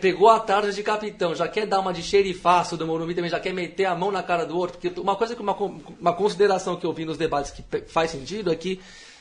pegou 0.00 0.28
a 0.28 0.40
tarde 0.40 0.74
de 0.74 0.82
capitão, 0.82 1.34
já 1.34 1.48
quer 1.48 1.66
dar 1.66 1.80
uma 1.80 1.92
de 1.92 2.02
xerifaço 2.02 2.76
do 2.76 2.86
Morumbi 2.86 3.14
também, 3.14 3.30
já 3.30 3.40
quer 3.40 3.52
meter 3.52 3.84
a 3.84 3.94
mão 3.94 4.10
na 4.10 4.22
cara 4.22 4.44
do 4.44 4.56
outro. 4.56 4.78
Porque 4.78 5.00
uma 5.00 5.16
coisa 5.16 5.34
que 5.34 5.42
uma, 5.42 5.54
uma 5.54 6.12
consideração 6.12 6.76
que 6.76 6.86
eu 6.86 6.92
vi 6.92 7.04
nos 7.04 7.16
debates 7.16 7.50
que 7.50 7.62
faz 7.86 8.10
sentido 8.10 8.52
é 8.52 8.56
que 8.56 8.80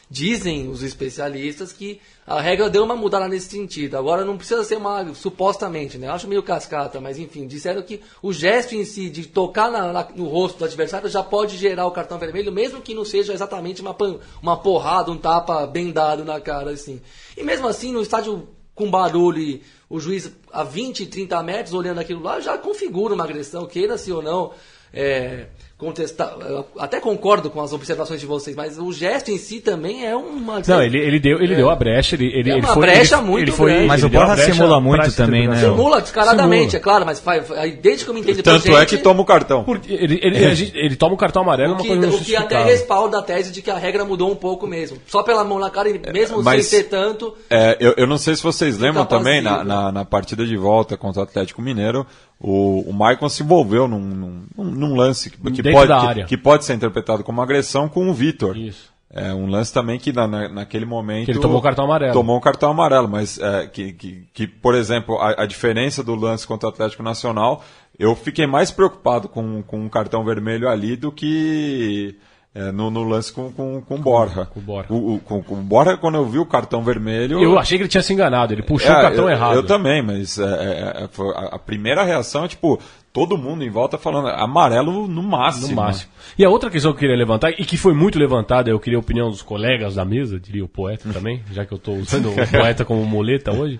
dizem 0.09 0.69
os 0.69 0.83
especialistas 0.83 1.73
que 1.73 1.99
a 2.25 2.39
regra 2.39 2.69
deu 2.69 2.83
uma 2.83 2.95
mudada 2.95 3.27
nesse 3.27 3.49
sentido. 3.49 3.97
Agora 3.97 4.23
não 4.23 4.37
precisa 4.37 4.63
ser 4.63 4.77
uma 4.77 5.13
supostamente, 5.13 5.97
né? 5.97 6.07
Acho 6.07 6.27
meio 6.27 6.43
cascata, 6.43 7.01
mas 7.01 7.17
enfim, 7.17 7.47
disseram 7.47 7.81
que 7.81 7.99
o 8.21 8.31
gesto 8.31 8.75
em 8.75 8.85
si 8.85 9.09
de 9.09 9.25
tocar 9.25 9.71
na, 9.71 9.91
na, 9.91 10.07
no 10.15 10.27
rosto 10.27 10.59
do 10.59 10.65
adversário 10.65 11.09
já 11.09 11.23
pode 11.23 11.57
gerar 11.57 11.87
o 11.87 11.91
cartão 11.91 12.19
vermelho, 12.19 12.51
mesmo 12.51 12.81
que 12.81 12.93
não 12.93 13.03
seja 13.03 13.33
exatamente 13.33 13.81
uma, 13.81 13.95
uma 14.41 14.57
porrada, 14.57 15.11
um 15.11 15.17
tapa 15.17 15.65
bem 15.65 15.91
dado 15.91 16.23
na 16.23 16.39
cara 16.39 16.71
assim. 16.71 17.01
E 17.35 17.43
mesmo 17.43 17.67
assim, 17.67 17.91
no 17.91 18.01
estádio 18.01 18.47
com 18.75 18.89
barulho 18.89 19.61
o 19.89 19.99
juiz 19.99 20.31
a 20.51 20.63
20, 20.63 21.05
30 21.05 21.43
metros 21.43 21.73
olhando 21.73 21.99
aquilo 21.99 22.23
lá 22.23 22.39
já 22.39 22.57
configura 22.57 23.13
uma 23.13 23.23
agressão, 23.23 23.67
queira-se 23.67 24.11
ou 24.11 24.21
não. 24.21 24.51
É, 24.91 25.47
contestar. 25.77 26.35
até 26.79 26.99
concordo 26.99 27.49
com 27.49 27.61
as 27.61 27.73
observações 27.73 28.19
de 28.19 28.25
vocês, 28.25 28.55
mas 28.55 28.77
o 28.77 28.91
gesto 28.91 29.31
em 29.31 29.37
si 29.37 29.59
também 29.59 30.05
é 30.05 30.15
uma. 30.15 30.61
Não, 30.65 30.81
ele, 30.81 30.97
ele 30.99 31.19
deu, 31.19 31.41
ele 31.41 31.53
é, 31.53 31.57
deu 31.57 31.69
a 31.69 31.75
brecha, 31.75 32.15
ele, 32.15 32.27
ele, 32.27 32.51
é 32.51 32.53
ele 32.53 32.65
uma 32.65 32.73
foi, 32.73 32.81
brecha 32.81 33.15
ele, 33.15 33.25
muito 33.25 33.43
ele 33.43 33.51
foi, 33.51 33.71
grande. 33.71 33.87
Mas 33.87 34.03
o 34.03 34.09
Borja 34.09 34.37
simula 34.37 34.79
muito 34.79 35.15
também, 35.15 35.47
né? 35.47 35.59
Simula 35.59 36.01
descaradamente, 36.01 36.71
simula. 36.71 36.77
é 36.77 36.79
claro, 36.79 37.05
mas 37.05 37.19
faz, 37.19 37.47
desde 37.81 38.05
que 38.05 38.09
eu 38.09 38.13
me 38.13 38.21
entendo 38.21 38.43
Tanto 38.43 38.65
gente, 38.65 38.75
é 38.75 38.85
que 38.85 38.97
toma 38.97 39.21
o 39.21 39.25
cartão. 39.25 39.65
ele, 39.87 40.19
ele, 40.21 40.43
é. 40.43 40.55
gente, 40.55 40.77
ele, 40.77 40.95
toma 40.95 41.15
o 41.15 41.17
cartão 41.17 41.41
amarelo, 41.41 41.73
o 41.73 41.77
que, 41.77 41.89
uma 41.89 41.97
coisa 41.97 42.15
O 42.15 42.23
que 42.23 42.35
até 42.35 42.63
respalda 42.63 43.19
a 43.19 43.21
tese 43.21 43.51
de 43.51 43.61
que 43.61 43.71
a 43.71 43.77
regra 43.77 44.05
mudou 44.05 44.31
um 44.31 44.35
pouco 44.35 44.65
mesmo. 44.67 44.97
Só 45.07 45.23
pela 45.23 45.43
mão 45.43 45.59
na 45.59 45.69
cara, 45.69 45.89
mesmo 46.13 46.41
mas, 46.41 46.65
sem 46.65 46.79
ser 46.79 46.89
tanto. 46.89 47.33
É, 47.49 47.77
eu, 47.79 47.93
eu 47.97 48.07
não 48.07 48.17
sei 48.17 48.35
se 48.35 48.43
vocês 48.43 48.77
lembram 48.77 49.05
também, 49.05 49.41
na, 49.41 49.63
na, 49.63 49.91
na 49.91 50.05
partida 50.05 50.45
de 50.45 50.55
volta 50.55 50.95
contra 50.95 51.21
o 51.21 51.23
Atlético 51.23 51.61
Mineiro, 51.61 52.05
o, 52.39 52.81
o 52.89 52.93
Maicon 52.93 53.29
se 53.29 53.41
envolveu 53.41 53.87
num, 53.87 53.99
num, 53.99 54.63
num 54.63 54.95
lance 54.95 55.29
que, 55.29 55.51
que 55.51 55.61
pode, 55.73 56.13
que, 56.13 56.25
que, 56.25 56.37
pode 56.37 56.65
ser 56.65 56.73
interpretado 56.73 57.23
como 57.23 57.41
agressão 57.41 57.89
com 57.89 58.09
o 58.09 58.13
Vitor. 58.13 58.57
Isso. 58.57 58.93
É 59.15 59.31
um 59.31 59.45
lance 59.45 59.71
também 59.71 59.99
que 59.99 60.11
na, 60.11 60.27
na, 60.27 60.49
naquele 60.49 60.85
momento. 60.85 61.25
Que 61.25 61.31
ele 61.31 61.39
tomou 61.39 61.59
o 61.59 61.61
cartão 61.61 61.85
amarelo. 61.85 62.13
Tomou 62.13 62.35
um 62.35 62.41
cartão 62.41 62.71
amarelo, 62.71 63.07
mas 63.07 63.37
é, 63.37 63.67
que, 63.67 63.93
que, 63.93 64.27
que, 64.33 64.47
por 64.47 64.73
exemplo, 64.73 65.19
a, 65.19 65.43
a, 65.43 65.45
diferença 65.45 66.03
do 66.03 66.15
lance 66.15 66.47
contra 66.47 66.67
o 66.67 66.71
Atlético 66.71 67.03
Nacional, 67.03 67.63
eu 67.99 68.15
fiquei 68.15 68.47
mais 68.47 68.71
preocupado 68.71 69.29
com, 69.29 69.61
com 69.61 69.81
um 69.81 69.89
cartão 69.89 70.23
vermelho 70.23 70.67
ali 70.67 70.95
do 70.95 71.11
que 71.11 72.17
é, 72.55 72.71
no, 72.71 72.91
no, 72.91 73.03
lance 73.03 73.33
com, 73.33 73.51
com, 73.51 73.81
com 73.81 73.99
Borja. 73.99 74.45
Com, 74.45 74.59
Borja. 74.59 74.93
O, 74.93 75.15
o, 75.15 75.19
com, 75.19 75.41
com 75.41 75.55
Borja, 75.55 75.97
quando 75.97 76.15
eu 76.15 76.25
vi 76.25 76.37
o 76.37 76.45
cartão 76.45 76.83
vermelho. 76.83 77.41
Eu 77.41 77.57
achei 77.57 77.79
que 77.79 77.83
ele 77.83 77.89
tinha 77.89 78.03
se 78.03 78.13
enganado, 78.13 78.53
ele 78.53 78.61
puxou 78.61 78.91
é, 78.91 78.97
o 78.97 79.01
cartão 79.01 79.25
eu, 79.25 79.29
errado. 79.29 79.55
Eu 79.55 79.63
também, 79.63 80.03
mas 80.03 80.37
é, 80.37 80.43
é, 80.43 81.03
é 81.03 81.09
a, 81.35 81.55
a, 81.55 81.59
primeira 81.59 82.03
reação 82.03 82.45
é 82.45 82.47
tipo, 82.47 82.79
todo 83.13 83.37
mundo 83.37 83.63
em 83.63 83.69
volta 83.69 83.97
falando 83.97 84.27
amarelo 84.29 85.07
no 85.07 85.21
máximo. 85.21 85.67
No 85.67 85.75
máximo. 85.75 86.11
E 86.37 86.43
a 86.43 86.49
outra 86.49 86.69
questão 86.69 86.91
que 86.91 86.97
eu 86.97 86.99
queria 87.01 87.15
levantar, 87.15 87.51
e 87.51 87.63
que 87.63 87.77
foi 87.77 87.93
muito 87.93 88.17
levantada, 88.17 88.71
eu 88.71 88.79
queria 88.79 88.97
a 88.97 89.01
opinião 89.01 89.29
dos 89.29 89.43
colegas 89.43 89.95
da 89.95 90.03
mesa, 90.03 90.39
diria 90.39 90.65
o 90.65 90.67
poeta 90.67 91.13
também, 91.13 91.43
já 91.51 91.63
que 91.63 91.71
eu 91.71 91.77
estou 91.77 91.95
usando 91.95 92.31
o 92.31 92.35
poeta 92.49 92.83
como 92.83 93.05
muleta 93.05 93.53
hoje. 93.53 93.79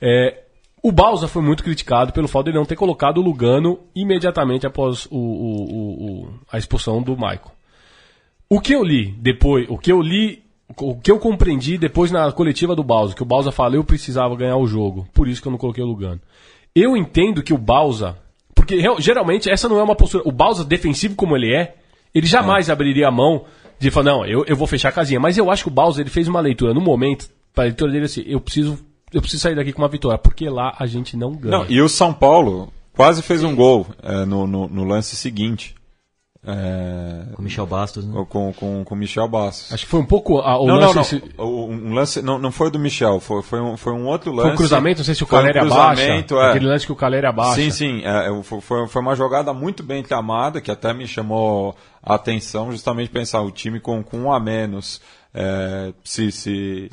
É, 0.00 0.44
o 0.80 0.92
Balsa 0.92 1.26
foi 1.26 1.42
muito 1.42 1.64
criticado 1.64 2.12
pelo 2.12 2.28
fato 2.28 2.44
de 2.44 2.50
ele 2.50 2.58
não 2.58 2.64
ter 2.64 2.76
colocado 2.76 3.18
o 3.18 3.22
Lugano 3.22 3.80
imediatamente 3.94 4.66
após 4.66 5.06
o, 5.06 5.18
o, 5.18 6.22
o, 6.24 6.28
a 6.50 6.56
expulsão 6.56 7.02
do 7.02 7.16
Michael. 7.16 7.52
O 8.48 8.60
que 8.60 8.74
eu 8.74 8.84
li 8.84 9.12
depois, 9.18 9.66
o 9.68 9.76
que 9.76 9.90
eu 9.90 10.00
li, 10.00 10.42
o 10.76 10.96
que 10.96 11.10
eu 11.10 11.18
compreendi 11.18 11.76
depois 11.76 12.12
na 12.12 12.30
coletiva 12.30 12.76
do 12.76 12.84
Bausa, 12.84 13.14
que 13.14 13.22
o 13.22 13.26
Bausa 13.26 13.50
falou 13.50 13.74
eu 13.74 13.84
precisava 13.84 14.36
ganhar 14.36 14.56
o 14.56 14.66
jogo, 14.66 15.06
por 15.12 15.28
isso 15.28 15.42
que 15.42 15.48
eu 15.48 15.52
não 15.52 15.58
coloquei 15.58 15.82
o 15.82 15.86
Lugano. 15.86 16.20
Eu 16.74 16.96
entendo 16.96 17.42
que 17.42 17.52
o 17.52 17.58
Bausa, 17.58 18.16
porque 18.68 19.02
geralmente 19.02 19.50
essa 19.50 19.66
não 19.66 19.78
é 19.78 19.82
uma 19.82 19.96
postura, 19.96 20.22
o 20.26 20.30
Bausa 20.32 20.62
defensivo 20.62 21.14
como 21.14 21.34
ele 21.34 21.54
é, 21.54 21.74
ele 22.14 22.26
jamais 22.26 22.68
é. 22.68 22.72
abriria 22.72 23.08
a 23.08 23.10
mão 23.10 23.46
de 23.78 23.90
falar, 23.90 24.12
não, 24.12 24.26
eu, 24.26 24.44
eu 24.46 24.54
vou 24.54 24.66
fechar 24.66 24.90
a 24.90 24.92
casinha. 24.92 25.18
Mas 25.18 25.38
eu 25.38 25.50
acho 25.50 25.64
que 25.64 25.68
o 25.68 25.72
Bausa 25.72 26.02
ele 26.02 26.10
fez 26.10 26.28
uma 26.28 26.40
leitura 26.40 26.74
no 26.74 26.80
momento, 26.80 27.30
para 27.54 27.64
a 27.64 27.66
leitura 27.66 27.90
dele 27.90 28.04
assim, 28.04 28.22
eu 28.26 28.40
preciso, 28.40 28.78
eu 29.10 29.22
preciso 29.22 29.42
sair 29.42 29.56
daqui 29.56 29.72
com 29.72 29.80
uma 29.80 29.88
vitória, 29.88 30.18
porque 30.18 30.50
lá 30.50 30.74
a 30.78 30.86
gente 30.86 31.16
não 31.16 31.32
ganha. 31.32 31.58
Não, 31.58 31.66
e 31.66 31.80
o 31.80 31.88
São 31.88 32.12
Paulo 32.12 32.70
quase 32.92 33.22
fez 33.22 33.42
um 33.42 33.56
gol 33.56 33.86
é, 34.02 34.26
no, 34.26 34.46
no, 34.46 34.68
no 34.68 34.84
lance 34.84 35.16
seguinte. 35.16 35.74
É... 36.46 37.34
Com 37.34 37.42
Michel 37.42 37.66
Bastos, 37.66 38.06
né? 38.06 38.26
Com, 38.28 38.52
com, 38.52 38.84
com 38.84 38.94
Michel 38.94 39.28
Bastos. 39.28 39.72
Acho 39.72 39.84
que 39.84 39.90
foi 39.90 40.00
um 40.00 40.06
pouco 40.06 40.38
a, 40.38 40.58
o 40.58 40.66
não, 40.66 40.76
lance. 40.76 41.22
Não, 41.36 41.44
não. 41.44 41.52
O, 41.52 41.68
um 41.68 41.94
lance 41.94 42.22
não, 42.22 42.38
não 42.38 42.52
foi 42.52 42.70
do 42.70 42.78
Michel, 42.78 43.18
foi, 43.20 43.42
foi, 43.42 43.60
um, 43.60 43.76
foi 43.76 43.92
um 43.92 44.06
outro 44.06 44.30
lance. 44.30 44.42
Foi 44.42 44.52
um 44.52 44.56
cruzamento, 44.56 44.98
não 44.98 45.04
sei 45.04 45.14
se 45.14 45.24
o 45.24 45.26
Caleri 45.26 45.58
um 45.58 45.72
abaixa. 45.72 46.02
É. 46.02 46.18
Aquele 46.18 46.66
lance 46.66 46.86
que 46.86 46.92
o 46.92 46.96
Caleri 46.96 47.26
abaixa. 47.26 47.56
Sim, 47.56 47.70
sim. 47.70 48.02
É, 48.04 48.42
foi, 48.42 48.86
foi 48.86 49.02
uma 49.02 49.16
jogada 49.16 49.52
muito 49.52 49.82
bem 49.82 50.02
tramada, 50.02 50.60
que 50.60 50.70
até 50.70 50.94
me 50.94 51.06
chamou 51.06 51.74
a 52.02 52.14
atenção, 52.14 52.70
justamente 52.70 53.10
pensar 53.10 53.40
o 53.42 53.50
time 53.50 53.80
com, 53.80 54.02
com 54.02 54.18
um 54.18 54.32
a 54.32 54.38
menos. 54.38 55.00
É, 55.40 55.92
se, 56.02 56.32
se 56.32 56.90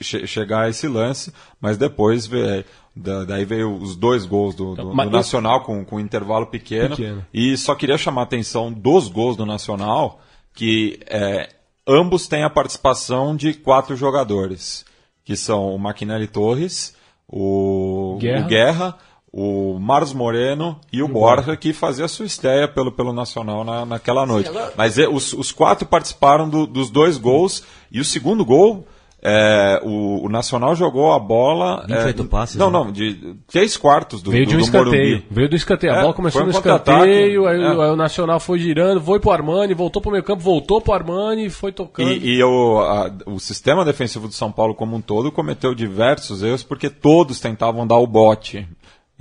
chegar 0.00 0.62
a 0.62 0.70
esse 0.70 0.88
lance, 0.88 1.30
mas 1.60 1.76
depois 1.76 2.26
ver 2.26 2.64
da, 2.94 3.24
daí 3.24 3.44
veio 3.44 3.74
os 3.74 3.96
dois 3.96 4.24
gols 4.24 4.54
do, 4.54 4.74
do, 4.74 4.94
do 4.94 5.10
Nacional 5.10 5.62
com, 5.62 5.84
com 5.84 6.00
intervalo 6.00 6.46
pequeno, 6.46 6.96
pequeno, 6.96 7.26
E 7.32 7.56
só 7.56 7.74
queria 7.74 7.98
chamar 7.98 8.22
a 8.22 8.24
atenção 8.24 8.72
dos 8.72 9.08
gols 9.08 9.36
do 9.36 9.44
Nacional, 9.44 10.20
que 10.54 11.00
é, 11.06 11.50
ambos 11.86 12.26
têm 12.26 12.44
a 12.44 12.50
participação 12.50 13.34
de 13.34 13.54
quatro 13.54 13.96
jogadores, 13.96 14.84
que 15.24 15.36
são 15.36 15.74
o 15.74 15.78
Maquinelli 15.78 16.26
Torres, 16.26 16.94
o 17.26 18.18
Guerra, 18.20 18.44
o, 18.44 18.48
Guerra, 18.48 18.98
o 19.32 19.78
Marcos 19.78 20.12
Moreno 20.12 20.78
e 20.92 21.02
o, 21.02 21.08
Borja, 21.08 21.56
que 21.56 21.72
fazia 21.72 22.06
sua 22.06 22.26
estreia 22.26 22.68
pelo, 22.68 22.92
pelo 22.92 23.12
Nacional 23.12 23.64
na, 23.64 23.86
naquela 23.86 24.26
noite. 24.26 24.50
Sim. 24.50 24.58
Mas 24.76 24.98
é, 24.98 25.08
os, 25.08 25.32
os 25.32 25.50
quatro 25.50 25.86
participaram 25.86 26.48
do, 26.48 26.66
dos 26.66 26.90
dois 26.90 27.16
gols, 27.16 27.64
e 27.90 27.98
o 27.98 28.04
segundo 28.04 28.44
gol 28.44 28.86
é, 29.24 29.80
o, 29.84 30.26
o, 30.26 30.28
Nacional 30.28 30.74
jogou 30.74 31.12
a 31.12 31.18
bola. 31.18 31.86
28 31.86 32.22
é, 32.22 32.26
passes. 32.26 32.56
Não, 32.56 32.70
né? 32.70 32.78
não, 32.78 32.90
de 32.90 33.36
três 33.46 33.76
quartos 33.76 34.20
do 34.20 34.32
Veio 34.32 34.44
de 34.44 34.56
um 34.56 34.58
do 34.58 34.64
escanteio. 34.64 35.10
Morumbi. 35.10 35.26
Veio 35.30 35.48
do 35.48 35.54
escanteio. 35.54 35.92
A 35.92 35.96
é, 35.96 36.00
bola 36.02 36.14
começou 36.14 36.44
no 36.44 36.50
escanteio, 36.50 37.46
aí, 37.46 37.62
é. 37.62 37.66
aí, 37.68 37.76
o 37.76 37.96
Nacional 37.96 38.40
foi 38.40 38.58
girando, 38.58 39.00
foi 39.00 39.20
pro 39.20 39.30
Armani, 39.30 39.74
voltou 39.74 40.02
pro 40.02 40.10
meio 40.10 40.24
campo, 40.24 40.42
voltou 40.42 40.80
pro 40.80 40.92
Armani 40.92 41.46
e 41.46 41.50
foi 41.50 41.70
tocando. 41.70 42.10
E, 42.10 42.34
e 42.34 42.42
o, 42.42 42.80
a, 42.80 43.12
o 43.26 43.38
sistema 43.38 43.84
defensivo 43.84 44.26
do 44.26 44.34
São 44.34 44.50
Paulo 44.50 44.74
como 44.74 44.96
um 44.96 45.00
todo 45.00 45.30
cometeu 45.30 45.72
diversos 45.72 46.42
erros 46.42 46.64
porque 46.64 46.90
todos 46.90 47.38
tentavam 47.38 47.86
dar 47.86 47.98
o 47.98 48.06
bote. 48.08 48.66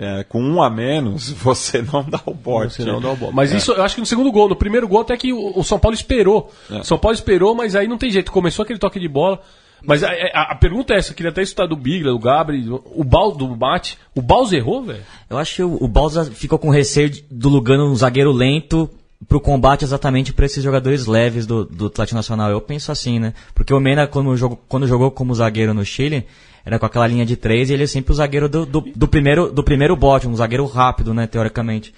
É, 0.03 0.23
com 0.23 0.41
um 0.41 0.63
a 0.63 0.67
menos, 0.67 1.29
você 1.43 1.79
não 1.83 2.03
dá 2.03 2.19
o 2.25 2.33
bote. 2.33 2.73
Você 2.73 2.85
não 2.85 2.99
dá 2.99 3.11
o 3.11 3.15
bote. 3.15 3.35
Mas 3.35 3.53
é. 3.53 3.57
isso, 3.57 3.71
eu 3.71 3.83
acho 3.83 3.93
que 3.93 4.01
no 4.01 4.07
segundo 4.07 4.31
gol, 4.31 4.49
no 4.49 4.55
primeiro 4.55 4.87
gol, 4.87 5.01
até 5.01 5.15
que 5.15 5.31
o, 5.31 5.59
o 5.59 5.63
São 5.63 5.77
Paulo 5.77 5.93
esperou. 5.93 6.51
É. 6.71 6.79
O 6.79 6.83
São 6.83 6.97
Paulo 6.97 7.13
esperou, 7.13 7.53
mas 7.53 7.75
aí 7.75 7.87
não 7.87 7.99
tem 7.99 8.09
jeito. 8.09 8.31
Começou 8.31 8.63
aquele 8.63 8.79
toque 8.79 8.99
de 8.99 9.07
bola. 9.07 9.39
Mas 9.85 10.03
a, 10.03 10.09
a- 10.09 10.51
a 10.53 10.55
pergunta 10.55 10.93
é 10.93 10.97
essa, 10.97 11.11
eu 11.11 11.15
queria 11.15 11.29
até 11.31 11.41
estudar 11.43 11.67
do 11.67 11.75
Bigla, 11.75 12.11
do 12.11 12.19
Gabri, 12.19 12.67
o 12.69 13.03
Bal, 13.03 13.31
do 13.31 13.55
Mate. 13.55 13.97
O 14.15 14.21
Baus 14.23 14.51
errou, 14.51 14.83
velho? 14.83 15.01
Eu 15.29 15.37
acho 15.37 15.55
que 15.55 15.63
o, 15.63 15.77
o 15.83 15.87
Balsa 15.87 16.25
ficou 16.25 16.57
com 16.57 16.69
receio 16.69 17.11
do 17.29 17.49
Lugano 17.49 17.85
um 17.91 17.95
zagueiro 17.95 18.31
lento 18.31 18.89
pro 19.27 19.39
combate 19.39 19.83
exatamente 19.83 20.33
para 20.33 20.45
esses 20.47 20.63
jogadores 20.63 21.05
leves 21.05 21.45
do, 21.45 21.63
do 21.65 21.85
Atlético 21.87 22.15
Nacional. 22.15 22.49
Eu 22.49 22.59
penso 22.61 22.91
assim, 22.91 23.19
né? 23.19 23.33
Porque 23.53 23.71
o 23.73 23.79
Mena, 23.79 24.07
quando 24.07 24.35
jogou, 24.35 24.59
quando 24.67 24.87
jogou 24.87 25.11
como 25.11 25.33
zagueiro 25.35 25.73
no 25.75 25.85
Chile, 25.85 26.25
era 26.65 26.77
com 26.77 26.85
aquela 26.85 27.07
linha 27.07 27.25
de 27.25 27.35
três 27.35 27.69
e 27.69 27.73
ele 27.73 27.83
é 27.83 27.87
sempre 27.87 28.11
o 28.11 28.15
zagueiro 28.15 28.47
do, 28.47 28.65
do, 28.65 28.81
do 28.81 29.07
primeiro, 29.07 29.51
do 29.51 29.63
primeiro 29.63 29.95
bote, 29.95 30.27
um 30.27 30.35
zagueiro 30.35 30.65
rápido, 30.65 31.13
né, 31.13 31.27
teoricamente. 31.27 31.93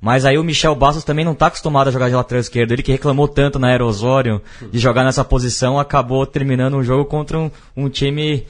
Mas 0.00 0.24
aí 0.24 0.38
o 0.38 0.44
Michel 0.44 0.74
Bastos 0.74 1.04
também 1.04 1.24
não 1.24 1.34
tá 1.34 1.46
acostumado 1.46 1.88
a 1.88 1.90
jogar 1.90 2.08
de 2.08 2.14
lateral 2.14 2.40
esquerdo. 2.40 2.72
Ele 2.72 2.82
que 2.82 2.92
reclamou 2.92 3.26
tanto 3.26 3.58
na 3.58 3.68
Aerosório 3.68 4.40
de 4.70 4.78
jogar 4.78 5.04
nessa 5.04 5.24
posição, 5.24 5.78
acabou 5.78 6.24
terminando 6.24 6.76
um 6.76 6.82
jogo 6.82 7.04
contra 7.04 7.38
um, 7.38 7.50
um 7.76 7.88
time 7.88 8.46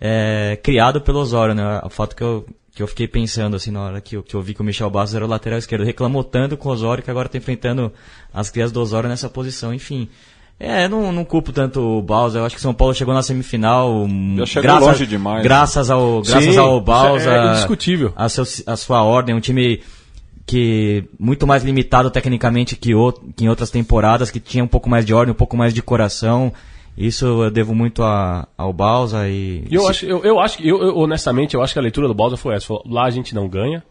é, 0.00 0.58
criado 0.62 1.00
pelo 1.00 1.18
Osório, 1.18 1.54
né? 1.54 1.80
O 1.84 1.90
fato 1.90 2.16
que 2.16 2.22
eu, 2.22 2.46
que 2.74 2.82
eu 2.82 2.86
fiquei 2.86 3.06
pensando 3.06 3.56
assim 3.56 3.70
na 3.70 3.82
hora 3.82 4.00
que 4.00 4.16
eu, 4.16 4.22
que 4.22 4.34
eu 4.34 4.40
vi 4.40 4.54
que 4.54 4.62
o 4.62 4.64
Michel 4.64 4.88
Bastos 4.88 5.14
era 5.14 5.24
o 5.26 5.28
lateral 5.28 5.58
esquerdo. 5.58 5.84
Reclamou 5.84 6.24
tanto 6.24 6.56
com 6.56 6.70
o 6.70 6.72
Osório 6.72 7.04
que 7.04 7.10
agora 7.10 7.28
tá 7.28 7.36
enfrentando 7.36 7.92
as 8.32 8.48
crias 8.48 8.72
do 8.72 8.80
Osório 8.80 9.08
nessa 9.08 9.28
posição. 9.28 9.74
Enfim. 9.74 10.08
É, 10.58 10.88
não, 10.88 11.12
não 11.12 11.24
culpo 11.24 11.52
tanto 11.52 11.80
o 11.80 12.02
Bausa. 12.02 12.38
Eu 12.38 12.44
acho 12.46 12.54
que 12.54 12.60
São 12.62 12.72
Paulo 12.72 12.94
chegou 12.94 13.12
na 13.12 13.22
semifinal. 13.22 13.92
hum, 14.04 14.36
Já 14.38 14.46
chegou 14.46 14.78
longe 14.78 15.06
demais, 15.06 15.38
né? 15.38 15.42
Graças 15.44 15.90
ao, 15.90 16.22
graças 16.22 16.54
Sim, 16.54 16.58
ao 16.58 16.80
Bausa. 16.80 17.30
é 17.30 17.50
indiscutível. 17.50 18.12
A, 18.16 18.28
seu, 18.28 18.44
a 18.66 18.76
sua 18.76 19.02
ordem, 19.02 19.34
um 19.34 19.40
time 19.40 19.82
que 20.46 21.04
muito 21.18 21.46
mais 21.46 21.62
limitado 21.64 22.10
tecnicamente 22.10 22.76
que, 22.76 22.94
o, 22.94 23.12
que 23.12 23.44
em 23.44 23.48
outras 23.48 23.70
temporadas, 23.70 24.30
que 24.30 24.40
tinha 24.40 24.64
um 24.64 24.68
pouco 24.68 24.88
mais 24.88 25.04
de 25.04 25.12
ordem, 25.12 25.32
um 25.32 25.36
pouco 25.36 25.56
mais 25.56 25.74
de 25.74 25.82
coração. 25.82 26.52
Isso 26.96 27.26
eu 27.26 27.50
devo 27.50 27.74
muito 27.74 28.02
a, 28.02 28.48
ao 28.56 28.72
Bausa 28.72 29.28
e. 29.28 29.66
Eu 29.70 29.86
acho, 29.86 30.06
eu, 30.06 30.24
eu 30.24 30.40
acho 30.40 30.56
que, 30.56 30.66
eu, 30.66 30.80
eu, 30.80 30.96
honestamente, 30.96 31.54
eu 31.54 31.62
acho 31.62 31.74
que 31.74 31.78
a 31.78 31.82
leitura 31.82 32.08
do 32.08 32.14
Balsa 32.14 32.38
foi 32.38 32.54
essa. 32.54 32.66
Falou, 32.68 32.82
lá 32.88 33.04
a 33.04 33.10
gente 33.10 33.34
não 33.34 33.46
ganha. 33.46 33.82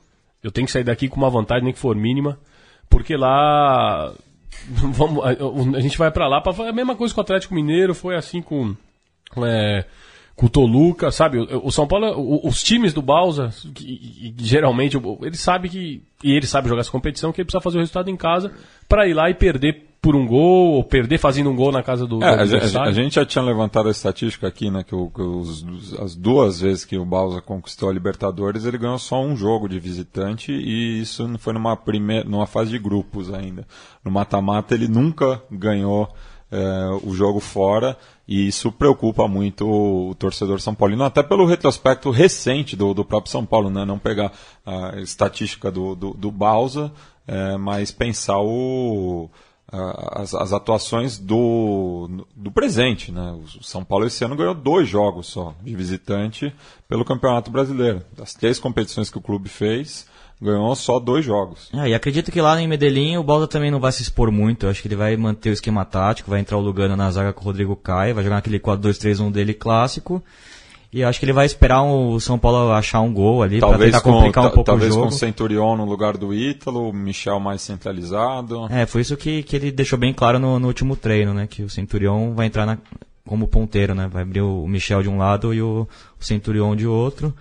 Eu 0.42 0.52
tenho 0.52 0.66
que 0.66 0.74
sair 0.74 0.84
daqui 0.84 1.08
com 1.08 1.18
uma 1.18 1.30
vantagem, 1.30 1.64
nem 1.66 1.74
que 1.74 1.80
for 1.80 1.96
mínima. 1.96 2.40
Porque 2.90 3.16
lá. 3.16 4.12
Vamos, 4.68 5.24
a, 5.24 5.78
a 5.78 5.82
gente 5.82 5.98
vai 5.98 6.12
pra 6.12 6.28
lá 6.28 6.42
pra 6.42 6.54
fazer 6.54 6.70
a 6.70 6.74
mesma 6.74 6.96
coisa 6.96 7.14
com 7.14 7.22
o 7.22 7.24
Atlético 7.24 7.54
Mineiro, 7.54 7.94
foi 7.94 8.16
assim 8.16 8.42
com. 8.42 8.76
é, 9.46 9.86
com 10.36 10.48
o 10.48 10.50
Toluca, 10.50 11.12
sabe? 11.12 11.40
O, 11.40 11.68
o 11.68 11.72
São 11.72 11.88
Paulo, 11.88 12.08
o- 12.18 12.48
os 12.48 12.62
times 12.62 12.94
do 12.94 13.02
Balsa, 13.02 13.50
que, 13.74 14.34
que 14.36 14.36
geralmente, 14.38 14.98
ele 15.22 15.38
sabe 15.38 15.70
que. 15.70 16.04
E 16.24 16.32
ele 16.34 16.46
sabe 16.48 16.68
jogar 16.68 16.82
essa 16.82 16.92
competição, 16.92 17.32
que 17.32 17.40
ele 17.42 17.46
precisa 17.46 17.62
fazer 17.62 17.78
o 17.78 17.80
resultado 17.82 18.10
em 18.10 18.18
casa 18.18 18.52
pra 18.90 19.08
ir 19.08 19.14
lá 19.14 19.30
e 19.30 19.34
perder 19.34 19.84
por 20.02 20.16
um 20.16 20.28
gol, 20.28 20.74
ou 20.74 20.84
perder 20.84 21.18
fazendo 21.18 21.50
um 21.50 21.56
gol 21.56 21.72
na 21.72 21.82
casa 21.82 22.06
do, 22.06 22.20
do 22.20 22.24
É, 22.26 22.28
a, 22.30 22.46
gente- 22.46 22.54
adversário. 22.56 22.90
a 22.90 22.94
gente 22.94 23.16
já 23.16 23.26
tinha 23.26 23.44
levantado 23.44 23.88
a 23.88 23.92
estatística 23.92 24.46
aqui, 24.48 24.70
né? 24.70 24.84
Que, 24.84 24.94
o- 24.94 25.10
que 25.10 25.22
os- 25.22 25.66
as 26.00 26.16
duas 26.16 26.60
vezes 26.62 26.86
que 26.86 26.96
o 26.98 27.06
Bausa 27.06 27.42
conquistou 27.42 27.90
a 27.90 27.94
Libertadores, 27.94 28.66
ele 28.66 28.78
ganhou 28.78 29.00
só 29.00 29.20
um 29.24 29.36
jogo 29.36 29.68
de 29.70 29.80
visitante 29.80 30.52
e 30.52 31.00
isso 31.02 31.28
não 31.28 31.40
foi 31.40 31.54
numa, 31.54 31.76
primeira, 31.76 32.24
numa 32.28 32.46
fase 32.46 32.70
de 32.72 32.78
grupos 32.78 33.34
ainda. 33.34 33.66
No 34.04 34.12
mata-mata 34.12 34.76
ele 34.76 34.88
nunca 34.88 35.42
ganhou 35.50 36.08
é, 36.52 36.90
o 37.04 37.14
jogo 37.16 37.40
fora 37.40 37.98
e 38.28 38.48
isso 38.48 38.72
preocupa 38.72 39.28
muito 39.28 39.68
o, 39.68 40.16
torcedor 40.16 40.60
São 40.60 40.74
Paulino, 40.74 41.04
até 41.04 41.22
pelo 41.22 41.46
retrospecto 41.46 42.10
recente 42.10 42.76
do, 42.76 42.94
do 42.94 43.06
próprio 43.06 43.32
São 43.32 43.46
Paulo, 43.46 43.70
né? 43.70 43.86
Não 43.86 44.00
pegar 44.00 44.32
a 44.66 45.00
estatística 45.00 45.72
do, 45.72 45.96
do, 45.96 46.14
do 46.14 46.34
é, 47.28 47.58
mas 47.58 47.92
pensar 47.92 48.40
o 48.40 49.30
as, 50.12 50.34
as 50.34 50.54
atuações 50.54 51.18
do, 51.18 52.26
do 52.36 52.52
presente. 52.52 53.12
Né? 53.12 53.40
O 53.60 53.64
São 53.64 53.84
Paulo 53.84 54.06
esse 54.06 54.24
ano 54.24 54.36
ganhou 54.36 54.54
dois 54.54 54.88
jogos 54.88 55.28
só 55.28 55.56
de 55.62 55.76
visitante 55.76 56.54
pelo 56.88 57.06
Campeonato 57.06 57.52
Brasileiro. 57.52 58.04
Das 58.16 58.34
três 58.34 58.60
competições 58.60 59.10
que 59.10 59.18
o 59.18 59.22
clube 59.22 59.50
fez, 59.50 60.08
ganhou 60.42 60.76
só 60.76 61.00
dois 61.00 61.24
jogos. 61.26 61.70
Ah, 61.74 61.88
e 61.88 61.94
acredito 61.94 62.32
que 62.32 62.42
lá 62.42 62.60
em 62.62 62.68
Medellín 62.68 63.18
o 63.18 63.24
Balsa 63.24 63.48
também 63.48 63.72
não 63.72 63.80
vai 63.80 63.92
se 63.92 64.02
expor 64.02 64.32
muito. 64.32 64.66
Eu 64.66 64.70
acho 64.70 64.82
que 64.82 64.88
ele 64.88 64.96
vai 64.96 65.16
manter 65.18 65.50
o 65.50 65.54
esquema 65.54 65.84
tático, 65.86 66.30
vai 66.30 66.40
entrar 66.40 66.58
o 66.58 66.62
Lugano 66.62 66.96
na 66.96 67.10
zaga 67.12 67.34
com 67.34 67.42
o 67.42 67.46
Rodrigo 67.46 67.76
Caio, 67.76 68.14
vai 68.16 68.24
jogar 68.24 68.38
aquele 68.38 68.60
4-2-3-1 68.60 69.32
dele 69.32 69.54
clássico. 69.54 70.22
E 70.94 71.04
acho 71.04 71.20
que 71.20 71.26
ele 71.26 71.34
vai 71.34 71.46
esperar 71.46 71.84
o 71.84 72.18
São 72.22 72.40
Paulo 72.40 72.72
achar 72.72 73.02
um 73.02 73.14
gol 73.14 73.44
ali 73.44 73.60
Talvez, 73.60 73.92
tentar 73.92 74.02
com, 74.02 74.14
complicar 74.14 74.46
um 74.46 74.48
ta- 74.48 74.54
pouco 74.54 74.62
o 74.62 74.72
talvez 74.74 74.92
com 74.94 75.00
jogo. 75.02 75.10
o 75.10 75.12
Centurion 75.12 75.76
no 75.76 75.84
lugar 75.84 76.16
do 76.16 76.34
Ítalo, 76.34 76.90
o 76.90 76.94
Michel 76.94 77.38
mais 77.40 77.62
centralizado. 77.62 78.68
É, 78.70 78.86
foi 78.86 79.02
isso 79.02 79.18
que, 79.18 79.44
que 79.44 79.56
ele 79.58 79.72
deixou 79.72 80.00
bem 80.00 80.14
claro 80.14 80.40
no, 80.40 80.58
no 80.60 80.68
último 80.68 80.96
treino, 80.96 81.34
né? 81.34 81.48
Que 81.48 81.64
o 81.64 81.70
Centurion 81.70 82.34
vai 82.34 82.46
entrar 82.48 82.66
na- 82.66 82.78
como 83.28 83.48
ponteiro, 83.48 83.94
né? 83.94 84.08
Vai 84.08 84.22
abrir 84.22 84.42
o 84.42 84.66
Michel 84.68 85.02
de 85.02 85.10
um 85.10 85.18
lado 85.18 85.54
e 85.54 85.62
o, 85.62 85.88
o 86.20 86.24
Centurion 86.24 86.76
de 86.76 86.88
outro. 86.88 87.34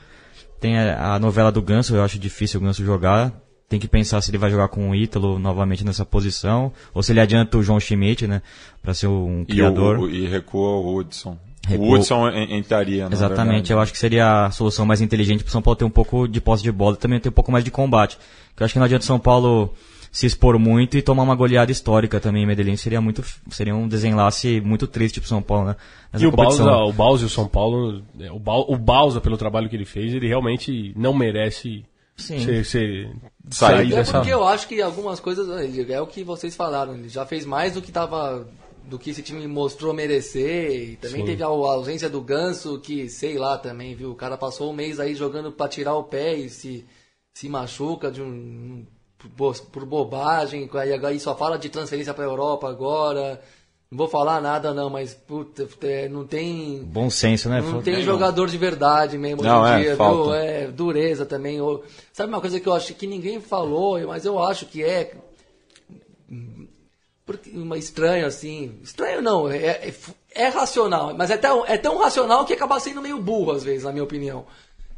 Tem 0.64 0.78
a, 0.78 1.16
a 1.16 1.18
novela 1.18 1.52
do 1.52 1.60
Ganso, 1.60 1.94
eu 1.94 2.02
acho 2.02 2.18
difícil 2.18 2.58
o 2.58 2.62
Ganso 2.62 2.82
jogar. 2.82 3.30
Tem 3.68 3.78
que 3.78 3.86
pensar 3.86 4.22
se 4.22 4.30
ele 4.30 4.38
vai 4.38 4.50
jogar 4.50 4.68
com 4.68 4.88
o 4.88 4.94
Ítalo 4.94 5.38
novamente 5.38 5.84
nessa 5.84 6.06
posição, 6.06 6.72
ou 6.94 7.02
se 7.02 7.12
ele 7.12 7.20
adianta 7.20 7.58
o 7.58 7.62
João 7.62 7.78
Schmidt, 7.78 8.26
né? 8.26 8.40
Pra 8.82 8.94
ser 8.94 9.06
um 9.08 9.42
E, 9.42 9.52
criador. 9.52 9.98
o, 9.98 10.02
o- 10.04 10.10
e 10.10 10.26
recua 10.26 10.70
o 10.70 10.96
Hudson. 10.96 11.36
Recua- 11.66 11.86
O 11.86 11.92
Hudson 11.92 12.28
en- 12.30 12.56
entraria, 12.56 13.06
na 13.10 13.14
Exatamente, 13.14 13.50
verdade. 13.54 13.72
eu 13.74 13.80
acho 13.80 13.92
que 13.92 13.98
seria 13.98 14.46
a 14.46 14.50
solução 14.50 14.86
mais 14.86 15.02
inteligente 15.02 15.44
para 15.44 15.50
o 15.50 15.52
São 15.52 15.60
Paulo 15.60 15.76
ter 15.76 15.84
um 15.84 15.90
pouco 15.90 16.26
de 16.26 16.40
posse 16.40 16.62
de 16.62 16.72
bola 16.72 16.94
e 16.96 16.98
também 16.98 17.20
ter 17.20 17.28
um 17.28 17.32
pouco 17.32 17.52
mais 17.52 17.62
de 17.62 17.70
combate. 17.70 18.16
Porque 18.48 18.62
eu 18.62 18.64
acho 18.64 18.72
que 18.72 18.78
não 18.78 18.86
adianta 18.86 19.02
o 19.02 19.06
São 19.06 19.18
Paulo 19.18 19.74
se 20.14 20.26
expor 20.26 20.56
muito 20.60 20.96
e 20.96 21.02
tomar 21.02 21.24
uma 21.24 21.34
goleada 21.34 21.72
histórica 21.72 22.20
também 22.20 22.44
em 22.44 22.46
Medellín. 22.46 22.76
Seria, 22.76 23.00
muito, 23.00 23.24
seria 23.50 23.74
um 23.74 23.88
desenlace 23.88 24.60
muito 24.60 24.86
triste 24.86 25.20
para 25.20 25.26
o 25.26 25.28
São 25.28 25.42
Paulo, 25.42 25.64
né? 25.66 25.76
Nessa 26.12 26.24
E 26.24 26.28
o. 26.28 26.30
Bausa, 26.30 26.64
o 26.72 26.92
Bausa 26.92 27.24
e 27.24 27.26
o 27.26 27.28
São 27.28 27.48
Paulo, 27.48 28.00
é, 28.20 28.30
o, 28.30 28.38
Bau, 28.38 28.64
o 28.70 28.76
Bausa, 28.78 29.20
pelo 29.20 29.36
trabalho 29.36 29.68
que 29.68 29.74
ele 29.74 29.84
fez, 29.84 30.14
ele 30.14 30.28
realmente 30.28 30.92
não 30.96 31.12
merece 31.12 31.84
Sim. 32.16 32.38
ser, 32.38 32.64
ser- 32.64 33.10
Sair 33.50 33.92
É 33.92 33.96
dessa. 33.96 34.12
porque 34.18 34.32
eu 34.32 34.44
acho 34.46 34.68
que 34.68 34.80
algumas 34.80 35.18
coisas 35.18 35.48
ele- 35.60 35.92
é 35.92 36.00
o 36.00 36.06
que 36.06 36.22
vocês 36.22 36.54
falaram. 36.54 36.94
Ele 36.94 37.08
já 37.08 37.26
fez 37.26 37.44
mais 37.44 37.74
do 37.74 37.82
que 37.82 37.90
tava. 37.90 38.46
Do 38.86 38.98
que 38.98 39.10
esse 39.10 39.22
time 39.22 39.46
mostrou 39.48 39.92
merecer. 39.94 40.90
E 40.92 40.96
também 40.96 41.22
Sim. 41.22 41.26
teve 41.26 41.42
a, 41.42 41.46
a 41.46 41.50
ausência 41.50 42.08
do 42.08 42.20
Ganso, 42.20 42.78
que 42.78 43.08
sei 43.08 43.36
lá 43.36 43.58
também, 43.58 43.94
viu? 43.96 44.10
O 44.12 44.14
cara 44.14 44.36
passou 44.36 44.70
um 44.70 44.74
mês 44.74 45.00
aí 45.00 45.14
jogando 45.14 45.50
pra 45.50 45.66
tirar 45.68 45.94
o 45.96 46.04
pé 46.04 46.34
e 46.36 46.48
se, 46.50 46.84
se 47.32 47.48
machuca 47.48 48.10
de 48.12 48.22
um. 48.22 48.84
Por, 49.36 49.58
por 49.60 49.84
bobagem. 49.84 50.68
Aí 50.74 50.92
aí 50.92 51.20
só 51.20 51.34
fala 51.34 51.58
de 51.58 51.68
transferência 51.68 52.14
pra 52.14 52.24
Europa 52.24 52.68
agora. 52.68 53.40
Não 53.94 53.98
vou 53.98 54.08
falar 54.08 54.40
nada 54.40 54.74
não, 54.74 54.90
mas 54.90 55.14
puta, 55.14 55.68
é, 55.82 56.08
não 56.08 56.26
tem. 56.26 56.82
Bom 56.84 57.08
senso, 57.08 57.48
né? 57.48 57.60
Não 57.60 57.80
tem 57.80 58.02
jogador 58.02 58.48
de 58.48 58.58
verdade 58.58 59.16
mesmo 59.16 59.42
Não, 59.42 59.62
hoje 59.62 59.72
em 59.72 59.76
é, 59.76 59.80
dia, 59.82 59.96
falta. 59.96 60.22
viu? 60.24 60.34
É, 60.34 60.66
dureza 60.66 61.24
também. 61.24 61.58
Sabe 62.12 62.28
uma 62.28 62.40
coisa 62.40 62.58
que 62.58 62.68
eu 62.68 62.72
acho 62.72 62.92
que 62.94 63.06
ninguém 63.06 63.40
falou, 63.40 64.04
mas 64.06 64.24
eu 64.24 64.42
acho 64.42 64.66
que 64.66 64.82
é. 64.82 65.14
Porque, 67.24 67.50
uma 67.50 67.78
estranho 67.78 68.26
assim. 68.26 68.80
Estranho 68.82 69.22
não, 69.22 69.48
é, 69.48 69.58
é, 69.58 69.94
é 70.34 70.48
racional, 70.48 71.14
mas 71.16 71.30
é 71.30 71.36
tão, 71.36 71.64
é 71.64 71.78
tão 71.78 71.96
racional 71.98 72.44
que 72.44 72.52
acaba 72.52 72.80
sendo 72.80 73.00
meio 73.00 73.20
burro 73.20 73.52
às 73.52 73.62
vezes, 73.62 73.84
na 73.84 73.92
minha 73.92 74.04
opinião. 74.04 74.44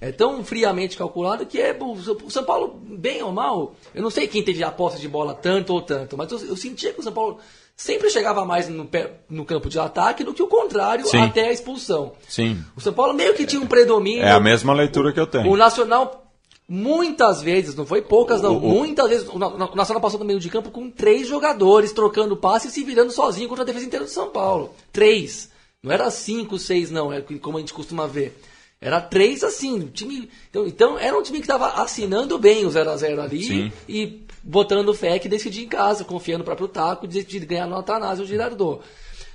É 0.00 0.12
tão 0.12 0.44
friamente 0.44 0.96
calculado 0.96 1.46
que 1.46 1.58
é. 1.60 1.74
O 1.80 2.30
São 2.30 2.44
Paulo, 2.44 2.78
bem 2.82 3.22
ou 3.22 3.32
mal, 3.32 3.74
eu 3.94 4.02
não 4.02 4.10
sei 4.10 4.26
quem 4.28 4.42
teve 4.42 4.62
a 4.62 4.70
posse 4.70 5.00
de 5.00 5.08
bola 5.08 5.32
tanto 5.34 5.72
ou 5.72 5.80
tanto, 5.80 6.16
mas 6.18 6.30
eu, 6.30 6.38
eu 6.48 6.56
sentia 6.56 6.92
que 6.92 7.00
o 7.00 7.02
São 7.02 7.12
Paulo 7.14 7.38
sempre 7.74 8.10
chegava 8.10 8.44
mais 8.44 8.68
no, 8.68 8.84
pé- 8.84 9.20
no 9.28 9.44
campo 9.44 9.68
de 9.70 9.78
ataque 9.78 10.22
do 10.22 10.34
que 10.34 10.42
o 10.42 10.46
contrário 10.48 11.06
Sim. 11.06 11.18
até 11.22 11.48
a 11.48 11.52
expulsão. 11.52 12.12
Sim. 12.28 12.62
O 12.76 12.80
São 12.80 12.92
Paulo 12.92 13.14
meio 13.14 13.32
que 13.34 13.46
tinha 13.46 13.60
um 13.60 13.66
predomínio. 13.66 14.22
É 14.24 14.32
a 14.32 14.40
mesma 14.40 14.74
leitura 14.74 15.12
que 15.14 15.20
eu 15.20 15.26
tenho. 15.26 15.50
O 15.50 15.56
Nacional, 15.56 16.30
muitas 16.68 17.40
vezes, 17.42 17.74
não 17.74 17.86
foi 17.86 18.02
poucas, 18.02 18.42
não, 18.42 18.56
O- 18.56 18.60
muitas 18.60 19.08
vezes, 19.08 19.28
o 19.28 19.38
Nacional 19.38 20.00
passou 20.00 20.18
no 20.18 20.24
meio 20.26 20.40
de 20.40 20.48
campo 20.50 20.70
com 20.70 20.90
três 20.90 21.26
jogadores 21.26 21.92
trocando 21.92 22.36
passe 22.36 22.68
e 22.68 22.70
se 22.70 22.84
virando 22.84 23.12
sozinho 23.12 23.48
contra 23.48 23.62
a 23.62 23.66
defesa 23.66 23.86
inteira 23.86 24.04
do 24.04 24.10
São 24.10 24.28
Paulo. 24.30 24.74
Três. 24.92 25.50
Não 25.82 25.92
era 25.92 26.10
cinco, 26.10 26.58
seis, 26.58 26.90
não, 26.90 27.12
é 27.12 27.20
como 27.40 27.56
a 27.58 27.60
gente 27.60 27.72
costuma 27.72 28.06
ver. 28.06 28.36
Era 28.80 29.00
três 29.00 29.42
assim. 29.42 29.80
o 29.80 29.88
Time, 29.88 30.28
então, 30.50 30.66
então 30.66 30.98
era 30.98 31.16
um 31.18 31.22
time 31.22 31.38
que 31.38 31.44
estava 31.44 31.82
assinando 31.82 32.38
bem 32.38 32.66
o 32.66 32.70
0x0 32.70 33.18
ali 33.18 33.42
Sim. 33.42 33.72
e 33.88 34.26
botando 34.42 34.94
fé 34.94 35.18
que 35.18 35.28
decidia 35.28 35.64
em 35.64 35.68
casa, 35.68 36.04
confiando 36.04 36.40
no 36.40 36.44
próprio 36.44 36.68
taco, 36.68 37.06
de, 37.06 37.24
de 37.24 37.40
ganhar 37.40 37.66
no 37.66 37.76
Atanásio 37.76 38.24
o 38.24 38.26
Girardot. 38.26 38.82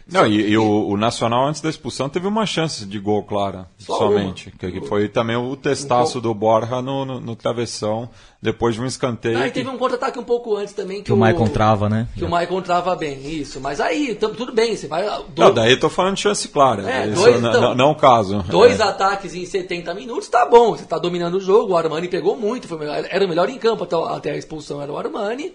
Não, 0.08 0.26
e, 0.28 0.50
e 0.52 0.58
o, 0.58 0.88
o 0.90 0.98
Nacional, 0.98 1.48
antes 1.48 1.62
da 1.62 1.70
expulsão, 1.70 2.10
teve 2.10 2.28
uma 2.28 2.46
chance 2.46 2.86
de 2.86 3.00
gol 3.00 3.24
clara, 3.24 3.68
Só 3.78 3.98
somente. 3.98 4.54
uma. 4.62 4.72
Que, 4.72 4.82
foi 4.88 5.08
também 5.08 5.36
o 5.36 5.56
testaço 5.56 6.20
do 6.22 6.34
Borja 6.34 6.82
no, 6.82 7.06
no, 7.06 7.20
no 7.20 7.36
travessão, 7.36 8.10
depois 8.42 8.76
de 8.76 8.82
um 8.82 8.86
escanteio. 8.86 9.38
Ah, 9.38 9.48
e 9.48 9.52
teve 9.52 9.70
um 9.70 9.78
contra-ataque 9.78 10.20
um 10.20 10.24
pouco 10.24 10.56
antes 10.56 10.74
também 10.74 10.98
que, 10.98 11.04
Que 11.06 11.14
o 11.14 11.18
Maicon 11.18 11.48
trava, 11.48 11.88
né? 11.90 12.08
Que 12.16 12.24
o 12.26 12.30
Maicon 12.30 12.62
trava 12.62 12.96
bem, 12.96 13.20
isso. 13.26 13.60
Mas 13.62 13.80
aí, 13.80 14.16
tam- 14.16 14.34
tudo 14.34 14.52
bem, 14.54 14.76
você 14.76 14.88
vai. 14.88 15.06
Não, 15.06 15.24
Dois, 15.30 15.56
daí 15.56 15.72
eu 15.72 15.80
tô 15.80 15.90
falando 15.90 16.16
de 16.16 16.22
chance 16.22 16.48
clara. 16.48 16.90
É, 16.90 17.08
Isso 17.08 17.16
dois, 17.22 17.42
não, 17.42 17.50
então. 17.50 17.62
não, 17.62 17.76
não 17.76 17.92
o 17.92 17.96
caso. 17.96 18.44
dois 18.50 18.80
É. 18.80 18.84
ataques 18.84 19.34
em 19.36 19.46
70 19.46 19.94
minutos, 19.94 20.28
tá 20.28 20.46
bom. 20.46 20.72
Você 20.76 20.86
tá 20.86 20.98
dominando 20.98 21.36
o 21.36 21.40
jogo. 21.42 21.74
O 21.74 21.78
Armani 21.78 22.08
pegou 22.08 22.36
muito, 22.36 22.68
foi 22.68 22.78
o 22.78 22.80
melhor- 22.80 23.08
era 23.10 23.26
o 23.26 23.30
melhor 23.30 23.50
em 23.50 23.58
campo 23.58 23.84
até, 23.84 23.96
até 23.96 24.32
a 24.32 24.38
expulsão, 24.38 24.82
era 24.82 24.92
o 24.92 24.98
Armani, 24.98 25.54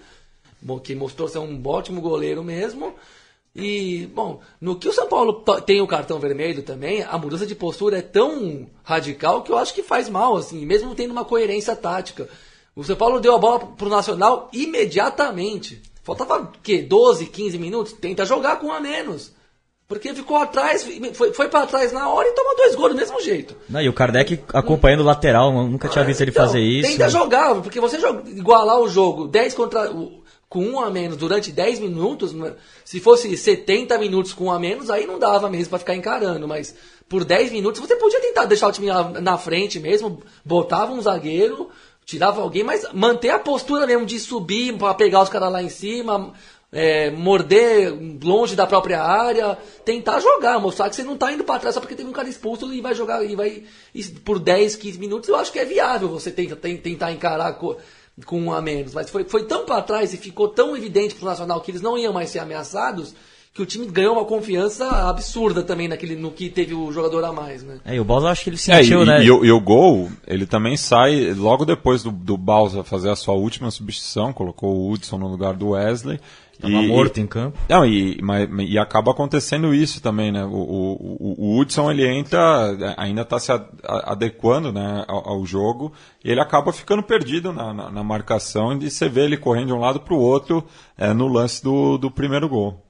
que 0.82 0.94
mostrou 0.94 1.28
ser 1.28 1.38
um 1.40 1.60
ótimo 1.66 2.00
goleiro 2.00 2.42
mesmo. 2.42 2.94
E, 3.56 4.06
bom, 4.14 4.40
no 4.60 4.76
que 4.76 4.88
o 4.88 4.92
São 4.92 5.06
Paulo 5.08 5.42
tem 5.64 5.80
o 5.80 5.86
cartão 5.86 6.18
vermelho 6.18 6.62
também, 6.62 7.02
a 7.02 7.16
mudança 7.16 7.46
de 7.46 7.54
postura 7.54 7.98
é 7.98 8.02
tão 8.02 8.66
radical 8.82 9.42
que 9.42 9.50
eu 9.50 9.56
acho 9.56 9.72
que 9.72 9.82
faz 9.82 10.08
mal, 10.08 10.36
assim, 10.36 10.64
mesmo 10.66 10.94
tendo 10.94 11.10
uma 11.12 11.24
coerência 11.24 11.74
tática. 11.74 12.28
O 12.74 12.84
São 12.84 12.94
Paulo 12.96 13.18
deu 13.20 13.34
a 13.34 13.38
bola 13.38 13.60
pro 13.60 13.88
Nacional 13.88 14.50
imediatamente. 14.52 15.80
Faltava, 16.02 16.38
o 16.42 16.48
quê? 16.62 16.82
12, 16.82 17.26
15 17.26 17.58
minutos? 17.58 17.92
Tenta 17.94 18.24
jogar 18.24 18.56
com 18.60 18.68
um 18.68 18.72
a 18.72 18.80
menos. 18.80 19.34
Porque 19.88 20.12
ficou 20.14 20.36
atrás, 20.36 20.84
foi, 21.14 21.32
foi 21.32 21.48
para 21.48 21.64
trás 21.66 21.92
na 21.92 22.08
hora 22.08 22.28
e 22.28 22.32
tomou 22.32 22.56
dois 22.56 22.74
gols 22.74 22.90
do 22.90 22.96
mesmo 22.96 23.20
jeito. 23.20 23.54
Não, 23.68 23.80
e 23.80 23.88
o 23.88 23.92
Kardec 23.92 24.40
acompanhando 24.52 25.00
o 25.00 25.04
lateral, 25.04 25.52
nunca 25.52 25.88
tinha 25.88 26.04
visto 26.04 26.20
ele 26.22 26.32
Então, 26.32 26.44
fazer 26.44 26.60
isso. 26.60 26.90
Tenta 26.90 27.08
jogar, 27.08 27.54
porque 27.62 27.80
você 27.80 28.00
joga- 28.00 28.28
igualar 28.28 28.80
o 28.80 28.88
jogo 28.88 29.28
10 29.28 29.54
contra. 29.54 29.90
o- 29.92 30.24
com 30.48 30.64
um 30.64 30.80
a 30.80 30.90
menos 30.90 31.16
durante 31.16 31.50
10 31.50 31.80
minutos, 31.80 32.34
se 32.84 33.00
fosse 33.00 33.36
70 33.36 33.98
minutos 33.98 34.32
com 34.32 34.44
um 34.44 34.52
a 34.52 34.58
menos, 34.58 34.90
aí 34.90 35.06
não 35.06 35.18
dava 35.18 35.50
mesmo 35.50 35.70
pra 35.70 35.78
ficar 35.78 35.94
encarando, 35.94 36.46
mas 36.46 36.74
por 37.08 37.24
10 37.24 37.52
minutos 37.52 37.80
você 37.80 37.96
podia 37.96 38.20
tentar 38.20 38.44
deixar 38.44 38.68
o 38.68 38.72
time 38.72 38.86
na, 39.20 39.38
frente 39.38 39.80
mesmo, 39.80 40.22
botava 40.44 40.92
um 40.92 41.00
zagueiro, 41.00 41.68
tirava 42.04 42.40
alguém, 42.40 42.62
mas 42.62 42.86
manter 42.92 43.30
a 43.30 43.38
postura 43.38 43.86
mesmo 43.86 44.06
de 44.06 44.20
subir 44.20 44.76
pra 44.76 44.94
pegar 44.94 45.22
os 45.22 45.28
caras 45.28 45.50
lá 45.50 45.62
em 45.62 45.68
cima, 45.68 46.32
é, 46.70 47.10
morder 47.10 47.92
longe 48.22 48.54
da 48.54 48.66
própria 48.66 49.02
área, 49.02 49.58
tentar 49.84 50.20
jogar, 50.20 50.60
mostrar 50.60 50.88
que 50.88 50.96
você 50.96 51.02
não 51.02 51.16
tá 51.16 51.32
indo 51.32 51.42
pra 51.42 51.58
trás 51.58 51.74
só 51.74 51.80
porque 51.80 51.94
teve 51.96 52.08
um 52.08 52.12
cara 52.12 52.28
expulso 52.28 52.72
e 52.72 52.80
vai 52.80 52.94
jogar 52.94 53.24
e 53.24 53.34
vai 53.34 53.64
e 53.92 54.04
por 54.04 54.38
10, 54.38 54.76
15 54.76 54.98
minutos, 54.98 55.28
eu 55.28 55.36
acho 55.36 55.52
que 55.52 55.58
é 55.58 55.64
viável 55.64 56.08
você 56.08 56.30
tenta, 56.30 56.54
tentar 56.54 57.10
encarar 57.10 57.58
com 58.24 58.40
um 58.40 58.52
a 58.52 58.62
menos, 58.62 58.94
mas 58.94 59.10
foi, 59.10 59.24
foi 59.24 59.44
tão 59.44 59.66
pra 59.66 59.82
trás 59.82 60.14
e 60.14 60.16
ficou 60.16 60.48
tão 60.48 60.76
evidente 60.76 61.14
pro 61.14 61.26
Nacional 61.26 61.60
que 61.60 61.70
eles 61.70 61.82
não 61.82 61.98
iam 61.98 62.12
mais 62.12 62.30
ser 62.30 62.38
ameaçados, 62.38 63.14
que 63.52 63.62
o 63.62 63.66
time 63.66 63.86
ganhou 63.86 64.12
uma 64.14 64.24
confiança 64.24 64.86
absurda 65.08 65.62
também 65.62 65.88
naquele, 65.88 66.14
no 66.14 66.30
que 66.30 66.50
teve 66.50 66.74
o 66.74 66.92
jogador 66.92 67.24
a 67.24 67.32
mais, 67.32 67.62
né? 67.62 67.78
É, 67.84 67.96
e 67.96 68.00
o 68.00 68.04
Balsa 68.04 68.28
acho 68.28 68.44
que 68.44 68.50
ele 68.50 68.56
É, 68.56 68.80
e, 68.80 68.84
sentiu, 68.84 69.04
né? 69.04 69.24
e 69.24 69.30
o, 69.30 69.44
e 69.44 69.50
o 69.50 69.60
gol, 69.60 70.10
ele 70.26 70.46
também 70.46 70.76
sai 70.76 71.32
logo 71.32 71.64
depois 71.64 72.02
do, 72.02 72.10
do 72.10 72.36
Balsa 72.36 72.84
fazer 72.84 73.10
a 73.10 73.16
sua 73.16 73.34
última 73.34 73.70
substituição, 73.70 74.32
colocou 74.32 74.76
o 74.76 74.90
Hudson 74.90 75.16
no 75.16 75.28
lugar 75.28 75.54
do 75.54 75.70
Wesley. 75.70 76.20
Tava 76.60 76.72
e, 76.74 76.86
morto 76.88 77.18
em 77.20 77.26
campo. 77.26 77.58
Não, 77.68 77.84
e, 77.84 78.18
mas- 78.22 78.48
e 78.68 78.78
acaba 78.78 79.10
acontecendo 79.10 79.74
isso 79.74 80.00
também, 80.00 80.32
né? 80.32 80.44
O, 80.44 80.48
o, 80.48 81.34
o- 81.38 81.58
Hudson, 81.58 81.90
ele 81.90 82.06
entra, 82.06 82.94
ainda 82.96 83.22
está 83.22 83.38
se 83.38 83.52
adequando 83.84 84.72
né, 84.72 85.04
ao, 85.06 85.28
ao 85.30 85.46
jogo, 85.46 85.92
e 86.24 86.30
ele 86.30 86.40
acaba 86.40 86.72
ficando 86.72 87.02
perdido 87.02 87.52
na, 87.52 87.72
na, 87.74 87.90
na 87.90 88.02
marcação, 88.04 88.72
e 88.72 88.90
você 88.90 89.08
vê 89.08 89.22
ele 89.24 89.36
correndo 89.36 89.66
de 89.68 89.72
um 89.72 89.80
lado 89.80 90.00
para 90.00 90.14
o 90.14 90.18
outro 90.20 90.64
é, 90.96 91.12
no 91.12 91.28
lance 91.28 91.62
do, 91.62 91.98
do 91.98 92.10
primeiro 92.10 92.48
gol. 92.48 92.85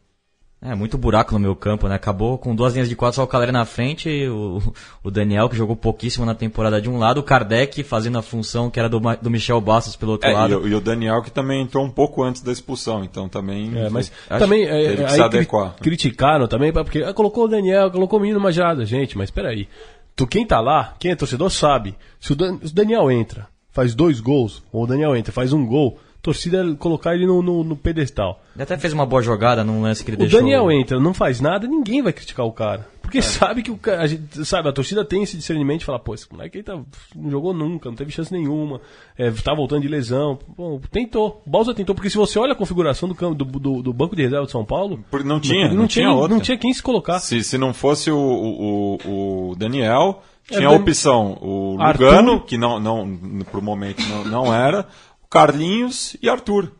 É, 0.60 0.74
muito 0.74 0.96
buraco 0.96 1.34
no 1.34 1.38
meu 1.38 1.54
campo, 1.54 1.86
né? 1.86 1.94
Acabou 1.94 2.38
com 2.38 2.54
duas 2.54 2.72
linhas 2.72 2.88
de 2.88 2.96
quatro, 2.96 3.16
só 3.16 3.22
o 3.22 3.26
Calera 3.26 3.52
na 3.52 3.64
frente, 3.66 4.08
e 4.08 4.26
o, 4.28 4.60
o 5.04 5.10
Daniel, 5.10 5.48
que 5.50 5.56
jogou 5.56 5.76
pouquíssimo 5.76 6.24
na 6.24 6.34
temporada 6.34 6.80
de 6.80 6.88
um 6.88 6.98
lado, 6.98 7.20
o 7.20 7.22
Kardec 7.22 7.82
fazendo 7.84 8.16
a 8.18 8.22
função 8.22 8.70
que 8.70 8.80
era 8.80 8.88
do, 8.88 8.98
do 8.98 9.30
Michel 9.30 9.60
Bastos 9.60 9.96
pelo 9.96 10.12
outro 10.12 10.26
É, 10.28 10.32
e, 10.32 10.34
lado. 10.34 10.58
o- 10.60 10.66
e 10.68 10.74
o 10.74 10.80
Daniel 10.80 11.22
que 11.22 11.30
também 11.30 11.60
entrou 11.62 11.84
um 11.84 11.90
pouco 11.90 12.22
anto 12.22 12.42
da 12.42 12.50
expulsão, 12.50 13.04
então 13.04 13.28
também 13.28 13.70
É, 13.78 13.90
mas 13.90 14.10
Acho 14.30 14.38
também 14.40 14.64
é, 14.64 14.68
teve 14.88 14.96
que 14.96 15.02
aí 15.04 15.08
se 15.10 15.14
cri- 15.16 15.22
adequar. 15.24 15.74
criticaram 15.76 16.48
também, 16.48 16.72
porque 16.72 17.02
ah, 17.02 17.12
colocou 17.12 17.44
o 17.44 17.48
Daniel, 17.48 17.90
colocou 17.90 18.18
o 18.18 18.22
menino 18.22 18.40
Majada. 18.40 18.84
Gente, 18.86 19.16
mas 19.16 19.30
peraí. 19.30 19.68
Tu, 20.16 20.26
quem 20.26 20.46
tá 20.46 20.58
lá, 20.60 20.94
quem 20.98 21.10
é 21.10 21.14
torcedor, 21.16 21.50
sabe. 21.50 21.94
Se 22.18 22.32
o, 22.32 22.34
Dan- 22.34 22.58
se 22.64 22.72
o 22.72 22.74
Daniel 22.74 23.10
entra, 23.10 23.46
faz 23.70 23.94
dois 23.94 24.20
gols, 24.20 24.62
ou 24.72 24.84
o 24.84 24.86
Daniel 24.86 25.14
entra, 25.14 25.30
faz 25.32 25.52
um 25.52 25.66
gol, 25.66 25.98
torcida 26.26 26.62
é 26.62 26.74
colocar 26.74 27.14
ele 27.14 27.26
no, 27.26 27.40
no- 27.42 27.64
no 27.64 27.76
pedestal. 27.76 28.42
Ele 28.54 28.62
até 28.62 28.76
fez 28.76 28.92
uma 28.92 29.06
boa 29.06 29.22
jogada 29.22 29.64
num 29.64 29.82
lance 29.82 30.04
que 30.04 30.10
ele 30.10 30.16
O 30.16 30.20
deixou. 30.20 30.40
Daniel 30.40 30.70
entra, 30.70 31.00
não 31.00 31.14
faz 31.14 31.40
nada, 31.40 31.66
ninguém 31.66 32.02
vai 32.02 32.12
criticar 32.12 32.44
o 32.44 32.52
cara. 32.52 32.86
Porque 33.00 33.22
sabe 33.22 33.62
que 33.62 33.70
o 33.70 33.76
cara, 33.78 34.02
a 34.02 34.06
gente- 34.06 34.44
sabe, 34.44 34.68
a 34.68 34.72
torcida 34.72 35.04
tem 35.04 35.22
esse 35.22 35.36
discernimento 35.36 35.78
de 35.80 35.84
falar, 35.86 36.00
pô, 36.00 36.12
esse 36.12 36.26
moleque 36.30 36.58
aí 36.58 36.64
tá, 36.64 36.76
não 37.14 37.30
jogou 37.30 37.54
nunca, 37.54 37.88
não 37.88 37.96
teve 37.96 38.10
chance 38.10 38.32
nenhuma, 38.32 38.80
é, 39.16 39.30
tá 39.30 39.54
voltando 39.54 39.82
de 39.82 39.88
lesão. 39.88 40.38
Bom, 40.56 40.80
tentou. 40.90 41.40
O 41.46 41.50
Balsa 41.50 41.72
tentou, 41.72 41.94
porque 41.94 42.10
se 42.10 42.16
você 42.16 42.38
olha 42.38 42.52
a 42.52 42.56
configuração 42.56 43.08
do, 43.08 43.14
campo, 43.14 43.34
do, 43.36 43.44
do, 43.44 43.82
do 43.82 43.92
banco 43.92 44.16
de 44.16 44.22
reserva 44.22 44.44
de 44.46 44.50
São 44.52 44.64
Paulo. 44.64 45.04
Porque 45.10 45.26
não 45.26 45.38
tinha, 45.38 45.68
não, 45.68 45.76
não 45.76 45.86
tinha, 45.86 46.06
tinha 46.06 46.12
outra. 46.12 46.34
não 46.34 46.40
tinha 46.40 46.58
quem 46.58 46.72
se 46.74 46.82
colocar. 46.82 47.20
Se, 47.20 47.42
se 47.44 47.56
não 47.56 47.72
fosse 47.72 48.10
o, 48.10 48.16
o, 48.18 48.98
o- 49.04 49.50
o 49.50 49.56
Daniel, 49.56 50.20
É, 50.50 50.56
tinha 50.56 50.68
a 50.68 50.72
opção 50.72 51.38
o 51.40 51.76
Arthur. 51.80 52.06
Lugano, 52.06 52.40
que 52.40 52.58
não, 52.58 52.80
não, 52.80 53.44
pro 53.50 53.62
momento 53.62 54.02
não, 54.08 54.24
não 54.24 54.52
era, 54.54 54.80
o 54.80 55.15
Carlinhos 55.40 56.16
e 56.22 56.28
Arthur. 56.28 56.72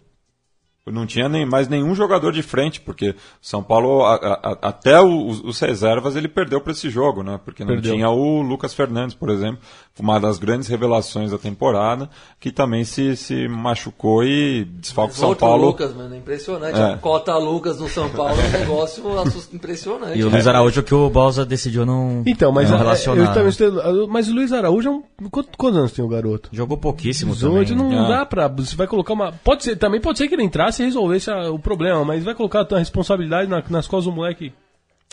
Não 0.86 1.04
tinha 1.04 1.28
nem, 1.28 1.44
mais 1.44 1.66
nenhum 1.66 1.96
jogador 1.96 2.30
de 2.32 2.42
frente, 2.44 2.80
porque 2.80 3.16
São 3.42 3.60
Paulo, 3.60 4.04
a- 4.04 4.14
a- 4.14 4.58
até 4.68 5.00
os, 5.00 5.40
os 5.42 5.58
reservas, 5.58 6.14
ele 6.14 6.28
perdeu 6.28 6.60
para 6.60 6.70
esse 6.70 6.88
jogo, 6.88 7.24
né? 7.24 7.40
Porque 7.44 7.64
não 7.64 7.72
Perdeu. 7.72 7.92
tinha 7.94 8.08
o 8.08 8.40
Lucas 8.40 8.72
Fernandes, 8.72 9.14
por 9.16 9.28
exemplo, 9.28 9.58
uma 9.98 10.20
das 10.20 10.38
grandes 10.38 10.68
revelações 10.68 11.30
da 11.30 11.38
temporada, 11.38 12.10
que 12.38 12.50
também 12.52 12.84
se, 12.84 13.16
se 13.16 13.48
machucou 13.48 14.22
e 14.22 14.64
desfalca 14.64 15.14
o 15.14 15.16
São 15.16 15.34
Paulo. 15.34 15.66
Lucas, 15.68 15.94
mano, 15.94 16.14
é 16.14 16.18
impressionante. 16.18 16.78
É. 16.78 16.92
A 16.92 16.96
cota 16.98 17.36
Lucas 17.38 17.80
no 17.80 17.88
São 17.88 18.08
Paulo 18.10 18.34
é 18.40 18.44
um 18.56 18.60
negócio 18.60 19.02
impressionante. 19.54 20.18
E 20.18 20.22
o 20.24 20.28
Luiz 20.28 20.46
Araújo 20.46 20.82
que 20.82 20.94
o 20.94 21.08
Balsa 21.08 21.46
decidiu 21.46 21.86
não, 21.86 22.22
Então, 22.26 22.52
mas, 22.52 22.68
não 22.68 22.76
é, 22.76 22.80
relacionar. 22.80 23.22
eu 23.22 23.32
também 23.32 23.48
estou- 23.48 24.06
mas 24.08 24.28
o 24.28 24.34
Luiz 24.34 24.52
Araújo 24.52 24.88
é 24.88 24.92
um. 24.92 25.02
Quantos, 25.30 25.52
quantos 25.56 25.78
anos 25.78 25.92
tem 25.92 26.04
o 26.04 26.08
garoto? 26.08 26.50
Jogou 26.52 26.76
pouquíssimo 26.76 27.32
18, 27.32 27.70
também. 27.74 27.90
não 27.92 28.04
É. 28.04 28.08
dá 28.08 28.26
pra. 28.26 28.48
Você 28.48 28.76
vai 28.76 28.86
colocar 28.86 29.14
uma. 29.14 29.32
Pode 29.32 29.64
ser, 29.64 29.76
também 29.76 30.00
pode 30.00 30.18
ser 30.18 30.28
que 30.28 30.34
ele 30.34 30.42
entrasse 30.44 30.82
e 30.82 30.84
resolvesse 30.84 31.30
a- 31.30 31.50
o 31.50 31.58
problema, 31.58 32.04
mas 32.04 32.22
vai 32.22 32.34
colocar 32.34 32.66
a 32.70 32.78
responsabilidade 32.78 33.48
na- 33.50 33.62
nas 33.70 33.86
costas 33.86 34.04
do 34.12 34.12
moleque. 34.16 34.52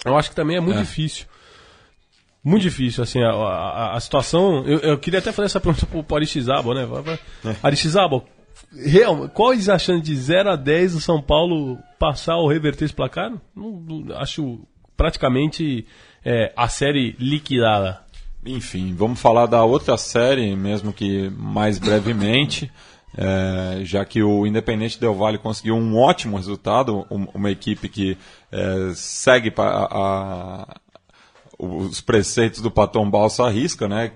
Eu 0.04 0.18
acho 0.18 0.30
que 0.30 0.36
também 0.36 0.58
é 0.58 0.60
muito 0.60 0.80
difícil. 0.80 1.26
Muito 2.44 2.64
difícil, 2.64 3.02
assim, 3.04 3.22
a, 3.24 3.30
a, 3.32 3.96
a 3.96 4.00
situação. 4.00 4.66
Eu, 4.66 4.80
eu 4.80 4.98
queria 4.98 5.20
até 5.20 5.32
fazer 5.32 5.46
essa 5.46 5.60
pergunta 5.62 5.86
pro, 5.86 6.04
pro 6.04 6.16
Aristizábal, 6.18 6.74
né? 6.76 6.86
Vai. 6.86 7.20
Aristizábal, 7.64 8.26
real, 8.76 9.30
quais 9.30 9.70
as 9.70 9.82
chances 9.82 10.04
de 10.04 10.16
0 10.16 10.52
a 10.52 10.56
10 10.58 10.94
do 10.94 11.00
São 11.00 11.22
Paulo 11.22 11.78
passar 11.98 12.36
ou 12.36 12.48
reverter 12.50 12.84
esse 12.86 12.94
placar? 12.94 13.32
Não- 13.56 13.72
não- 13.80 14.18
acho 14.18 14.60
praticamente 14.98 15.86
é, 16.26 16.52
a 16.56 16.68
série 16.68 17.16
liquidada. 17.18 18.02
Enfim, 18.46 18.94
vamos 18.94 19.22
falar 19.22 19.46
da 19.46 19.64
outra 19.64 19.96
série, 19.98 20.54
mesmo 20.56 20.91
que 20.91 21.30
mais 21.30 21.80
brevemente, 21.80 22.70
é, 23.18 23.80
já 23.86 24.04
que 24.04 24.22
o 24.22 24.46
Independente 24.46 25.00
Del 25.00 25.14
Valle 25.16 25.38
conseguiu 25.38 25.76
um 25.76 25.98
ótimo 25.98 26.36
resultado, 26.36 27.06
um- 27.10 27.26
uma 27.34 27.50
equipe 27.52 27.88
que 27.88 28.18
é, 28.52 28.91
segue 28.96 29.54
a- 29.58 29.88
a- 29.91 30.76
os 31.64 32.01
preceitos 32.01 32.61
do 32.61 32.72
Paton 32.72 33.09
Balsa 33.09 33.45
à 33.45 33.49
risca, 33.49 33.88
né? 33.88 34.11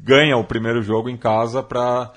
Ganha 0.00 0.36
o 0.36 0.44
primeiro 0.44 0.82
jogo 0.82 1.08
em 1.08 1.16
casa 1.16 1.62
para 1.62 2.12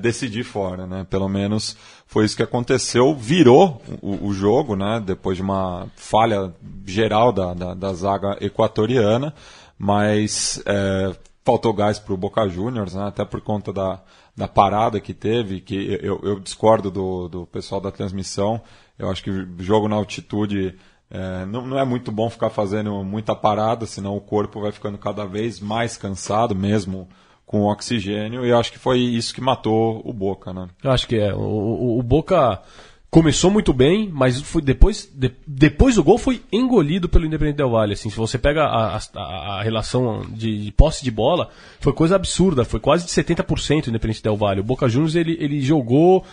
decidir 0.00 0.44
fora, 0.44 0.86
né? 0.86 1.06
Pelo 1.08 1.28
menos 1.28 1.76
foi 2.06 2.24
isso 2.24 2.36
que 2.36 2.42
aconteceu. 2.42 3.14
Virou 3.14 3.82
o, 4.00 4.28
o 4.28 4.32
jogo, 4.32 4.76
né? 4.76 5.02
Depois 5.04 5.36
de 5.36 5.42
uma 5.42 5.88
falha 5.96 6.54
geral 6.86 7.32
da, 7.32 7.54
da, 7.54 7.74
da 7.74 7.92
zaga 7.92 8.36
equatoriana, 8.40 9.34
mas 9.78 10.62
é, 10.64 11.12
faltou 11.44 11.72
gás 11.72 11.98
para 11.98 12.14
o 12.14 12.16
Boca 12.16 12.48
Juniors, 12.48 12.94
né? 12.94 13.06
Até 13.06 13.24
por 13.24 13.40
conta 13.40 13.72
da, 13.72 14.00
da 14.36 14.48
parada 14.48 15.00
que 15.00 15.12
teve, 15.12 15.60
que 15.60 15.98
eu, 16.02 16.20
eu 16.22 16.40
discordo 16.40 16.90
do, 16.90 17.28
do 17.28 17.46
pessoal 17.46 17.80
da 17.80 17.90
transmissão. 17.90 18.60
Eu 18.98 19.10
acho 19.10 19.22
que 19.22 19.30
jogo 19.58 19.88
na 19.88 19.96
altitude 19.96 20.76
é, 21.10 21.44
não, 21.46 21.66
não 21.66 21.78
é 21.78 21.84
muito 21.84 22.10
bom 22.10 22.28
ficar 22.30 22.50
fazendo 22.50 23.04
muita 23.04 23.34
parada, 23.34 23.86
senão 23.86 24.16
o 24.16 24.20
corpo 24.20 24.60
vai 24.60 24.72
ficando 24.72 24.98
cada 24.98 25.24
vez 25.24 25.60
mais 25.60 25.96
cansado, 25.96 26.54
mesmo 26.54 27.08
com 27.46 27.62
oxigênio, 27.66 28.44
e 28.44 28.52
acho 28.52 28.72
que 28.72 28.78
foi 28.78 28.98
isso 28.98 29.34
que 29.34 29.40
matou 29.40 30.00
o 30.04 30.12
Boca, 30.12 30.52
né? 30.52 30.66
Eu 30.82 30.90
acho 30.90 31.06
que 31.06 31.16
é. 31.16 31.32
O, 31.34 31.38
o- 31.38 31.98
o 31.98 32.02
Boca 32.02 32.60
começou 33.10 33.48
muito 33.50 33.72
bem, 33.72 34.10
mas 34.12 34.40
foi 34.40 34.60
depois, 34.60 35.08
de- 35.14 35.30
depois 35.46 35.94
do 35.94 36.02
gol 36.02 36.18
foi 36.18 36.42
engolido 36.50 37.08
pelo 37.08 37.24
Independente 37.26 37.58
Del 37.58 37.70
Valle. 37.70 37.92
Assim, 37.92 38.10
se 38.10 38.16
você 38.16 38.38
pega 38.38 38.64
a, 38.64 38.96
a- 38.96 39.58
a 39.58 39.62
relação 39.62 40.22
de, 40.30 40.64
de 40.64 40.72
posse 40.72 41.04
de 41.04 41.10
bola, 41.12 41.50
foi 41.78 41.92
coisa 41.92 42.16
absurda. 42.16 42.64
Foi 42.64 42.80
quase 42.80 43.04
de 43.04 43.12
70% 43.12 43.86
o 43.86 43.90
Independente 43.90 44.22
Del 44.22 44.36
Valle. 44.36 44.60
O 44.60 44.64
Boca 44.64 44.88
Juniors 44.88 45.14
ele, 45.14 45.36
ele 45.38 45.60
jogou. 45.60 46.24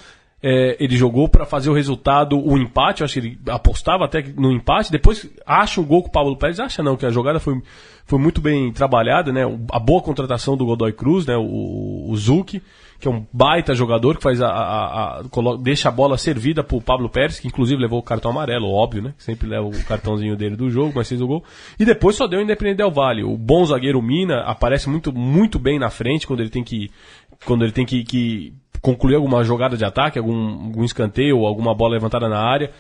É, 0.44 0.76
ele 0.80 0.98
jogou 0.98 1.30
para 1.30 1.46
fazer 1.46 1.70
o 1.70 1.74
resultado, 1.74 2.38
o 2.40 2.58
empate. 2.58 3.02
Eu 3.02 3.06
acho 3.06 3.14
que 3.14 3.20
ele 3.28 3.40
apostava 3.48 4.06
até 4.06 4.24
no 4.36 4.52
empate. 4.52 4.92
Depois 4.92 5.30
acha 5.46 5.80
um 5.80 5.86
gol 5.86 6.02
com 6.04 6.10
o 6.10 6.12
Pablo 6.12 6.36
Pérez. 6.38 6.60
Acha 6.60 6.82
não, 6.82 6.98
que 6.98 7.06
a 7.06 7.12
jogada 7.12 7.40
foi, 7.40 7.62
foi 8.06 8.18
muito 8.20 8.42
bem 8.42 8.72
trabalhada, 8.72 9.32
né? 9.32 9.46
O- 9.46 9.60
A 9.72 9.80
boa 9.80 10.02
contratação 10.02 10.58
do 10.58 10.66
Godoy 10.66 10.94
Cruz, 10.94 11.26
né? 11.26 11.38
O, 11.38 12.08
o 12.10 12.16
Zuki, 12.18 12.62
que 13.00 13.08
é 13.08 13.12
um 13.12 13.24
baita 13.32 13.76
jogador 13.76 14.18
que 14.18 14.24
faz 14.24 14.42
a, 14.42 14.48
a- 14.50 15.20
a- 15.20 15.24
colo- 15.30 15.58
deixa 15.58 15.90
a 15.90 15.92
bola 15.92 16.18
servida 16.18 16.64
pro 16.64 16.82
Pablo 16.82 17.08
Pérez, 17.10 17.40
que 17.40 17.48
inclusive 17.48 17.80
levou 17.82 18.00
o 18.00 18.04
cartão 18.04 18.32
amarelo, 18.32 18.68
óbvio, 18.72 19.02
né? 19.04 19.14
Sempre 19.20 19.48
leva 19.48 19.66
o 19.68 19.84
cartãozinho 19.86 20.36
dele 20.36 20.56
do 20.56 20.70
jogo, 20.72 20.94
mas 20.96 21.08
fez 21.08 21.22
o 21.22 21.28
gol. 21.28 21.44
E 21.80 21.86
depois 21.86 22.16
só 22.16 22.26
deu 22.28 22.40
o 22.40 22.44
Independente 22.44 22.78
Del 22.78 22.92
Valle. 22.92 23.24
O 23.24 23.38
bom 23.38 23.64
zagueiro 23.66 24.02
Mina 24.02 24.42
aparece 24.42 24.90
muito, 24.90 25.12
muito 25.14 25.60
bem 25.60 25.78
na 25.78 25.90
frente 25.92 26.26
quando 26.26 26.40
ele 26.40 26.50
tem 26.50 26.64
que 26.64 26.90
quando 27.46 27.64
ele 27.64 27.72
tem 27.72 27.86
que, 27.88 28.04
que 28.04 28.54
concluir 28.82 29.16
alguma 29.16 29.44
jogada 29.44 29.78
de 29.78 29.86
ataque, 29.86 30.18
algum, 30.18 30.66
algum 30.66 30.84
escanteio 30.84 31.38
ou 31.40 31.48
alguma 31.48 31.74
bola 31.76 31.94
levantada 31.94 32.28
na 32.28 32.40
área 32.40 32.72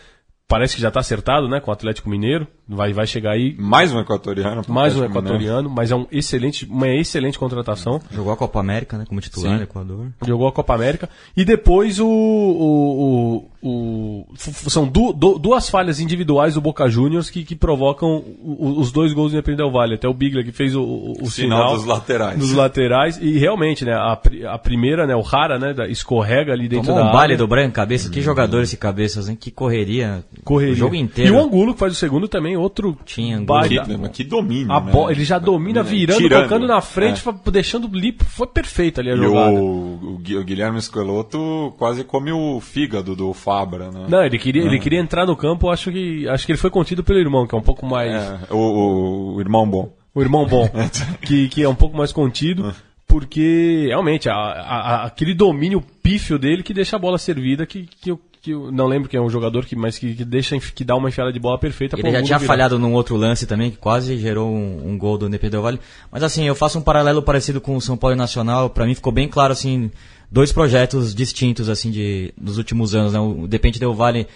parece 0.51 0.75
que 0.75 0.81
já 0.81 0.89
está 0.89 0.99
acertado, 0.99 1.47
né, 1.47 1.59
com 1.59 1.71
o 1.71 1.73
Atlético 1.73 2.09
Mineiro. 2.09 2.45
Vai, 2.73 2.93
vai 2.93 3.05
chegar 3.05 3.31
aí 3.31 3.53
Mais 3.59 3.91
um 3.93 3.99
equatoriano. 3.99 4.61
mais 4.69 4.95
um 4.95 4.99
Atlético 5.03 5.21
Mineiro. 5.23 5.45
equatoriano, 5.45 5.69
mas 5.69 5.91
é 5.91 5.95
um 5.95 6.05
excelente, 6.09 6.65
uma 6.65 6.87
excelente 6.87 7.37
contratação. 7.37 7.99
Jogou 8.11 8.31
a 8.31 8.37
Copa 8.37 8.59
América, 8.61 8.97
né? 8.97 9.05
Como 9.05 9.19
titular 9.19 9.51
Sim. 9.51 9.57
no 9.57 9.63
Equador. 9.63 10.07
Jogou 10.25 10.47
a 10.47 10.51
Copa 10.53 10.73
América. 10.75 11.09
E 11.35 11.43
depois 11.43 11.99
o. 11.99 12.07
o, 12.07 13.49
o, 13.61 14.27
o- 14.27 14.27
são 14.37 14.87
du- 14.87 15.11
du- 15.13 15.37
duas 15.37 15.69
falhas 15.69 15.99
individuais 15.99 16.53
do 16.53 16.61
Boca 16.61 16.87
Juniors 16.87 17.29
que, 17.29 17.43
que 17.43 17.55
provocam 17.55 18.23
o- 18.41 18.79
os 18.79 18.91
dois 18.91 19.11
gols 19.13 19.31
do 19.31 19.35
Independente 19.37 19.57
Del 19.63 19.71
Valle. 19.71 19.95
Até 19.95 20.07
o 20.07 20.13
Bigler 20.13 20.45
que 20.45 20.51
fez 20.51 20.75
o, 20.75 20.81
o, 20.81 21.11
o 21.23 21.29
Sinal 21.29 21.59
sinal 21.63 21.75
dos 21.75 21.85
laterais. 21.85 22.39
dos 22.39 22.53
laterais. 22.53 23.17
E 23.21 23.37
realmente, 23.37 23.83
né? 23.83 23.93
A, 23.93 24.13
a 24.53 24.57
primeira, 24.57 25.05
né? 25.05 25.15
O 25.15 25.21
Rara, 25.21 25.59
né? 25.59 25.73
da- 25.73 25.87
escorrega 25.87 26.53
ali 26.53 26.67
dentro 26.69 26.87
Tomou 26.87 27.03
da 27.03 27.09
um 27.09 27.13
baile 27.13 27.35
do 27.35 27.47
Branco, 27.47 27.73
cabeça. 27.73 28.09
Que 28.09 28.21
jogador 28.21 28.61
esse 28.61 28.77
cabeças, 28.77 29.27
hein? 29.27 29.35
Que 29.35 29.51
correria. 29.51 30.23
Correria. 30.43 30.73
O 30.73 30.77
jogo 30.77 30.95
E 30.95 30.99
inteiro. 30.99 31.35
o 31.35 31.39
Angulo, 31.39 31.73
que 31.73 31.79
faz 31.79 31.93
o 31.93 31.95
segundo 31.95 32.27
também, 32.27 32.57
outro 32.57 32.97
Tinha 33.05 33.37
Angulo. 33.37 33.61
Que, 33.67 34.09
que 34.09 34.23
domínio. 34.23 34.71
A 34.71 34.81
né? 34.81 34.91
bo- 34.91 35.09
Ele 35.11 35.23
já 35.23 35.37
domina 35.39 35.83
virando, 35.83 36.17
Tirando. 36.17 36.43
tocando 36.43 36.67
na 36.67 36.81
frente, 36.81 37.21
É. 37.27 37.51
deixando 37.51 37.87
limpo. 37.87 38.23
Foi 38.25 38.47
perfeito 38.47 38.99
ali 38.99 39.11
a 39.11 39.13
E 39.13 39.17
jogada. 39.17 39.51
o, 39.51 40.15
o 40.15 40.17
Gui- 40.17 40.37
o 40.37 40.43
Guilherme 40.43 40.79
Esqueloto 40.79 41.73
quase 41.77 42.03
come 42.03 42.31
o 42.31 42.59
fígado 42.59 43.15
do 43.15 43.33
Fabra, 43.33 43.91
né? 43.91 44.05
Não, 44.09 44.23
ele 44.23 44.37
queria, 44.39 44.63
ele 44.63 44.79
queria 44.79 44.99
entrar 44.99 45.25
no 45.25 45.35
campo, 45.35 45.69
acho 45.69 45.91
que 45.91 46.27
acho 46.27 46.45
que 46.45 46.51
ele 46.51 46.59
foi 46.59 46.69
contido 46.69 47.03
pelo 47.03 47.19
irmão, 47.19 47.45
que 47.45 47.53
é 47.53 47.57
um 47.57 47.61
pouco 47.61 47.85
mais. 47.85 48.11
É, 48.11 48.39
o, 48.49 48.57
o- 48.57 49.35
o 49.35 49.39
irmão 49.41 49.67
bom. 49.69 49.93
O 50.13 50.21
irmão 50.21 50.45
bom, 50.45 50.67
que, 51.21 51.47
que 51.49 51.63
é 51.63 51.69
um 51.69 51.75
pouco 51.75 51.95
mais 51.95 52.11
contido, 52.11 52.73
porque 53.07 53.85
realmente 53.87 54.29
a- 54.29 54.33
a- 54.33 54.95
a- 55.03 55.05
aquele 55.05 55.33
domínio 55.33 55.81
pífio 56.01 56.39
dele 56.39 56.63
que 56.63 56.73
deixa 56.73 56.95
a 56.95 56.99
bola 56.99 57.17
servida, 57.17 57.65
que, 57.65 57.83
que, 58.01 58.11
eu, 58.11 58.19
que 58.41 58.55
não 58.55 58.87
lembro 58.87 59.07
quem 59.07 59.19
é 59.19 59.21
um 59.21 59.29
jogador, 59.29 59.65
que, 59.65 59.75
mas 59.75 59.99
que, 59.99 60.15
que 60.15 60.25
deixa 60.25 60.59
que 60.59 60.83
dá 60.83 60.95
uma 60.95 61.09
enfiada 61.09 61.31
de 61.31 61.39
bola 61.39 61.59
perfeita 61.59 61.95
Ele 61.99 62.11
já 62.11 62.23
tinha 62.23 62.39
virar. 62.39 62.47
falhado 62.47 62.79
num 62.79 62.93
outro 62.93 63.15
lance 63.15 63.45
também, 63.45 63.69
que 63.69 63.77
quase 63.77 64.17
gerou 64.17 64.51
um, 64.51 64.91
um 64.91 64.97
gol 64.97 65.17
do 65.17 65.27
Independente 65.27 65.61
Vale. 65.61 65.79
Mas 66.11 66.23
assim, 66.23 66.45
eu 66.45 66.55
faço 66.55 66.79
um 66.79 66.81
paralelo 66.81 67.21
parecido 67.21 67.61
com 67.61 67.75
o 67.75 67.81
São 67.81 67.95
Paulo 67.95 68.15
Nacional. 68.15 68.69
Pra 68.69 68.85
mim 68.85 68.95
ficou 68.95 69.11
bem 69.11 69.27
claro, 69.27 69.53
assim, 69.53 69.91
dois 70.31 70.51
projetos 70.51 71.13
distintos, 71.13 71.69
assim, 71.69 71.91
de, 71.91 72.33
dos 72.35 72.57
últimos 72.57 72.95
anos. 72.95 73.13
Né? 73.13 73.19
O 73.19 73.47
Del 73.47 73.93
Vale, 73.93 74.27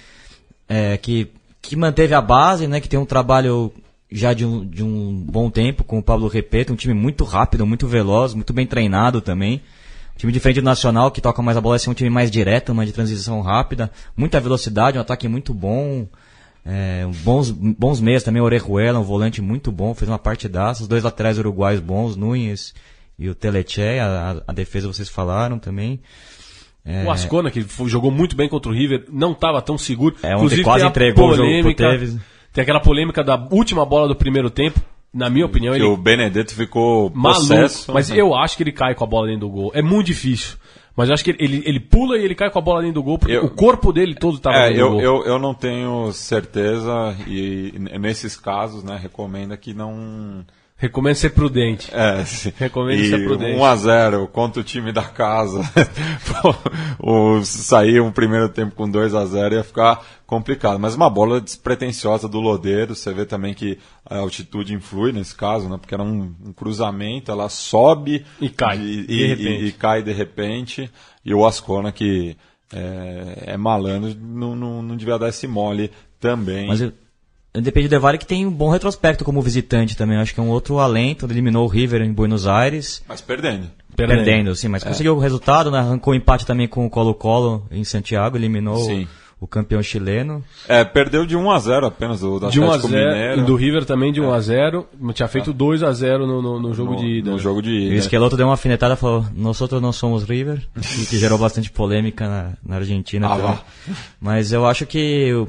é, 0.70 0.98
que, 0.98 1.28
que 1.60 1.76
manteve 1.76 2.14
a 2.14 2.22
base, 2.22 2.68
né? 2.68 2.80
Que 2.80 2.88
tem 2.90 3.00
um 3.00 3.06
trabalho 3.06 3.74
já 4.12 4.34
de 4.34 4.46
um, 4.46 4.64
de 4.64 4.84
um 4.84 5.26
bom 5.28 5.50
tempo 5.50 5.84
com 5.84 5.98
o 5.98 6.04
Pablo 6.04 6.28
Repeto, 6.28 6.72
um 6.72 6.76
time 6.76 6.94
muito 6.94 7.24
rápido, 7.24 7.66
muito 7.66 7.88
veloz, 7.88 8.36
muito 8.36 8.54
bem 8.54 8.68
treinado 8.68 9.20
também. 9.20 9.62
Time 10.18 10.32
diferente 10.32 10.62
do 10.62 10.66
Nacional, 10.66 11.12
que 11.12 11.20
toca 11.20 11.42
mais 11.42 11.58
a 11.58 11.62
bola, 11.62 11.76
é 11.78 11.90
um 11.90 11.94
time 11.94 12.10
mais 12.10 12.32
direto, 12.32 12.74
mais 12.74 12.88
de 12.88 12.94
transição 12.94 13.42
rápida, 13.42 13.92
muita 14.16 14.40
velocidade, 14.40 14.98
um 14.98 15.02
ataque 15.02 15.28
muito 15.28 15.54
bom. 15.54 16.08
É, 16.66 17.06
bons, 17.24 17.52
bons 17.52 18.00
meias 18.02 18.24
também, 18.24 18.42
o 18.42 18.46
Orejuela, 18.46 18.98
um 19.00 19.04
volante 19.04 19.42
muito 19.42 19.72
bom, 19.72 19.94
fez 19.94 20.10
uma 20.10 20.18
partidaça. 20.18 20.82
Os 20.82 20.88
dois 20.88 21.04
laterais 21.04 21.38
uruguaios 21.38 21.80
bons, 21.82 22.16
Nunes 22.16 22.74
e 23.20 23.30
o 23.30 23.36
Teleche, 23.36 23.82
a, 24.00 24.42
a- 24.48 24.54
defesa 24.54 24.88
vocês 24.88 25.08
falaram 25.10 25.60
também. 25.60 26.00
O 27.06 27.12
Ascona, 27.12 27.50
que 27.52 27.66
jogou 27.88 28.10
muito 28.12 28.36
bem 28.36 28.48
contra 28.48 28.72
o 28.72 28.74
River, 28.76 29.06
não 29.12 29.32
estava 29.34 29.62
tão 29.62 29.78
seguro. 29.78 30.16
É, 30.24 30.28
ontem 30.30 30.36
Inclusive, 30.38 30.64
quase 30.64 30.86
entregou 30.86 31.30
o 31.30 31.36
jogo 31.36 31.50
pro 31.50 31.60
polêmica- 31.62 31.90
Tevez. 31.92 32.18
Tem 32.54 32.62
aquela 32.62 32.80
polêmica 32.80 33.24
da 33.24 33.36
última 33.52 33.86
bola 33.86 34.08
do 34.08 34.16
primeiro 34.16 34.50
tempo. 34.50 34.80
Na 35.16 35.30
minha 35.30 35.46
opinião, 35.46 35.74
Que 35.74 35.80
ele 35.80 35.88
o 35.88 35.96
Benedetto 35.96 36.54
ficou 36.54 37.10
maluco. 37.16 37.46
Mas 37.94 38.12
eu 38.12 38.36
acho 38.36 38.58
que 38.58 38.64
ele 38.64 38.74
cai 38.74 38.94
com 38.94 39.06
a 39.06 39.08
bola 39.08 39.28
dentro 39.28 39.48
do 39.48 39.50
gol. 39.50 39.72
É 39.74 39.82
muito 39.82 40.08
difícil. 40.08 40.58
Mas 40.94 41.08
eu 41.10 41.14
acho 41.14 41.24
que 41.24 41.36
ele, 41.40 41.64
ele, 41.66 41.80
pula 41.80 42.18
e 42.18 42.24
ele 42.24 42.36
cai 42.36 42.50
com 42.50 42.60
a 42.60 42.62
bola 42.62 42.82
dentro 42.82 42.96
do 42.96 43.04
gol, 43.04 43.18
porque 43.18 43.34
Eu- 43.36 43.46
o 43.46 43.50
corpo 43.50 43.92
dele 43.94 44.14
todo 44.16 44.36
estava 44.38 44.56
É, 44.58 44.70
dentro 44.70 44.90
do 44.92 45.00
eu, 45.02 45.14
gol. 45.14 45.24
eu, 45.24 45.26
eu 45.34 45.40
não 45.40 45.54
tenho 45.54 46.12
certeza 46.14 47.16
e 47.28 47.74
nesses 48.00 48.36
casos, 48.38 48.84
né, 48.84 48.98
recomenda 49.02 49.56
que 49.58 49.74
não... 49.74 50.46
Recomendo 50.78 51.16
ser 51.16 51.30
prudente. 51.30 51.90
É, 51.96 52.26
se- 52.26 52.54
Recomendo 52.58 53.00
e 53.02 53.10
ser 53.10 53.26
prudente. 53.26 53.58
1x0 53.58 54.28
contra 54.28 54.60
o 54.62 54.64
time 54.64 54.92
da 54.92 55.04
casa, 55.04 55.62
o, 57.00 57.44
sair 57.44 58.02
um 58.02 58.12
primeiro 58.12 58.50
tempo 58.50 58.76
com 58.76 58.90
2x0 58.90 59.54
ia 59.54 59.64
ficar 59.64 60.06
complicado. 60.26 60.78
Mas 60.80 60.94
uma 60.96 61.10
bola 61.10 61.40
despretensiosa 61.40 62.28
do 62.28 62.40
Lodeiro, 62.42 62.94
você 62.96 63.14
vê 63.14 63.26
também 63.26 63.54
que 63.54 63.78
a 64.06 64.18
altitude 64.18 64.74
influi 64.74 65.12
nesse 65.14 65.34
caso, 65.36 65.70
né? 65.70 65.78
Porque 65.78 65.94
era 65.94 66.04
um, 66.04 66.36
um 66.46 66.52
cruzamento, 66.54 67.32
ela 67.32 67.48
sobe 67.48 68.26
E 68.42 68.50
cai, 68.50 68.78
e, 68.78 69.08
de 69.08 69.14
e- 69.14 69.28
repente. 69.28 69.64
e- 69.64 69.68
e 69.68 69.72
cai 69.72 70.04
de 70.04 70.12
repente. 70.12 70.92
E 71.24 71.34
o 71.34 71.46
Ascona, 71.46 71.92
que 71.92 72.36
é, 72.74 73.44
é 73.54 73.58
malandro, 73.58 74.14
não, 74.20 74.56
não, 74.56 74.82
não 74.82 74.98
devia 74.98 75.18
dar 75.18 75.30
esse 75.30 75.48
mole 75.48 75.90
também. 76.20 76.68
Mas 76.68 76.82
eu- 76.82 76.92
Independente 77.58 77.90
Del 77.90 78.00
Valle 78.02 78.18
que 78.18 78.26
tem 78.26 78.46
um 78.46 78.52
bom 78.52 78.70
retrospecto 78.70 79.24
como 79.24 79.42
visitante 79.42 79.96
também. 79.98 80.18
Acho 80.18 80.34
que 80.34 80.40
é 80.40 80.44
um 80.44 80.50
outro 80.50 80.80
alento. 80.80 81.26
Ele 81.26 81.34
eliminou 81.34 81.66
o 81.66 81.70
River 81.70 82.02
em 82.02 82.12
Buenos 82.14 82.46
Aires. 82.48 83.04
Mas 83.08 83.22
perdendo. 83.22 83.68
Perdendo, 83.96 84.54
sim, 84.56 84.68
É. 84.68 84.70
mas 84.70 84.84
conseguiu 84.84 85.16
o 85.16 85.20
resultado, 85.20 85.72
né? 85.72 85.80
arrancou 85.80 86.12
o 86.14 86.16
empate 86.16 86.46
também 86.46 86.68
com 86.68 86.86
o 86.86 86.90
Colo-Colo 86.90 87.66
em 87.72 87.84
Santiago, 87.86 88.36
eliminou 88.36 88.76
Sim. 88.80 89.08
o 89.40 89.48
campeão 89.48 89.82
chileno. 89.82 90.44
É, 90.68 90.84
perdeu 90.84 91.26
de 91.26 91.38
1x0 91.38 91.86
apenas 91.88 92.20
do, 92.20 92.38
do 92.38 92.50
De 92.50 92.60
1 92.60 92.64
a 92.64 92.68
Atlético 92.76 92.90
0 92.90 93.10
Mineiro. 93.14 93.42
e 93.42 93.44
do 93.46 93.56
River 93.56 93.86
também 93.86 94.12
de 94.12 94.20
1 94.20 94.34
a 94.34 94.40
0 94.42 94.86
Tinha 95.14 95.30
feito 95.30 95.54
2 95.54 95.82
a 95.82 95.94
0 95.94 96.28
no, 96.28 96.42
no, 96.42 96.60
no 96.60 96.74
jogo 96.74 96.92
no, 96.92 96.98
de 97.00 97.06
ida. 97.20 97.32
no 97.32 97.40
jogo 97.40 97.62
de 97.62 97.70
E 97.70 97.84
o 97.84 97.88
ida. 97.92 97.96
Esqueloto 97.96 98.36
deu 98.36 98.48
uma 98.48 98.56
afinetada 98.56 98.96
e 98.96 98.98
falou: 98.98 99.26
Nós 99.34 99.62
outros 99.62 99.82
não 99.82 99.94
somos 99.94 100.24
River, 100.26 100.62
que 101.10 101.18
gerou 101.18 101.38
bastante 101.38 101.72
polêmica 101.72 102.28
na, 102.28 102.50
na 102.66 102.76
Argentina. 102.76 103.30
Ah. 103.30 103.60
Mas 104.20 104.52
eu 104.52 104.66
acho 104.66 104.86
que, 104.86 105.34
o- 105.34 105.48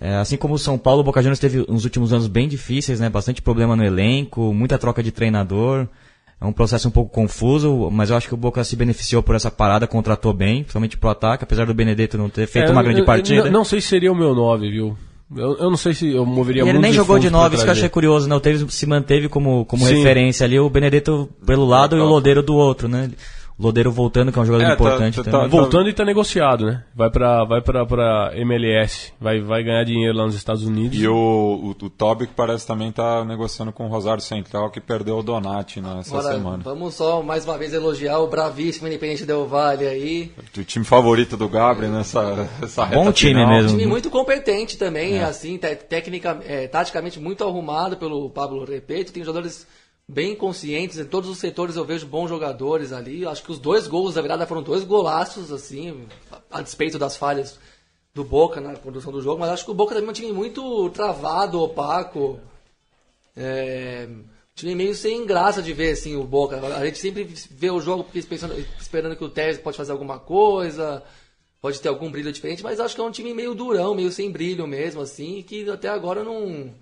é, 0.00 0.16
assim 0.16 0.36
como 0.36 0.54
o 0.54 0.58
São 0.58 0.76
Paulo, 0.76 1.00
o 1.00 1.04
Boca 1.04 1.20
Juniors 1.22 1.38
teve 1.38 1.64
uns 1.68 1.84
últimos 1.84 2.12
anos 2.12 2.26
bem 2.26 2.48
difíceis, 2.48 2.98
né? 3.00 3.08
Bastante 3.08 3.40
problema 3.40 3.76
no 3.76 3.84
elenco, 3.84 4.52
muita 4.52 4.78
troca 4.78 5.02
de 5.02 5.10
treinador. 5.12 5.86
É 6.40 6.44
um 6.44 6.52
processo 6.52 6.88
um 6.88 6.90
pouco 6.90 7.10
confuso, 7.12 7.88
mas 7.92 8.10
eu 8.10 8.16
acho 8.16 8.26
que 8.28 8.34
o 8.34 8.36
Boca 8.36 8.62
se 8.64 8.74
beneficiou 8.76 9.22
por 9.22 9.34
essa 9.36 9.50
parada, 9.50 9.86
contratou 9.86 10.32
bem, 10.32 10.62
principalmente 10.62 10.98
pro 10.98 11.08
ataque, 11.10 11.44
apesar 11.44 11.64
do 11.64 11.72
Benedetto 11.72 12.18
não 12.18 12.28
ter 12.28 12.46
feito 12.46 12.68
É, 12.68 12.72
uma 12.72 12.82
grande 12.82 13.00
eu- 13.00 13.06
partida. 13.06 13.44
Não, 13.44 13.50
não 13.52 13.64
sei 13.64 13.80
se 13.80 13.86
seria 13.88 14.12
o 14.12 14.16
meu 14.16 14.34
9, 14.34 14.68
viu? 14.70 14.98
Eu, 15.34 15.56
eu 15.58 15.70
não 15.70 15.76
sei 15.76 15.94
se 15.94 16.12
eu 16.12 16.26
moveria 16.26 16.64
E 16.64 16.68
ele 16.68 16.78
nem 16.78 16.92
jogou 16.92 17.16
de 17.18 17.26
fundos 17.28 17.38
pra 17.38 17.40
9, 17.44 17.54
isso 17.54 17.64
que 17.64 17.70
eu 17.70 17.72
achei 17.72 17.88
curioso, 17.88 18.28
né? 18.28 18.34
O 18.34 18.40
Tevez 18.40 18.64
se 18.74 18.86
manteve 18.86 19.28
como, 19.28 19.64
como 19.64 19.86
Sim. 19.86 19.94
referência 19.96 20.44
ali, 20.44 20.58
o 20.58 20.68
Benedetto 20.68 21.30
pelo 21.46 21.64
lado 21.64 21.96
e 21.96 22.00
o 22.00 22.04
Lodeiro 22.04 22.42
do 22.42 22.54
outro, 22.54 22.88
né? 22.88 23.10
Lodeiro 23.56 23.92
voltando, 23.92 24.32
que 24.32 24.38
é 24.38 24.42
um 24.42 24.44
jogador 24.44 24.64
É, 24.64 24.68
tá- 24.68 24.74
importante 24.74 25.16
tá- 25.16 25.22
também. 25.30 25.40
tá- 25.42 25.46
Voltando 25.46 25.88
e 25.88 25.92
tá 25.92 26.04
negociado, 26.04 26.66
né? 26.66 26.82
Vai 26.92 27.08
pra, 27.08 27.44
vai 27.44 27.60
pra, 27.62 27.86
pra 27.86 28.32
MLS. 28.34 29.12
Vai, 29.20 29.40
vai 29.40 29.62
ganhar 29.62 29.84
dinheiro 29.84 30.16
lá 30.18 30.24
nos 30.26 30.34
Estados 30.34 30.64
Unidos. 30.66 30.98
E 31.00 31.06
o, 31.06 31.14
o, 31.14 31.70
o 31.70 31.88
Toby, 31.90 32.26
que 32.26 32.34
parece 32.34 32.66
também 32.66 32.90
tá 32.90 33.24
negociando 33.24 33.70
com 33.72 33.86
o 33.86 33.88
Rosário 33.88 34.20
Central, 34.20 34.70
que 34.72 34.80
perdeu 34.80 35.18
o 35.18 35.22
Donati 35.22 35.80
nessa 35.80 36.18
Agora, 36.18 36.34
semana. 36.34 36.62
vamos 36.64 36.94
só 36.94 37.22
mais 37.22 37.44
uma 37.44 37.56
vez 37.56 37.72
elogiar 37.72 38.18
o 38.18 38.26
bravíssimo 38.26 38.88
Independente 38.88 39.24
Del 39.24 39.46
Valle 39.46 39.86
aí. 39.86 40.32
O 40.58 40.64
time 40.64 40.84
favorito 40.84 41.36
do 41.36 41.48
Gabriel 41.48 41.92
nessa, 41.92 42.48
essa 42.60 42.84
reta 42.84 43.04
Bom 43.04 43.12
time 43.12 43.34
final. 43.34 43.48
mesmo. 43.50 43.78
time 43.78 43.86
muito 43.86 44.10
competente 44.10 44.76
também, 44.76 45.22
assim, 45.22 45.58
te- 45.58 45.76
técnica, 45.76 46.40
é, 46.44 46.66
taticamente 46.66 47.20
muito 47.20 47.44
arrumado 47.44 47.96
pelo 47.96 48.28
Pablo 48.30 48.64
Repeto. 48.64 49.12
Tem 49.12 49.22
jogadores 49.22 49.64
bem 50.08 50.36
conscientes, 50.36 50.98
em 50.98 51.04
todos 51.04 51.28
os 51.30 51.38
setores 51.38 51.76
eu 51.76 51.84
vejo 51.84 52.06
bons 52.06 52.28
jogadores 52.28 52.92
ali. 52.92 53.26
Acho 53.26 53.42
que 53.42 53.52
os 53.52 53.58
dois 53.58 53.86
gols 53.86 54.14
da 54.14 54.22
virada 54.22 54.46
foram 54.46 54.62
dois 54.62 54.84
golaços, 54.84 55.50
assim, 55.50 56.06
a, 56.50 56.60
despeito 56.60 56.98
das 56.98 57.16
falhas 57.16 57.58
do 58.12 58.22
Boca 58.22 58.60
na 58.60 58.76
condução 58.76 59.12
do 59.12 59.20
jogo, 59.20 59.40
mas 59.40 59.50
acho 59.50 59.64
que 59.64 59.70
o 59.70 59.74
Boca 59.74 59.94
também 59.94 60.08
é 60.08 60.10
um 60.10 60.14
time 60.14 60.32
muito 60.32 60.88
travado, 60.90 61.60
opaco. 61.60 62.38
É, 63.36 64.06
um 64.08 64.24
time 64.54 64.74
meio 64.76 64.94
sem 64.94 65.26
graça 65.26 65.60
de 65.60 65.72
ver 65.72 65.92
assim 65.92 66.14
o 66.14 66.22
Boca. 66.22 66.60
A 66.60 66.84
gente 66.86 66.98
sempre 66.98 67.24
vê 67.50 67.70
o 67.70 67.80
jogo 67.80 68.04
pensando, 68.04 68.54
esperando 68.78 69.16
que 69.16 69.24
o 69.24 69.28
Tevez 69.28 69.58
pode 69.58 69.76
fazer 69.76 69.90
alguma 69.90 70.20
coisa, 70.20 71.02
pode 71.60 71.80
ter 71.80 71.88
algum 71.88 72.08
brilho 72.08 72.30
diferente, 72.30 72.62
mas 72.62 72.78
acho 72.78 72.94
que 72.94 73.00
é 73.00 73.04
um 73.04 73.10
time 73.10 73.34
meio 73.34 73.54
durão, 73.54 73.96
meio 73.96 74.12
sem 74.12 74.30
brilho 74.30 74.66
mesmo, 74.66 75.00
assim, 75.00 75.42
que 75.42 75.68
até 75.68 75.88
agora 75.88 76.22
não 76.22 76.72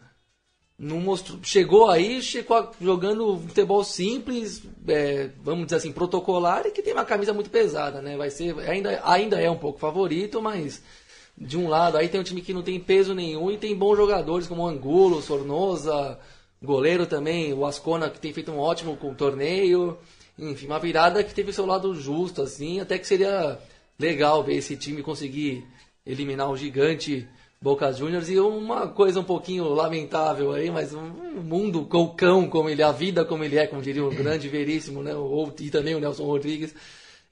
não 0.82 0.98
mostrou, 0.98 1.38
chegou 1.44 1.88
aí, 1.88 2.20
chegou 2.20 2.68
jogando 2.80 3.38
futebol 3.38 3.84
simples, 3.84 4.60
é, 4.88 5.30
vamos 5.40 5.66
dizer 5.66 5.76
assim, 5.76 5.92
protocolar 5.92 6.66
e 6.66 6.72
que 6.72 6.82
tem 6.82 6.92
uma 6.92 7.04
camisa 7.04 7.32
muito 7.32 7.50
pesada, 7.50 8.02
né? 8.02 8.16
Vai 8.16 8.30
ser 8.30 8.58
ainda 8.68 9.00
ainda 9.04 9.40
é 9.40 9.48
um 9.48 9.56
pouco 9.56 9.78
favorito, 9.78 10.42
mas 10.42 10.82
de 11.38 11.56
um 11.56 11.68
lado 11.68 11.96
aí 11.96 12.08
tem 12.08 12.20
um 12.20 12.24
time 12.24 12.42
que 12.42 12.52
não 12.52 12.64
tem 12.64 12.80
peso 12.80 13.14
nenhum 13.14 13.48
e 13.48 13.56
tem 13.56 13.76
bons 13.76 13.96
jogadores 13.96 14.48
como 14.48 14.66
Angulo, 14.66 15.22
Sornosa, 15.22 16.18
goleiro 16.60 17.06
também, 17.06 17.52
o 17.52 17.64
Ascona 17.64 18.10
que 18.10 18.18
tem 18.18 18.32
feito 18.32 18.50
um 18.50 18.58
ótimo 18.58 18.96
com 18.96 19.14
torneio, 19.14 19.96
enfim, 20.36 20.66
uma 20.66 20.80
virada 20.80 21.22
que 21.22 21.32
teve 21.32 21.52
seu 21.52 21.64
lado 21.64 21.94
justo 21.94 22.42
assim, 22.42 22.80
até 22.80 22.98
que 22.98 23.06
seria 23.06 23.56
legal 23.96 24.42
ver 24.42 24.56
esse 24.56 24.76
time 24.76 25.00
conseguir 25.00 25.64
eliminar 26.04 26.50
o 26.50 26.56
gigante 26.56 27.28
Boca 27.62 27.92
Juniors 27.92 28.28
e 28.28 28.40
uma 28.40 28.88
coisa 28.88 29.20
um 29.20 29.24
pouquinho 29.24 29.68
lamentável 29.68 30.50
aí, 30.50 30.68
mas 30.68 30.92
um 30.92 31.06
mundo 31.44 31.86
colcão 31.86 32.48
como 32.48 32.68
ele, 32.68 32.82
é, 32.82 32.84
a 32.84 32.90
vida 32.90 33.24
como 33.24 33.44
ele 33.44 33.56
é, 33.56 33.68
como 33.68 33.80
diria 33.80 34.04
o 34.04 34.10
grande 34.10 34.48
veríssimo, 34.48 35.00
né? 35.00 35.14
Ou, 35.14 35.54
e 35.60 35.70
também 35.70 35.94
o 35.94 36.00
Nelson 36.00 36.24
Rodrigues. 36.24 36.74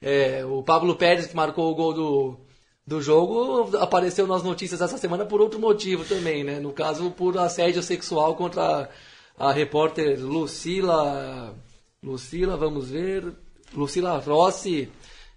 É, 0.01 0.45
o 0.45 0.63
Pablo 0.63 0.95
Pérez 0.95 1.27
que 1.27 1.35
marcou 1.35 1.69
o 1.69 1.75
gol 1.75 1.93
do, 1.93 2.37
do 2.87 3.01
jogo 3.01 3.75
apareceu 3.77 4.25
nas 4.25 4.41
notícias 4.41 4.81
essa 4.81 4.97
semana 4.97 5.25
por 5.25 5.41
outro 5.41 5.59
motivo 5.59 6.05
também, 6.05 6.45
né? 6.45 6.61
No 6.61 6.71
caso, 6.71 7.11
por 7.11 7.37
assédio 7.37 7.83
sexual 7.83 8.33
contra 8.35 8.89
a, 9.37 9.49
a 9.49 9.51
repórter 9.51 10.17
Lucila. 10.17 11.53
Lucila, 12.01 12.55
vamos 12.55 12.89
ver. 12.89 13.33
Lucila 13.73 14.17
Rossi, 14.19 14.89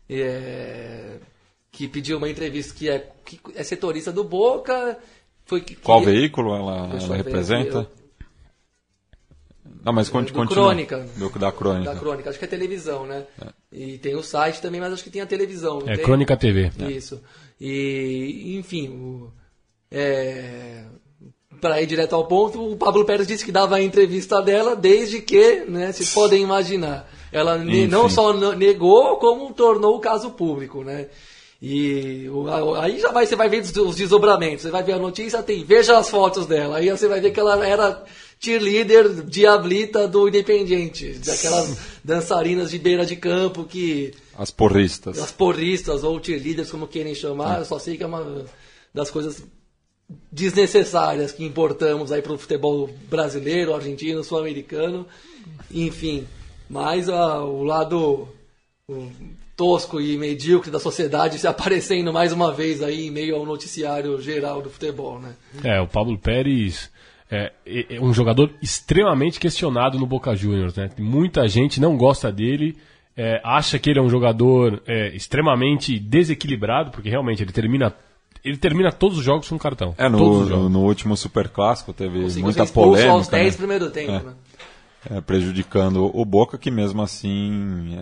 é, 0.08 1.18
que 1.74 1.88
pediu 1.88 2.18
uma 2.18 2.30
entrevista 2.30 2.72
que 2.72 2.88
é, 2.88 3.10
que 3.24 3.40
é 3.56 3.64
setorista 3.64 4.12
do 4.12 4.22
Boca. 4.22 4.96
Foi 5.44 5.60
que, 5.60 5.74
Qual 5.74 5.98
que, 5.98 6.06
veículo 6.06 6.54
ela, 6.54 6.88
ela 6.88 6.98
ver 6.98 7.16
representa? 7.16 7.90
Não, 9.84 9.92
mas 9.92 10.06
do 10.06 10.12
continua. 10.12 10.46
Crônica. 10.46 11.06
Do, 11.16 11.28
da 11.30 11.50
crônica. 11.50 11.92
Da 11.92 11.98
crônica, 11.98 12.30
acho 12.30 12.38
que 12.38 12.44
é 12.44 12.48
televisão, 12.48 13.04
né? 13.06 13.26
E 13.72 13.98
tem 13.98 14.14
o 14.14 14.22
site 14.22 14.62
também, 14.62 14.80
mas 14.80 14.92
acho 14.92 15.04
que 15.04 15.10
tem 15.10 15.20
a 15.20 15.26
televisão. 15.26 15.82
É 15.84 15.96
tem? 15.96 16.04
Crônica 16.04 16.36
TV. 16.36 16.70
Isso. 16.88 17.20
E, 17.60 18.56
enfim, 18.56 18.88
o, 18.88 19.32
é, 19.90 20.84
para 21.60 21.82
ir 21.82 21.86
direto 21.86 22.14
ao 22.14 22.26
ponto, 22.26 22.72
o 22.72 22.76
Pablo 22.76 23.04
Pérez 23.04 23.26
disse 23.26 23.44
que 23.44 23.52
dava 23.52 23.76
a 23.76 23.82
entrevista 23.82 24.40
dela, 24.40 24.76
desde 24.76 25.20
que, 25.20 25.64
né, 25.68 25.92
se 25.92 26.14
podem 26.14 26.40
imaginar, 26.40 27.10
ela 27.32 27.58
Enfim. 27.58 27.88
não 27.88 28.08
só 28.08 28.32
negou, 28.54 29.16
como 29.16 29.52
tornou 29.52 29.96
o 29.96 30.00
caso 30.00 30.30
público, 30.30 30.84
né? 30.84 31.08
E 31.66 32.28
aí 32.78 33.00
já 33.00 33.10
vai, 33.10 33.24
você 33.24 33.34
vai 33.34 33.48
ver 33.48 33.62
os- 33.62 33.74
os 33.74 33.96
desdobramentos, 33.96 34.60
você 34.62 34.70
vai 34.70 34.82
ver 34.82 34.92
a 34.92 34.98
notícia, 34.98 35.42
tem, 35.42 35.64
veja 35.64 35.96
as 35.96 36.10
fotos 36.10 36.44
dela, 36.46 36.76
aí 36.76 36.90
você 36.90 37.08
vai 37.08 37.22
ver 37.22 37.30
que 37.30 37.40
ela 37.40 37.66
era 37.66 38.04
cheerleader 38.38 39.22
diablita 39.24 40.06
do 40.06 40.28
Independiente, 40.28 41.14
daquelas 41.24 41.78
dançarinas 42.04 42.70
de 42.70 42.78
beira 42.78 43.06
de 43.06 43.16
campo 43.16 43.64
que 43.64 44.12
As 44.36 44.50
porristas. 44.50 45.18
as 45.18 45.32
porristas 45.32 46.04
ou 46.04 46.22
cheerleaders, 46.22 46.70
como 46.70 46.86
querem 46.86 47.14
chamar, 47.14 47.60
eu 47.60 47.64
só 47.64 47.78
sei 47.78 47.96
que 47.96 48.02
é 48.02 48.06
uma 48.06 48.44
das 48.92 49.10
coisas 49.10 49.42
desnecessárias 50.30 51.32
que 51.32 51.46
importamos 51.46 52.12
aí 52.12 52.20
para 52.20 52.34
o 52.34 52.38
futebol 52.38 52.90
brasileiro, 53.08 53.74
argentino, 53.74 54.22
sul-americano, 54.22 55.06
enfim. 55.70 56.26
Mas 56.68 57.08
ah, 57.08 57.42
o 57.42 57.62
lado 57.64 58.28
o 58.86 59.08
tosco 59.56 60.00
e 60.00 60.16
medíocre 60.18 60.70
da 60.70 60.80
sociedade 60.80 61.38
se 61.38 61.46
aparecendo 61.46 62.12
mais 62.12 62.32
uma 62.32 62.52
vez 62.52 62.82
aí 62.82 63.06
em 63.06 63.10
meio 63.10 63.36
ao 63.36 63.46
noticiário 63.46 64.20
geral 64.20 64.60
do 64.60 64.68
futebol, 64.70 65.18
né? 65.20 65.34
É, 65.62 65.80
o 65.80 65.86
Pablo 65.86 66.18
Pérez 66.18 66.90
é, 67.30 67.52
é- 67.64 67.96
é 67.96 68.00
um 68.00 68.12
jogador 68.12 68.50
extremamente 68.60 69.38
questionado 69.38 69.98
no 69.98 70.06
Boca 70.06 70.34
Juniors, 70.34 70.74
né? 70.74 70.90
Muita 70.98 71.46
gente 71.48 71.80
não 71.80 71.96
gosta 71.96 72.32
dele, 72.32 72.76
é, 73.16 73.40
acha 73.44 73.78
que 73.78 73.90
ele 73.90 73.98
é 73.98 74.02
um 74.02 74.10
jogador 74.10 74.82
é, 74.86 75.14
extremamente 75.14 75.98
desequilibrado, 76.00 76.90
porque 76.90 77.08
realmente 77.08 77.42
ele 77.42 77.52
termina, 77.52 77.94
ele 78.44 78.56
termina 78.56 78.90
todos 78.90 79.18
os 79.18 79.24
jogos 79.24 79.48
com 79.48 79.56
cartão. 79.56 79.94
É, 79.96 80.10
todos 80.10 80.20
no, 80.20 80.30
os 80.42 80.48
jogos. 80.48 80.62
no, 80.64 80.68
no 80.68 80.80
último 80.84 81.16
Super 81.16 81.48
Clássico 81.48 81.92
teve 81.92 82.20
Conseguiu 82.22 82.44
muita 82.44 82.66
polêmica. 82.66 83.12
aos 83.12 83.28
10 83.28 83.52
né? 83.52 83.56
primeiro 83.56 83.90
tempo, 83.90 84.12
É. 84.12 84.22
né? 84.22 84.32
É, 85.10 85.20
prejudicando 85.20 86.10
o 86.12 86.24
Boca, 86.24 86.56
que 86.58 86.70
mesmo 86.70 87.02
assim. 87.02 87.94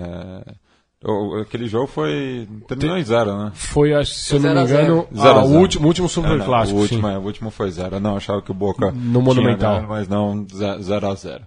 O- 1.04 1.40
aquele 1.40 1.66
jogo 1.68 1.86
foi. 1.86 2.48
terminou 2.68 2.96
em 2.96 3.04
zero, 3.04 3.36
né? 3.36 3.52
Foi, 3.54 3.92
acho- 3.94 4.12
se 4.12 4.34
eu 4.34 4.40
não 4.40 4.48
Zero 4.48 4.54
me 4.54 4.60
a 4.62 4.66
zero. 4.66 4.82
engano, 4.84 5.08
Zero 5.16 5.28
a 5.28 5.40
ah, 5.40 5.44
o 5.44 5.48
zero. 5.48 5.60
último, 5.60 5.84
o 5.84 5.88
último 5.88 6.08
Super 6.08 6.32
É, 6.32 6.36
não, 6.36 6.44
Clássico. 6.46 6.78
o, 6.78 6.82
último, 6.82 7.08
sim. 7.08 7.14
é, 7.14 7.18
o 7.18 7.22
último 7.22 7.50
foi 7.50 7.70
zero. 7.70 8.00
Não, 8.00 8.16
achava 8.16 8.42
que 8.42 8.50
o 8.50 8.54
Boca. 8.54 8.90
No 8.92 9.00
tinha 9.12 9.20
Monumental. 9.22 9.76
ganho, 9.76 9.88
mas 9.88 10.08
não, 10.08 10.46
0 10.48 11.06
a 11.08 11.14
0 11.14 11.44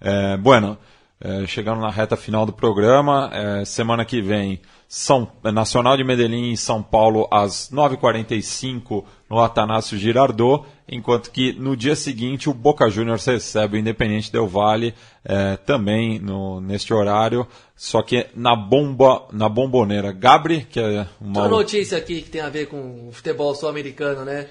é, 0.00 0.36
Bueno, 0.36 0.76
é, 1.24 1.46
chegando 1.46 1.80
na 1.80 1.88
reta 1.88 2.18
final 2.18 2.44
do 2.44 2.52
programa, 2.52 3.30
é, 3.32 3.64
semana 3.64 4.04
que 4.04 4.20
vem, 4.20 4.60
São, 4.86 5.26
Nacional 5.42 5.96
de 5.96 6.04
Medellín 6.04 6.52
e 6.52 6.56
São 6.56 6.82
Paulo 6.82 7.26
às 7.30 7.70
9h45 7.72 9.02
no 9.30 9.40
Atanásio 9.40 9.96
Girardot, 9.96 10.66
enquanto 10.86 11.30
que 11.30 11.54
no 11.54 11.74
dia 11.74 11.96
seguinte 11.96 12.50
o 12.50 12.52
Boca 12.52 12.90
Juniors 12.90 13.24
recebe 13.24 13.78
o 13.78 13.80
Independente 13.80 14.30
Del 14.30 14.46
Valle 14.46 14.92
é, 15.24 15.56
também 15.56 16.18
no, 16.18 16.60
neste 16.60 16.92
horário, 16.92 17.48
só 17.74 18.02
que 18.02 18.26
na 18.36 18.54
bomba, 18.54 19.26
na 19.32 19.48
bomboneira. 19.48 20.12
Gabri, 20.12 20.66
que 20.66 20.78
é 20.78 21.06
uma. 21.18 21.40
Uma 21.40 21.48
notícia 21.48 21.96
aqui 21.96 22.20
que 22.20 22.28
tem 22.28 22.42
a 22.42 22.50
ver 22.50 22.66
com 22.66 23.08
o 23.08 23.12
futebol 23.12 23.54
sul-americano, 23.54 24.26
né? 24.26 24.46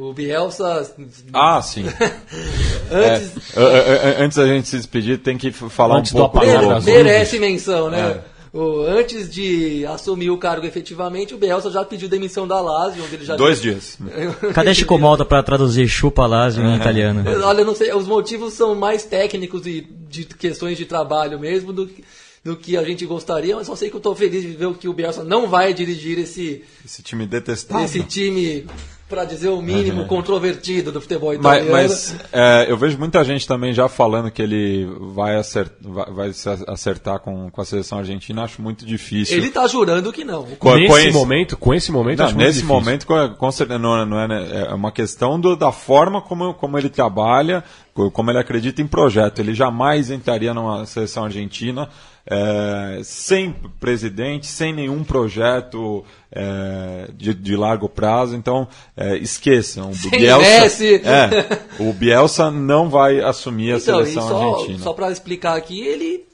O 0.00 0.12
Bielsa. 0.14 0.94
Ah, 1.32 1.60
sim. 1.60 1.84
antes, 2.90 3.54
É, 3.56 3.62
é, 3.62 3.64
é, 3.64 4.10
é, 4.20 4.24
antes 4.24 4.36
da 4.38 4.46
gente 4.46 4.68
se 4.68 4.76
despedir, 4.76 5.18
tem 5.18 5.36
que 5.36 5.50
falar 5.52 5.98
Antes 5.98 6.12
um 6.12 6.16
do 6.16 6.20
pouco 6.28 6.38
Mere- 6.46 6.80
merece 6.86 7.38
menção, 7.38 7.90
né? 7.90 8.00
É. 8.26 8.30
O- 8.52 8.80
antes 8.82 9.30
de 9.32 9.84
assumir 9.86 10.30
o 10.30 10.38
cargo 10.38 10.66
efetivamente, 10.66 11.34
o 11.34 11.38
Bielsa 11.38 11.70
já 11.70 11.84
pediu 11.84 12.08
demissão 12.08 12.48
da 12.48 12.60
Lazio, 12.60 13.04
onde 13.04 13.14
ele 13.14 13.24
já 13.24 13.36
dois 13.36 13.60
dias. 13.60 13.96
Cadê 14.54 14.74
Chico 14.74 14.98
Malta 14.98 15.24
pra 15.24 15.42
traduzir 15.42 15.86
chupa 15.86 16.26
Lazio 16.26 16.64
em 16.64 16.74
italiano? 16.76 17.22
Olha, 17.44 17.60
eu 17.60 17.64
não 17.66 17.74
sei, 17.76 17.92
os 17.94 18.06
motivos 18.08 18.54
são 18.54 18.74
mais 18.74 19.04
técnicos 19.04 19.66
e 19.66 19.86
de 20.08 20.24
questões 20.24 20.76
de 20.76 20.84
trabalho 20.84 21.38
mesmo 21.38 21.72
do, 21.72 21.86
que- 21.86 22.02
do 22.42 22.56
que 22.56 22.76
a 22.76 22.82
gente 22.82 23.06
gostaria, 23.06 23.54
mas 23.54 23.66
só 23.68 23.76
sei 23.76 23.88
que 23.88 23.94
eu 23.94 23.98
estou 23.98 24.16
feliz 24.16 24.42
de 24.42 24.48
ver 24.48 24.72
que 24.74 24.88
o 24.88 24.92
Bielsa 24.92 25.22
não 25.22 25.46
vai 25.46 25.72
dirigir 25.72 26.18
esse, 26.18 26.64
Esse 26.84 27.02
time 27.04 27.26
detestável. 27.26 27.84
esse 27.84 28.02
time, 28.02 28.66
para 29.10 29.24
dizer 29.24 29.48
o 29.48 29.60
mínimo, 29.60 30.06
controvertido 30.06 30.92
do 30.92 31.00
futebol 31.00 31.30
Mas, 31.30 31.38
italiano. 31.40 31.70
mas, 31.72 32.16
é, 32.32 32.66
eu 32.70 32.76
vejo 32.76 32.96
muita 32.96 33.22
gente 33.24 33.46
também 33.46 33.72
já 33.74 33.88
falando 33.88 34.30
que 34.30 34.40
ele 34.40 34.88
vai 35.12 35.36
acertar, 35.36 35.76
vai, 35.82 36.10
vai 36.12 36.32
se 36.32 36.48
acertar 36.68 37.18
com, 37.18 37.50
com 37.50 37.60
a 37.60 37.64
seleção 37.64 37.98
argentina. 37.98 38.44
Acho 38.44 38.62
muito 38.62 38.86
difícil. 38.86 39.36
Ele 39.36 39.50
tá 39.50 39.66
jurando 39.66 40.12
que 40.12 40.24
não. 40.24 40.44
Co- 40.58 40.76
Nesse 40.76 40.86
conhece- 40.88 41.10
momento, 41.12 41.56
com 41.56 41.74
esse 41.74 41.90
momento, 41.90 42.22
Não, 42.22 42.32
nesse 42.32 42.64
momento, 42.64 43.06
com, 43.06 43.28
com 43.34 43.50
certeza, 43.50 43.78
não, 43.78 44.06
não 44.06 44.20
é, 44.20 44.28
né, 44.28 44.66
é 44.70 44.74
uma 44.74 44.92
questão 44.92 45.38
do- 45.40 45.56
da 45.56 45.72
forma 45.72 46.22
como, 46.22 46.54
como 46.54 46.78
ele 46.78 46.88
trabalha, 46.88 47.64
co- 47.92 48.10
como 48.12 48.30
ele 48.30 48.38
acredita 48.38 48.80
em 48.80 48.86
projeto. 48.86 49.40
Ele 49.40 49.52
jamais 49.52 50.10
entraria 50.10 50.54
numa 50.54 50.86
seleção 50.86 51.24
argentina 51.24 51.88
é, 52.30 53.00
sem 53.02 53.52
presidente, 53.80 54.46
sem 54.46 54.72
nenhum 54.72 55.02
projeto 55.02 56.04
é, 56.30 57.10
de, 57.12 57.34
de 57.34 57.56
largo 57.56 57.88
prazo. 57.88 58.36
Então, 58.36 58.68
é, 58.96 59.16
esqueçam. 59.18 59.90
O 59.90 60.10
Messi. 60.38 60.94
é, 61.04 61.82
o 61.82 61.92
Bielsa 61.92 62.48
não 62.48 62.88
vai 62.88 63.20
assumir 63.20 63.72
a 63.72 63.78
Então, 63.78 63.98
seleção 63.98 64.28
só, 64.28 64.54
argentina. 64.54 64.78
só 64.78 64.92
para 64.92 65.10
explicar 65.10 65.56
aqui, 65.56 65.80
ele 65.80 66.24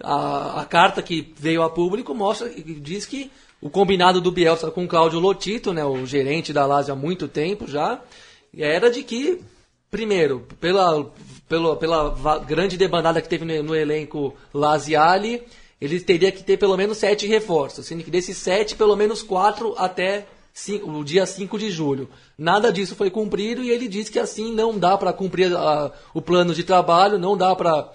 a, 0.00 0.60
a 0.60 0.64
carta 0.64 1.02
que 1.02 1.34
veio 1.36 1.62
a 1.62 1.68
público 1.68 2.14
mostra 2.14 2.48
diz 2.48 3.04
que 3.04 3.30
o 3.60 3.68
combinado 3.68 4.20
do 4.20 4.32
Bielsa 4.32 4.70
com 4.70 4.84
o 4.84 4.88
Cláudio 4.88 5.18
Lotito, 5.18 5.72
né, 5.72 5.84
o 5.84 6.06
gerente 6.06 6.52
da 6.52 6.64
Lazio 6.66 6.94
há 6.94 6.96
muito 6.96 7.26
tempo 7.28 7.66
já, 7.66 8.00
era 8.56 8.90
de 8.90 9.02
que 9.02 9.40
primeiro, 9.92 10.46
pela 10.58 11.12
pela, 11.48 11.76
pela 11.76 12.38
grande 12.38 12.78
debandada 12.78 13.20
que 13.20 13.28
teve 13.28 13.44
no, 13.44 13.62
no 13.62 13.76
elenco 13.76 14.34
Laziali, 14.54 15.42
ele 15.78 16.00
teria 16.00 16.32
que 16.32 16.42
ter 16.42 16.56
pelo 16.56 16.78
menos 16.78 16.96
sete 16.96 17.26
reforços, 17.26 17.84
sendo 17.86 18.02
que 18.02 18.10
desses 18.10 18.38
sete, 18.38 18.74
pelo 18.74 18.96
menos 18.96 19.22
quatro 19.22 19.74
até 19.76 20.26
cin- 20.54 20.80
o 20.82 21.04
dia 21.04 21.26
5 21.26 21.58
de 21.58 21.70
julho. 21.70 22.08
Nada 22.38 22.72
disso 22.72 22.96
foi 22.96 23.10
cumprido 23.10 23.62
e 23.62 23.70
ele 23.70 23.86
disse 23.86 24.10
que 24.10 24.18
assim 24.18 24.50
não 24.54 24.78
dá 24.78 24.96
para 24.96 25.12
cumprir 25.12 25.54
a- 25.54 25.92
o 26.14 26.22
plano 26.22 26.54
de 26.54 26.64
trabalho, 26.64 27.18
não 27.18 27.36
dá 27.36 27.54
para 27.54 27.92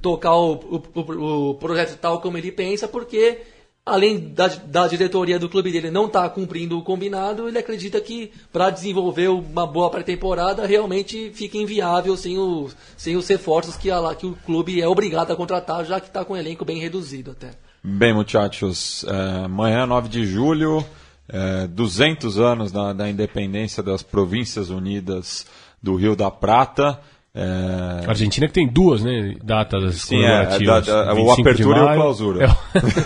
tocar 0.00 0.34
o- 0.36 0.54
o- 0.94 1.50
o 1.50 1.54
projeto 1.56 1.98
tal 1.98 2.18
como 2.20 2.38
ele 2.38 2.50
pensa, 2.50 2.88
porque 2.88 3.42
além 3.86 4.18
da, 4.18 4.48
da 4.48 4.88
diretoria 4.88 5.38
do 5.38 5.48
clube 5.48 5.70
dele 5.70 5.92
não 5.92 6.06
estar 6.06 6.28
cumprindo 6.30 6.76
o 6.76 6.82
combinado, 6.82 7.48
ele 7.48 7.56
acredita 7.56 8.00
que 8.00 8.32
para 8.52 8.68
desenvolver 8.68 9.28
uma 9.28 9.64
boa 9.64 9.88
pré-temporada 9.88 10.66
realmente 10.66 11.30
fica 11.32 11.56
inviável 11.56 12.16
sem 12.16 12.36
os, 12.36 12.76
sem 12.96 13.16
os 13.16 13.28
reforços 13.28 13.76
que, 13.76 13.88
a, 13.88 14.12
que 14.16 14.26
o 14.26 14.36
clube 14.44 14.82
é 14.82 14.88
obrigado 14.88 15.30
a 15.30 15.36
contratar, 15.36 15.84
já 15.84 16.00
que 16.00 16.08
está 16.08 16.24
com 16.24 16.32
o 16.32 16.36
elenco 16.36 16.64
bem 16.64 16.80
reduzido 16.80 17.30
até. 17.30 17.52
Bem, 17.80 18.12
muchachos, 18.12 19.04
é, 19.04 19.44
amanhã, 19.44 19.86
9 19.86 20.08
de 20.08 20.26
julho, 20.26 20.84
é, 21.28 21.68
200 21.68 22.40
anos 22.40 22.72
da, 22.72 22.92
da 22.92 23.08
independência 23.08 23.84
das 23.84 24.02
Províncias 24.02 24.68
Unidas 24.68 25.46
do 25.80 25.94
Rio 25.94 26.16
da 26.16 26.28
Prata. 26.28 26.98
É, 27.38 28.06
A 28.06 28.08
Argentina 28.08 28.46
que 28.46 28.54
tem 28.54 28.66
duas, 28.66 29.02
né, 29.04 29.34
datas 29.44 29.96
Sim, 29.96 30.22
é, 30.22 30.24
é 30.24 30.44
comemorativas. 30.46 30.86
da- 30.86 31.04
da- 31.04 31.12
o 31.12 31.16
25 31.16 31.34
de 31.36 31.40
apertura 31.42 31.78
e 31.78 31.82
o 31.82 31.84
maio. 31.84 32.00
clausura. 32.00 32.44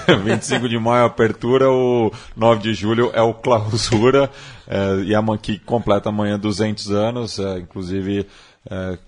É 0.09 0.13
o- 0.15 0.19
25 0.23 0.69
de 0.69 0.79
maio 0.79 0.99
é 0.99 1.03
a 1.03 1.07
apertura, 1.07 1.69
o 1.69 2.13
9 2.37 2.63
de 2.63 2.73
julho 2.73 3.11
é 3.13 3.21
o 3.21 3.35
clausura, 3.35 4.31
é, 4.69 5.03
e 5.05 5.15
a 5.17 5.21
man- 5.21 5.37
que 5.37 5.59
completa 5.59 6.11
amanhã 6.11 6.39
200 6.39 6.93
anos, 6.93 7.41
é, 7.41 7.59
inclusive 7.59 8.25
é, 8.71 8.99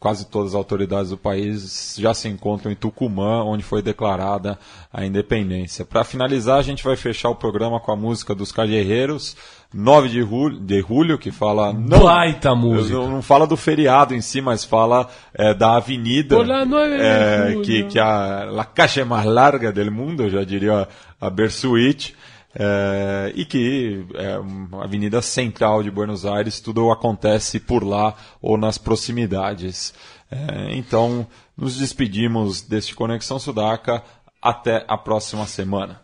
quase 0.00 0.26
todas 0.26 0.48
as 0.48 0.54
autoridades 0.56 1.10
do 1.10 1.16
país 1.16 1.94
já 1.96 2.12
se 2.12 2.26
encontram 2.28 2.72
em 2.72 2.74
Tucumã, 2.74 3.44
onde 3.44 3.62
foi 3.62 3.80
declarada 3.82 4.58
a 4.92 5.06
independência. 5.06 5.84
Para 5.84 6.02
finalizar, 6.02 6.58
a 6.58 6.62
gente 6.62 6.82
vai 6.82 6.96
fechar 6.96 7.28
o 7.28 7.36
programa 7.36 7.78
com 7.78 7.92
a 7.92 7.96
música 7.96 8.34
dos 8.34 8.50
Cajerreiros, 8.50 9.36
9 9.72 10.08
de 10.08 10.22
julho, 10.22 10.58
de 10.58 10.80
julho 10.80 11.18
que 11.18 11.30
fala... 11.30 11.72
Não, 11.72 12.04
Baita 12.04 12.54
música. 12.54 12.96
Não, 12.96 13.10
não 13.10 13.22
fala 13.22 13.46
do 13.46 13.56
feriado 13.56 14.14
em 14.14 14.20
si, 14.20 14.40
mas 14.40 14.64
fala 14.64 15.08
é, 15.34 15.54
da 15.54 15.76
avenida 15.76 16.36
de 16.44 16.52
é, 17.00 17.52
julho. 17.52 17.62
que, 17.64 17.84
que 17.84 17.98
a 17.98 18.44
la 18.44 18.64
calle 18.64 19.04
mais 19.04 19.24
larga 19.24 19.72
del 19.72 19.90
mundo, 19.90 20.28
já 20.28 20.44
diria 20.44 20.88
a 21.20 21.30
Bersuit. 21.30 22.14
é, 22.54 23.32
e 23.34 23.44
que 23.44 24.04
é 24.14 24.38
uma 24.38 24.84
avenida 24.84 25.22
central 25.22 25.82
de 25.82 25.90
Buenos 25.90 26.26
Aires, 26.26 26.60
tudo 26.60 26.90
acontece 26.90 27.58
por 27.58 27.82
lá 27.82 28.14
ou 28.40 28.58
nas 28.58 28.76
proximidades. 28.76 29.94
É, 30.30 30.76
então, 30.76 31.26
nos 31.56 31.78
despedimos 31.78 32.62
deste 32.62 32.94
Conexão 32.94 33.38
Sudaca. 33.38 34.02
Até 34.40 34.84
a 34.88 34.98
próxima 34.98 35.46
semana. 35.46 36.01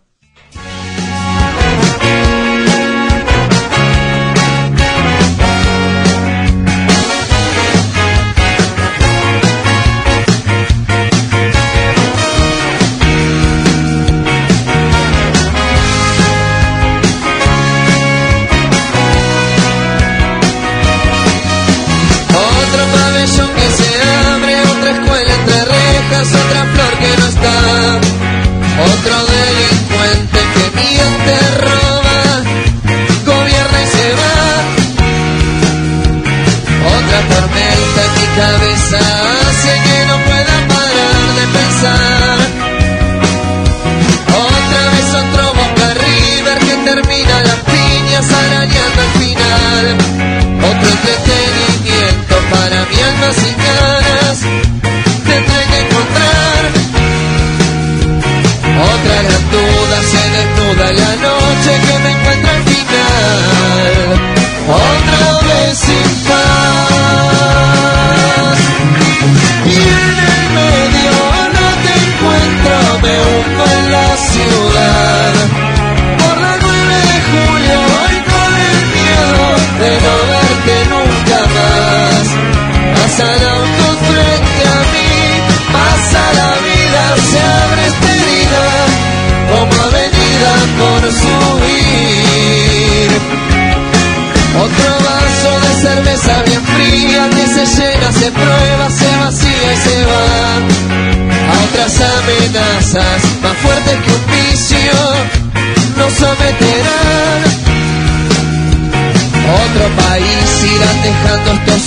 Dejando 111.23 111.78